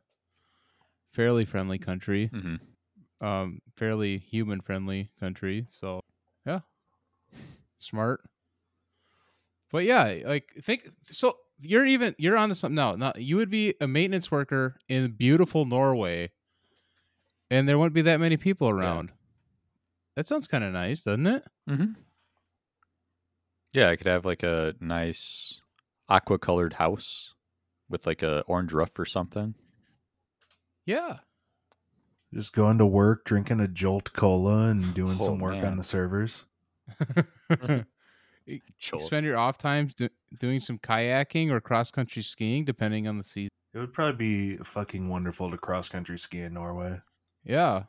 fairly 1.12 1.44
friendly 1.44 1.78
country, 1.78 2.30
hmm 2.32 2.56
um, 3.20 3.60
fairly 3.76 4.18
human 4.18 4.60
friendly 4.60 5.10
country. 5.18 5.66
So 5.70 6.00
yeah, 6.46 6.60
smart. 7.78 8.20
But 9.70 9.84
yeah, 9.84 10.18
like 10.24 10.52
think 10.62 10.88
so. 11.08 11.36
You're 11.60 11.86
even 11.86 12.14
you're 12.18 12.36
on 12.36 12.48
to 12.50 12.54
something 12.54 12.74
now. 12.74 12.96
Now 12.96 13.12
you 13.16 13.36
would 13.36 13.50
be 13.50 13.74
a 13.80 13.86
maintenance 13.86 14.30
worker 14.30 14.76
in 14.88 15.12
beautiful 15.12 15.64
Norway, 15.64 16.30
and 17.50 17.68
there 17.68 17.78
wouldn't 17.78 17.94
be 17.94 18.02
that 18.02 18.20
many 18.20 18.36
people 18.36 18.68
around. 18.68 19.10
That 20.16 20.26
sounds 20.26 20.46
kind 20.46 20.62
of 20.64 20.72
nice, 20.72 21.02
doesn't 21.02 21.26
it? 21.26 21.44
Mm-hmm. 21.68 21.92
Yeah, 23.74 23.90
I 23.90 23.96
could 23.96 24.06
have 24.06 24.24
like 24.24 24.42
a 24.42 24.74
nice 24.80 25.60
aqua 26.08 26.38
colored 26.38 26.74
house 26.74 27.34
with 27.88 28.06
like 28.06 28.22
a 28.22 28.40
orange 28.42 28.72
roof 28.72 28.96
or 28.98 29.04
something. 29.04 29.54
Yeah. 30.86 31.18
Just 32.32 32.52
going 32.52 32.78
to 32.78 32.86
work, 32.86 33.24
drinking 33.24 33.60
a 33.60 33.68
Jolt 33.68 34.12
Cola, 34.12 34.68
and 34.68 34.92
doing 34.94 35.18
Oh, 35.20 35.26
some 35.26 35.38
work 35.38 35.54
man. 35.54 35.66
on 35.66 35.76
the 35.76 35.82
servers. 35.84 36.44
You 38.46 38.60
Jolt. 38.78 39.00
spend 39.00 39.24
your 39.24 39.38
off 39.38 39.56
times 39.56 39.94
do- 39.94 40.10
doing 40.38 40.60
some 40.60 40.78
kayaking 40.78 41.50
or 41.50 41.62
cross 41.62 41.90
country 41.90 42.22
skiing, 42.22 42.66
depending 42.66 43.08
on 43.08 43.16
the 43.16 43.24
season. 43.24 43.48
It 43.72 43.78
would 43.78 43.94
probably 43.94 44.16
be 44.56 44.56
fucking 44.62 45.08
wonderful 45.08 45.50
to 45.50 45.56
cross 45.56 45.88
country 45.88 46.18
ski 46.18 46.40
in 46.40 46.52
Norway. 46.52 47.00
Yeah, 47.44 47.84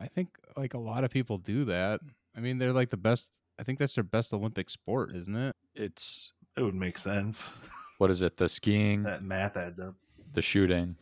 I 0.00 0.08
think 0.08 0.30
like 0.56 0.74
a 0.74 0.78
lot 0.78 1.04
of 1.04 1.12
people 1.12 1.38
do 1.38 1.64
that. 1.66 2.00
I 2.36 2.40
mean, 2.40 2.58
they're 2.58 2.72
like 2.72 2.90
the 2.90 2.96
best. 2.96 3.30
I 3.60 3.62
think 3.62 3.78
that's 3.78 3.94
their 3.94 4.02
best 4.04 4.32
Olympic 4.32 4.70
sport, 4.70 5.14
isn't 5.14 5.36
it? 5.36 5.54
It's 5.74 6.32
It 6.56 6.62
would 6.62 6.74
make 6.74 6.98
sense. 6.98 7.52
what 7.98 8.10
is 8.10 8.22
it? 8.22 8.38
The 8.38 8.48
skiing, 8.48 9.02
That 9.02 9.22
math 9.22 9.56
adds 9.58 9.78
up. 9.78 9.94
the 10.32 10.40
shooting, 10.40 10.96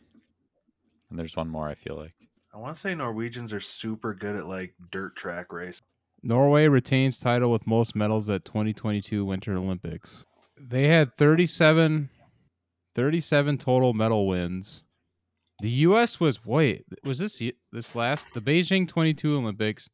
and 1.09 1.17
there's 1.17 1.37
one 1.37 1.47
more. 1.47 1.69
I 1.69 1.75
feel 1.75 1.95
like 1.95 2.13
I 2.53 2.57
want 2.57 2.75
to 2.75 2.81
say 2.81 2.93
Norwegians 2.93 3.53
are 3.53 3.61
super 3.61 4.13
good 4.13 4.35
at 4.35 4.45
like 4.45 4.73
dirt 4.91 5.15
track 5.15 5.53
race. 5.53 5.79
Norway 6.21 6.67
retains 6.67 7.17
title 7.19 7.49
with 7.49 7.65
most 7.65 7.95
medals 7.95 8.29
at 8.29 8.43
2022 8.43 9.23
Winter 9.23 9.55
Olympics. 9.55 10.25
They 10.59 10.89
had 10.89 11.15
37, 11.17 12.09
37 12.93 13.57
total 13.57 13.93
medal 13.93 14.27
wins. 14.27 14.83
The 15.61 15.69
U.S. 15.69 16.19
was 16.19 16.45
wait 16.45 16.83
was 17.05 17.19
this 17.19 17.41
this 17.71 17.95
last 17.95 18.33
the 18.33 18.41
Beijing 18.41 18.85
22 18.85 19.37
Olympics? 19.37 19.89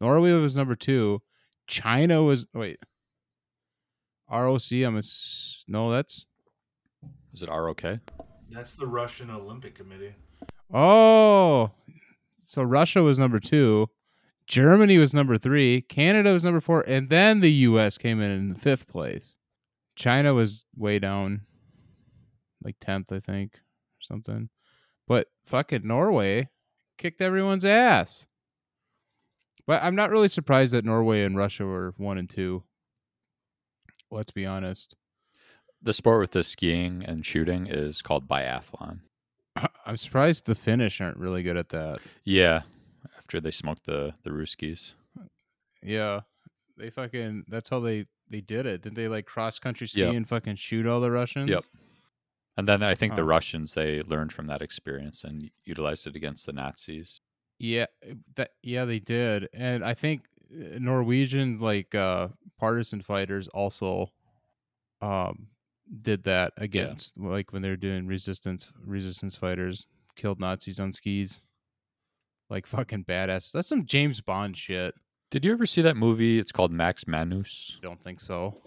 Norway 0.00 0.30
was 0.32 0.54
number 0.56 0.76
two. 0.76 1.20
China 1.66 2.22
was 2.22 2.46
wait. 2.54 2.78
ROC. 4.30 4.72
I'm 4.72 4.96
a, 4.96 5.02
no. 5.68 5.90
That's 5.90 6.26
is 7.32 7.42
it 7.42 7.48
ROK? 7.48 7.82
That's 8.50 8.74
the 8.74 8.86
Russian 8.86 9.30
Olympic 9.30 9.74
Committee. 9.74 10.14
oh. 10.72 11.70
So 12.42 12.62
Russia 12.62 13.02
was 13.02 13.18
number 13.18 13.40
two. 13.40 13.88
Germany 14.46 14.98
was 14.98 15.14
number 15.14 15.38
three. 15.38 15.80
Canada 15.80 16.32
was 16.32 16.44
number 16.44 16.60
four, 16.60 16.82
and 16.82 17.08
then 17.08 17.40
the 17.40 17.50
U.S. 17.50 17.96
came 17.96 18.20
in 18.20 18.30
in 18.30 18.54
fifth 18.54 18.86
place. 18.86 19.36
China 19.96 20.34
was 20.34 20.66
way 20.76 20.98
down, 20.98 21.42
like 22.62 22.76
tenth, 22.80 23.10
I 23.10 23.20
think, 23.20 23.54
or 23.54 24.02
something. 24.02 24.50
But 25.08 25.28
fucking 25.46 25.86
Norway 25.86 26.50
kicked 26.98 27.22
everyone's 27.22 27.64
ass. 27.64 28.26
But 29.66 29.82
I'm 29.82 29.94
not 29.94 30.10
really 30.10 30.28
surprised 30.28 30.72
that 30.74 30.84
Norway 30.84 31.22
and 31.24 31.36
Russia 31.36 31.64
were 31.64 31.94
one 31.96 32.18
and 32.18 32.28
two. 32.28 32.64
Let's 34.10 34.30
be 34.30 34.44
honest. 34.46 34.94
The 35.82 35.92
sport 35.92 36.20
with 36.20 36.30
the 36.32 36.44
skiing 36.44 37.02
and 37.04 37.24
shooting 37.24 37.66
is 37.66 38.00
called 38.02 38.28
biathlon. 38.28 39.00
I'm 39.86 39.96
surprised 39.96 40.46
the 40.46 40.54
Finnish 40.54 41.00
aren't 41.00 41.16
really 41.16 41.42
good 41.42 41.56
at 41.56 41.70
that. 41.70 41.98
Yeah, 42.24 42.62
after 43.18 43.40
they 43.40 43.50
smoked 43.50 43.84
the 43.86 44.14
the 44.22 44.30
Ruskies. 44.30 44.94
Yeah, 45.82 46.20
they 46.76 46.90
fucking. 46.90 47.44
That's 47.48 47.68
how 47.68 47.80
they 47.80 48.06
they 48.30 48.40
did 48.40 48.66
it. 48.66 48.82
Didn't 48.82 48.96
they 48.96 49.08
like 49.08 49.26
cross 49.26 49.58
country 49.58 49.86
ski 49.86 50.00
Yep. 50.00 50.14
and 50.14 50.28
fucking 50.28 50.56
shoot 50.56 50.86
all 50.86 51.00
the 51.00 51.10
Russians? 51.10 51.50
Yep. 51.50 51.62
And 52.56 52.68
then 52.68 52.82
I 52.82 52.94
think 52.94 53.14
the 53.14 53.24
Russians 53.24 53.74
they 53.74 54.00
learned 54.02 54.32
from 54.32 54.46
that 54.46 54.62
experience 54.62 55.24
and 55.24 55.50
utilized 55.64 56.06
it 56.06 56.16
against 56.16 56.46
the 56.46 56.52
Nazis. 56.52 57.20
Yeah, 57.64 57.86
that 58.36 58.50
yeah 58.62 58.84
they 58.84 58.98
did, 58.98 59.48
and 59.54 59.82
I 59.82 59.94
think 59.94 60.26
uh, 60.52 60.78
Norwegian 60.78 61.60
like 61.60 61.94
uh 61.94 62.28
partisan 62.58 63.00
fighters 63.00 63.48
also 63.48 64.12
um 65.00 65.48
did 66.02 66.24
that 66.24 66.52
against 66.58 67.16
like 67.16 67.54
when 67.54 67.62
they 67.62 67.70
were 67.70 67.76
doing 67.76 68.06
resistance 68.06 68.70
resistance 68.84 69.34
fighters 69.34 69.86
killed 70.14 70.40
Nazis 70.40 70.78
on 70.78 70.92
skis. 70.92 71.40
Like 72.50 72.66
fucking 72.66 73.04
badass. 73.04 73.50
That's 73.50 73.68
some 73.68 73.86
James 73.86 74.20
Bond 74.20 74.58
shit. 74.58 74.94
Did 75.30 75.46
you 75.46 75.52
ever 75.52 75.64
see 75.64 75.80
that 75.80 75.96
movie? 75.96 76.38
It's 76.38 76.52
called 76.52 76.70
Max 76.70 77.06
Manus. 77.06 77.78
Don't 77.80 78.00
think 78.02 78.20
so. 78.20 78.58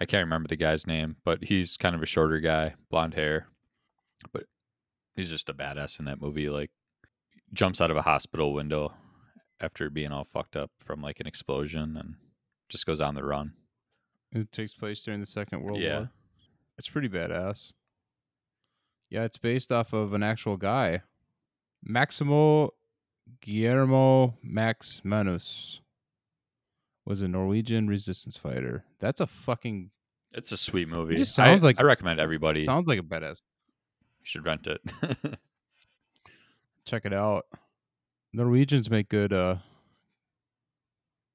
I 0.00 0.06
can't 0.06 0.24
remember 0.24 0.48
the 0.48 0.56
guy's 0.56 0.88
name, 0.88 1.16
but 1.24 1.44
he's 1.44 1.76
kind 1.76 1.94
of 1.94 2.02
a 2.02 2.06
shorter 2.06 2.40
guy, 2.40 2.74
blonde 2.90 3.14
hair. 3.14 3.46
But 4.32 4.46
he's 5.14 5.30
just 5.30 5.48
a 5.48 5.54
badass 5.54 6.00
in 6.00 6.06
that 6.06 6.20
movie. 6.20 6.50
Like 6.50 6.72
jumps 7.52 7.80
out 7.80 7.90
of 7.90 7.96
a 7.96 8.02
hospital 8.02 8.52
window 8.52 8.92
after 9.60 9.90
being 9.90 10.12
all 10.12 10.24
fucked 10.24 10.56
up 10.56 10.70
from 10.78 11.00
like 11.02 11.20
an 11.20 11.26
explosion 11.26 11.96
and 11.96 12.14
just 12.68 12.86
goes 12.86 13.00
on 13.00 13.14
the 13.14 13.24
run. 13.24 13.52
It 14.32 14.52
takes 14.52 14.74
place 14.74 15.02
during 15.02 15.20
the 15.20 15.26
Second 15.26 15.62
World 15.62 15.80
Yeah. 15.80 15.98
War. 15.98 16.10
It's 16.76 16.88
pretty 16.88 17.08
badass. 17.08 17.72
Yeah, 19.10 19.24
it's 19.24 19.38
based 19.38 19.72
off 19.72 19.92
of 19.92 20.12
an 20.12 20.22
actual 20.22 20.56
guy. 20.56 21.00
Maximo 21.82 22.70
Guillermo 23.40 24.36
Max 24.42 25.00
Manus 25.04 25.80
was 27.04 27.22
a 27.22 27.28
Norwegian 27.28 27.88
resistance 27.88 28.36
fighter. 28.36 28.84
That's 29.00 29.20
a 29.20 29.26
fucking 29.26 29.90
It's 30.32 30.52
a 30.52 30.56
sweet 30.58 30.88
movie. 30.88 31.16
just 31.16 31.34
sounds 31.34 31.64
I, 31.64 31.68
like- 31.68 31.80
I 31.80 31.84
recommend 31.84 32.20
everybody 32.20 32.64
sounds 32.64 32.86
like 32.86 32.98
a 32.98 33.02
badass. 33.02 33.40
You 34.20 34.24
should 34.24 34.44
rent 34.44 34.66
it. 34.66 34.80
Check 36.88 37.04
it 37.04 37.12
out. 37.12 37.44
Norwegians 38.32 38.88
make 38.88 39.10
good 39.10 39.30
uh 39.30 39.56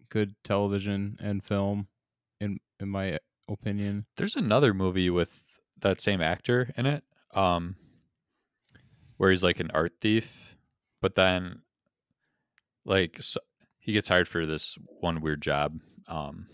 good 0.10 0.34
television 0.44 1.16
and 1.22 1.44
film 1.44 1.88
in 2.42 2.58
in 2.80 2.90
my 2.90 3.20
opinion. 3.48 4.08
There's 4.18 4.36
another 4.36 4.74
movie 4.74 5.12
with 5.12 5.44
that 5.80 6.02
same 6.02 6.22
actor 6.22 6.72
in 6.76 6.88
it, 6.88 7.04
um, 7.36 7.76
where 9.18 9.30
he's 9.30 9.44
like 9.44 9.60
an 9.60 9.70
art 9.76 9.92
thief, 10.02 10.56
but 11.04 11.14
then 11.14 11.62
like 12.84 13.22
so, 13.22 13.40
he 13.78 13.94
gets 13.94 14.08
hired 14.08 14.28
for 14.28 14.48
this 14.48 14.76
one 15.02 15.22
weird 15.22 15.44
job, 15.44 15.78
um, 16.08 16.48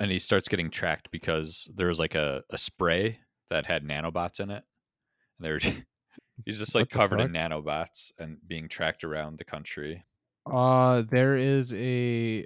and 0.00 0.10
he 0.10 0.18
starts 0.18 0.48
getting 0.48 0.68
tracked 0.68 1.12
because 1.12 1.70
there 1.76 1.86
was 1.86 2.00
like 2.00 2.16
a, 2.16 2.42
a 2.50 2.58
spray 2.58 3.20
that 3.50 3.66
had 3.66 3.84
nanobots 3.84 4.40
in 4.40 4.50
it. 4.50 4.64
And 5.38 5.46
they're 5.46 5.60
he's 6.44 6.58
just 6.58 6.74
like 6.74 6.90
covered 6.90 7.20
in 7.20 7.32
nanobots 7.32 8.12
and 8.18 8.38
being 8.46 8.68
tracked 8.68 9.04
around 9.04 9.38
the 9.38 9.44
country. 9.44 10.04
Uh, 10.50 11.02
there 11.08 11.36
is 11.36 11.72
a 11.74 12.44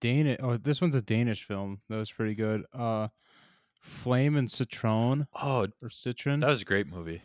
Danish. 0.00 0.38
Oh, 0.42 0.56
this 0.56 0.80
one's 0.80 0.94
a 0.94 1.02
Danish 1.02 1.44
film. 1.44 1.80
That 1.88 1.96
was 1.96 2.10
pretty 2.10 2.34
good. 2.34 2.64
Uh, 2.72 3.08
Flame 3.80 4.36
and 4.36 4.50
Citron 4.50 5.26
Oh, 5.34 5.68
or 5.82 5.90
Citron. 5.90 6.40
that 6.40 6.48
was 6.48 6.62
a 6.62 6.64
great 6.64 6.86
movie. 6.88 7.22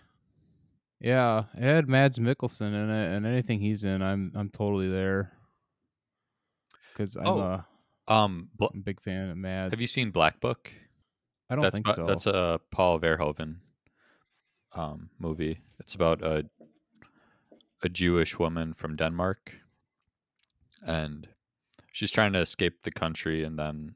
yeah, 0.99 1.43
it 1.55 1.63
had 1.63 1.87
Mads 1.89 2.19
Mikkelsen 2.19 2.61
in 2.73 2.89
it, 2.89 3.15
and 3.17 3.25
anything 3.25 3.59
he's 3.59 3.83
in, 3.83 4.01
I'm 4.01 4.31
I'm 4.35 4.49
totally 4.49 4.87
there. 4.89 5.33
Because 6.93 7.15
I'm 7.15 7.27
Oh, 7.27 7.39
a, 7.39 7.65
Um, 8.07 8.49
Bl- 8.55 8.65
I'm 8.73 8.79
a 8.79 8.83
big 8.83 9.01
fan 9.01 9.29
of 9.29 9.37
Mads. 9.37 9.71
have 9.73 9.81
you 9.81 9.87
seen 9.87 10.11
Black 10.11 10.39
Book? 10.39 10.71
I 11.49 11.55
don't 11.55 11.63
that's 11.63 11.75
think 11.75 11.87
about- 11.87 11.95
so. 11.95 12.05
That's 12.05 12.25
a 12.27 12.59
Paul 12.71 12.99
Verhoeven 12.99 13.57
um, 14.75 15.09
movie. 15.19 15.59
It's 15.79 15.95
about 15.95 16.21
a 16.23 16.45
a 17.83 17.89
Jewish 17.89 18.39
woman 18.39 18.73
from 18.73 18.95
Denmark, 18.95 19.55
and 20.85 21.27
she's 21.91 22.11
trying 22.11 22.33
to 22.33 22.39
escape 22.39 22.83
the 22.83 22.91
country, 22.91 23.43
and 23.43 23.57
then 23.59 23.95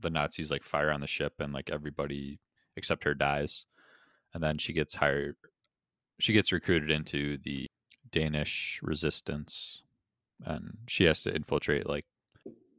the 0.00 0.10
Nazis 0.10 0.50
like 0.50 0.62
fire 0.62 0.90
on 0.90 1.00
the 1.00 1.06
ship, 1.06 1.34
and 1.38 1.52
like 1.52 1.70
everybody 1.70 2.40
except 2.76 3.04
her 3.04 3.14
dies, 3.14 3.66
and 4.32 4.42
then 4.42 4.58
she 4.58 4.72
gets 4.72 4.94
hired. 4.96 5.36
She 6.20 6.32
gets 6.32 6.52
recruited 6.52 6.90
into 6.90 7.36
the 7.38 7.66
Danish 8.10 8.80
resistance, 8.82 9.82
and 10.44 10.78
she 10.88 11.04
has 11.04 11.22
to 11.24 11.34
infiltrate 11.34 11.88
like 11.88 12.06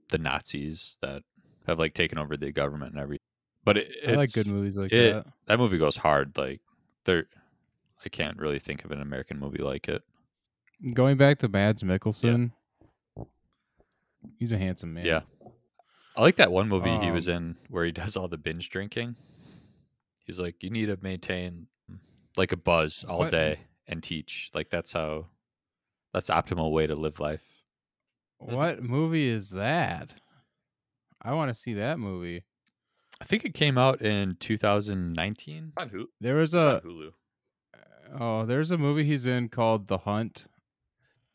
the 0.09 0.17
Nazis 0.17 0.97
that 1.01 1.21
have 1.67 1.77
like 1.79 1.93
taken 1.93 2.17
over 2.17 2.35
the 2.35 2.51
government 2.51 2.93
and 2.93 2.99
everything. 3.01 3.19
But 3.63 3.77
it, 3.77 3.91
I 4.07 4.11
like 4.13 4.33
good 4.33 4.47
movies 4.47 4.75
like 4.77 4.91
it- 4.91 5.13
that. 5.13 5.25
that 5.45 5.59
movie 5.59 5.77
goes 5.77 5.97
hard. 5.97 6.37
Like 6.37 6.61
there, 7.05 7.25
I 8.05 8.09
can't 8.09 8.37
really 8.37 8.59
think 8.59 8.85
of 8.85 8.91
an 8.91 9.01
American 9.01 9.39
movie 9.39 9.61
like 9.63 9.87
it. 9.87 10.03
Going 10.93 11.17
back 11.17 11.39
to 11.39 11.49
Mads 11.49 11.83
Mikkelsen, 11.83 12.51
he's 14.37 14.51
a 14.51 14.57
handsome 14.57 14.93
man. 14.93 15.05
Yeah, 15.05 15.21
I 16.15 16.21
like 16.21 16.37
that 16.37 16.51
one 16.51 16.69
movie 16.69 16.97
he 16.99 17.11
was 17.11 17.27
Um, 17.27 17.35
in 17.35 17.55
where 17.69 17.85
he 17.85 17.91
does 17.91 18.15
all 18.15 18.27
the 18.27 18.37
binge 18.37 18.69
drinking. 18.69 19.15
He's 20.25 20.39
like, 20.39 20.61
you 20.63 20.69
need 20.69 20.85
to 20.85 20.97
maintain 21.01 21.67
like 22.37 22.51
a 22.51 22.57
buzz 22.57 23.03
all 23.07 23.19
What? 23.19 23.31
day 23.31 23.59
and 23.87 24.01
teach. 24.03 24.51
Like 24.53 24.69
that's 24.69 24.91
how, 24.93 25.25
that's 26.13 26.27
the 26.27 26.33
optimal 26.33 26.71
way 26.71 26.87
to 26.87 26.95
live 26.95 27.19
life. 27.19 27.63
What 28.37 28.81
movie 28.81 29.27
is 29.27 29.49
that? 29.49 30.11
I 31.21 31.33
want 31.33 31.49
to 31.49 31.55
see 31.59 31.73
that 31.73 31.99
movie. 31.99 32.43
I 33.21 33.25
think 33.25 33.45
it 33.45 33.53
came 33.53 33.77
out 33.77 34.01
in 34.01 34.37
2019 34.39 35.73
on, 35.77 35.89
Hulu. 35.89 36.05
There 36.21 36.35
was 36.35 36.53
It's 36.53 36.59
on 36.63 36.75
a 36.75 36.81
Hulu. 36.81 37.11
oh, 38.19 38.45
there's 38.45 38.71
a 38.71 38.77
movie 38.77 39.03
he's 39.03 39.25
in 39.25 39.49
called 39.49 39.87
The 39.87 39.99
Hunt. 39.99 40.45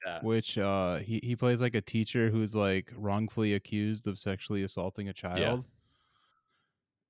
Yeah. 0.06 0.20
which 0.20 0.58
uh 0.58 0.96
he, 0.96 1.18
he 1.22 1.34
plays 1.34 1.62
like 1.62 1.74
a 1.74 1.80
teacher 1.80 2.28
who's 2.28 2.54
like 2.54 2.92
wrongfully 2.94 3.54
accused 3.54 4.06
of 4.06 4.18
sexually 4.18 4.62
assaulting 4.62 5.08
a 5.08 5.14
child. 5.14 5.64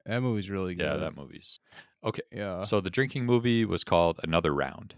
That 0.06 0.20
movie's 0.20 0.48
really 0.48 0.76
good. 0.76 0.84
Yeah, 0.84 0.96
that 0.98 1.16
movie's 1.16 1.58
okay. 2.04 2.22
yeah. 2.30 2.62
So 2.62 2.80
the 2.80 2.90
drinking 2.90 3.24
movie 3.26 3.64
was 3.64 3.82
called 3.82 4.20
Another 4.22 4.54
Round. 4.54 4.94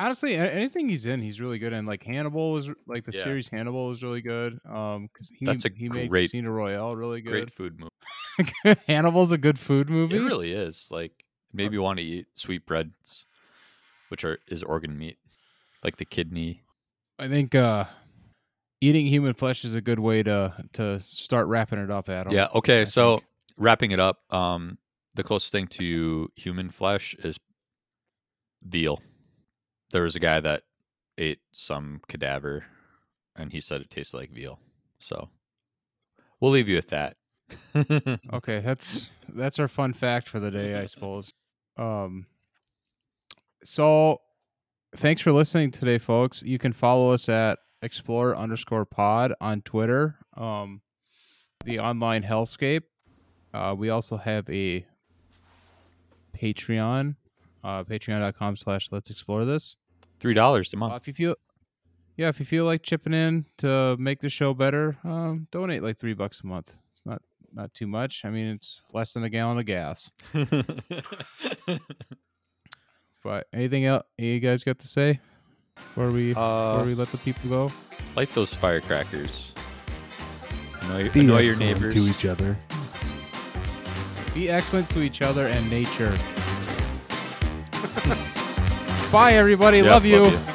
Honestly, 0.00 0.34
anything 0.36 0.88
he's 0.88 1.06
in, 1.06 1.20
he's 1.20 1.40
really 1.40 1.58
good 1.58 1.72
in. 1.72 1.86
Like 1.86 2.02
Hannibal 2.02 2.52
was 2.52 2.68
like 2.86 3.04
the 3.04 3.12
Yeah. 3.12 3.24
series 3.24 3.48
Hannibal 3.48 3.88
was 3.88 4.02
really 4.02 4.22
good. 4.22 4.58
Um, 4.68 5.08
because 5.12 5.28
he 5.38 5.44
That's 5.44 5.64
a 5.64 5.70
he 5.74 5.88
made 5.88 6.08
great- 6.10 6.30
Casino 6.30 6.50
Royale 6.50 6.94
really 6.96 7.20
good. 7.20 7.30
Great 7.30 7.54
food 7.54 7.78
movie. 7.80 8.78
Hannibal's 8.86 9.30
a 9.32 9.38
good 9.38 9.58
food 9.58 9.88
movie. 9.90 10.16
It 10.16 10.20
really 10.20 10.52
is. 10.52 10.88
Like 10.90 11.24
made 11.52 11.70
me 11.70 11.78
want 11.78 11.98
to 11.98 12.04
eat 12.04 12.26
sweetbreads, 12.34 13.26
which 14.08 14.24
are 14.24 14.38
is 14.48 14.62
organ 14.62 14.98
meat, 14.98 15.18
like 15.82 15.96
the 15.96 16.04
kidney. 16.04 16.62
I 17.18 17.28
think 17.28 17.54
uh 17.54 17.84
eating 18.80 19.06
human 19.06 19.34
flesh 19.34 19.64
is 19.64 19.74
a 19.74 19.80
good 19.80 19.98
way 20.00 20.22
to 20.22 20.52
to 20.74 21.00
start 21.00 21.46
wrapping 21.46 21.78
it 21.78 21.90
up, 21.90 22.08
Adam. 22.08 22.32
Yeah. 22.32 22.48
Okay. 22.54 22.80
I 22.82 22.84
so 22.84 23.16
think. 23.18 23.26
wrapping 23.56 23.90
it 23.92 24.00
up, 24.00 24.18
um, 24.34 24.78
the 25.14 25.22
closest 25.22 25.52
thing 25.52 25.68
to 25.68 26.28
human 26.34 26.70
flesh 26.70 27.14
is 27.22 27.36
veal. 28.62 28.98
There 29.94 30.02
was 30.02 30.16
a 30.16 30.20
guy 30.20 30.40
that 30.40 30.64
ate 31.16 31.38
some 31.52 32.00
cadaver, 32.08 32.64
and 33.36 33.52
he 33.52 33.60
said 33.60 33.80
it 33.80 33.90
tasted 33.90 34.16
like 34.16 34.32
veal. 34.32 34.58
So 34.98 35.28
we'll 36.40 36.50
leave 36.50 36.68
you 36.68 36.74
with 36.74 36.88
that. 36.88 37.16
Okay, 38.32 38.58
that's 38.58 39.12
that's 39.28 39.60
our 39.60 39.68
fun 39.68 39.92
fact 39.92 40.28
for 40.28 40.40
the 40.40 40.50
day, 40.50 40.74
I 40.74 40.86
suppose. 40.86 41.32
Um 41.76 42.26
so 43.62 44.20
thanks 44.96 45.22
for 45.22 45.30
listening 45.30 45.70
today, 45.70 45.98
folks. 45.98 46.42
You 46.42 46.58
can 46.58 46.72
follow 46.72 47.12
us 47.12 47.28
at 47.28 47.60
explore 47.80 48.36
underscore 48.36 48.84
pod 48.84 49.32
on 49.40 49.62
Twitter. 49.62 50.16
Um 50.36 50.80
the 51.64 51.78
online 51.78 52.24
hellscape. 52.24 52.82
Uh 53.52 53.76
we 53.78 53.90
also 53.90 54.16
have 54.16 54.50
a 54.50 54.84
Patreon, 56.36 57.14
uh 57.62 57.84
patreon.com 57.84 58.56
slash 58.56 58.88
let's 58.90 59.10
explore 59.10 59.44
this. 59.44 59.76
Three 60.24 60.32
dollars 60.32 60.72
a 60.72 60.76
Uh, 60.76 60.80
month. 60.80 60.94
if 60.96 61.06
you 61.06 61.12
feel 61.12 61.34
yeah, 62.16 62.28
if 62.28 62.40
you 62.40 62.46
feel 62.46 62.64
like 62.64 62.82
chipping 62.82 63.12
in 63.12 63.44
to 63.58 63.94
make 63.98 64.20
the 64.20 64.30
show 64.30 64.54
better, 64.54 64.96
um, 65.04 65.48
donate 65.50 65.82
like 65.82 65.98
three 65.98 66.14
bucks 66.14 66.40
a 66.42 66.46
month. 66.46 66.72
It's 66.92 67.04
not 67.04 67.20
not 67.52 67.74
too 67.74 67.86
much. 67.86 68.24
I 68.24 68.30
mean, 68.30 68.46
it's 68.46 68.80
less 68.94 69.12
than 69.12 69.22
a 69.22 69.28
gallon 69.28 69.58
of 69.58 69.66
gas. 69.66 70.10
But 73.22 73.46
anything 73.54 73.84
else 73.86 74.02
you 74.18 74.38
guys 74.40 74.64
got 74.64 74.78
to 74.80 74.86
say 74.88 75.18
before 75.74 76.10
we 76.10 76.28
before 76.30 76.42
uh, 76.42 76.84
we 76.84 76.94
let 76.94 77.10
the 77.10 77.16
people 77.18 77.48
go? 77.50 77.72
light 78.16 78.30
those 78.34 78.52
firecrackers. 78.54 79.52
Annoy, 80.82 81.08
Be 81.10 81.20
annoy 81.20 81.38
your 81.40 81.52
excellent 81.54 81.80
neighbors. 81.80 81.94
to 81.94 82.00
each 82.06 82.24
other. 82.26 82.56
Be 84.34 84.50
excellent 84.50 84.88
to 84.90 85.00
each 85.02 85.22
other 85.22 85.46
and 85.46 85.68
nature. 85.70 86.14
Bye, 89.14 89.34
everybody. 89.34 89.78
Yeah, 89.78 89.92
love 89.92 90.04
you. 90.04 90.24
love 90.24 90.48
you. 90.48 90.53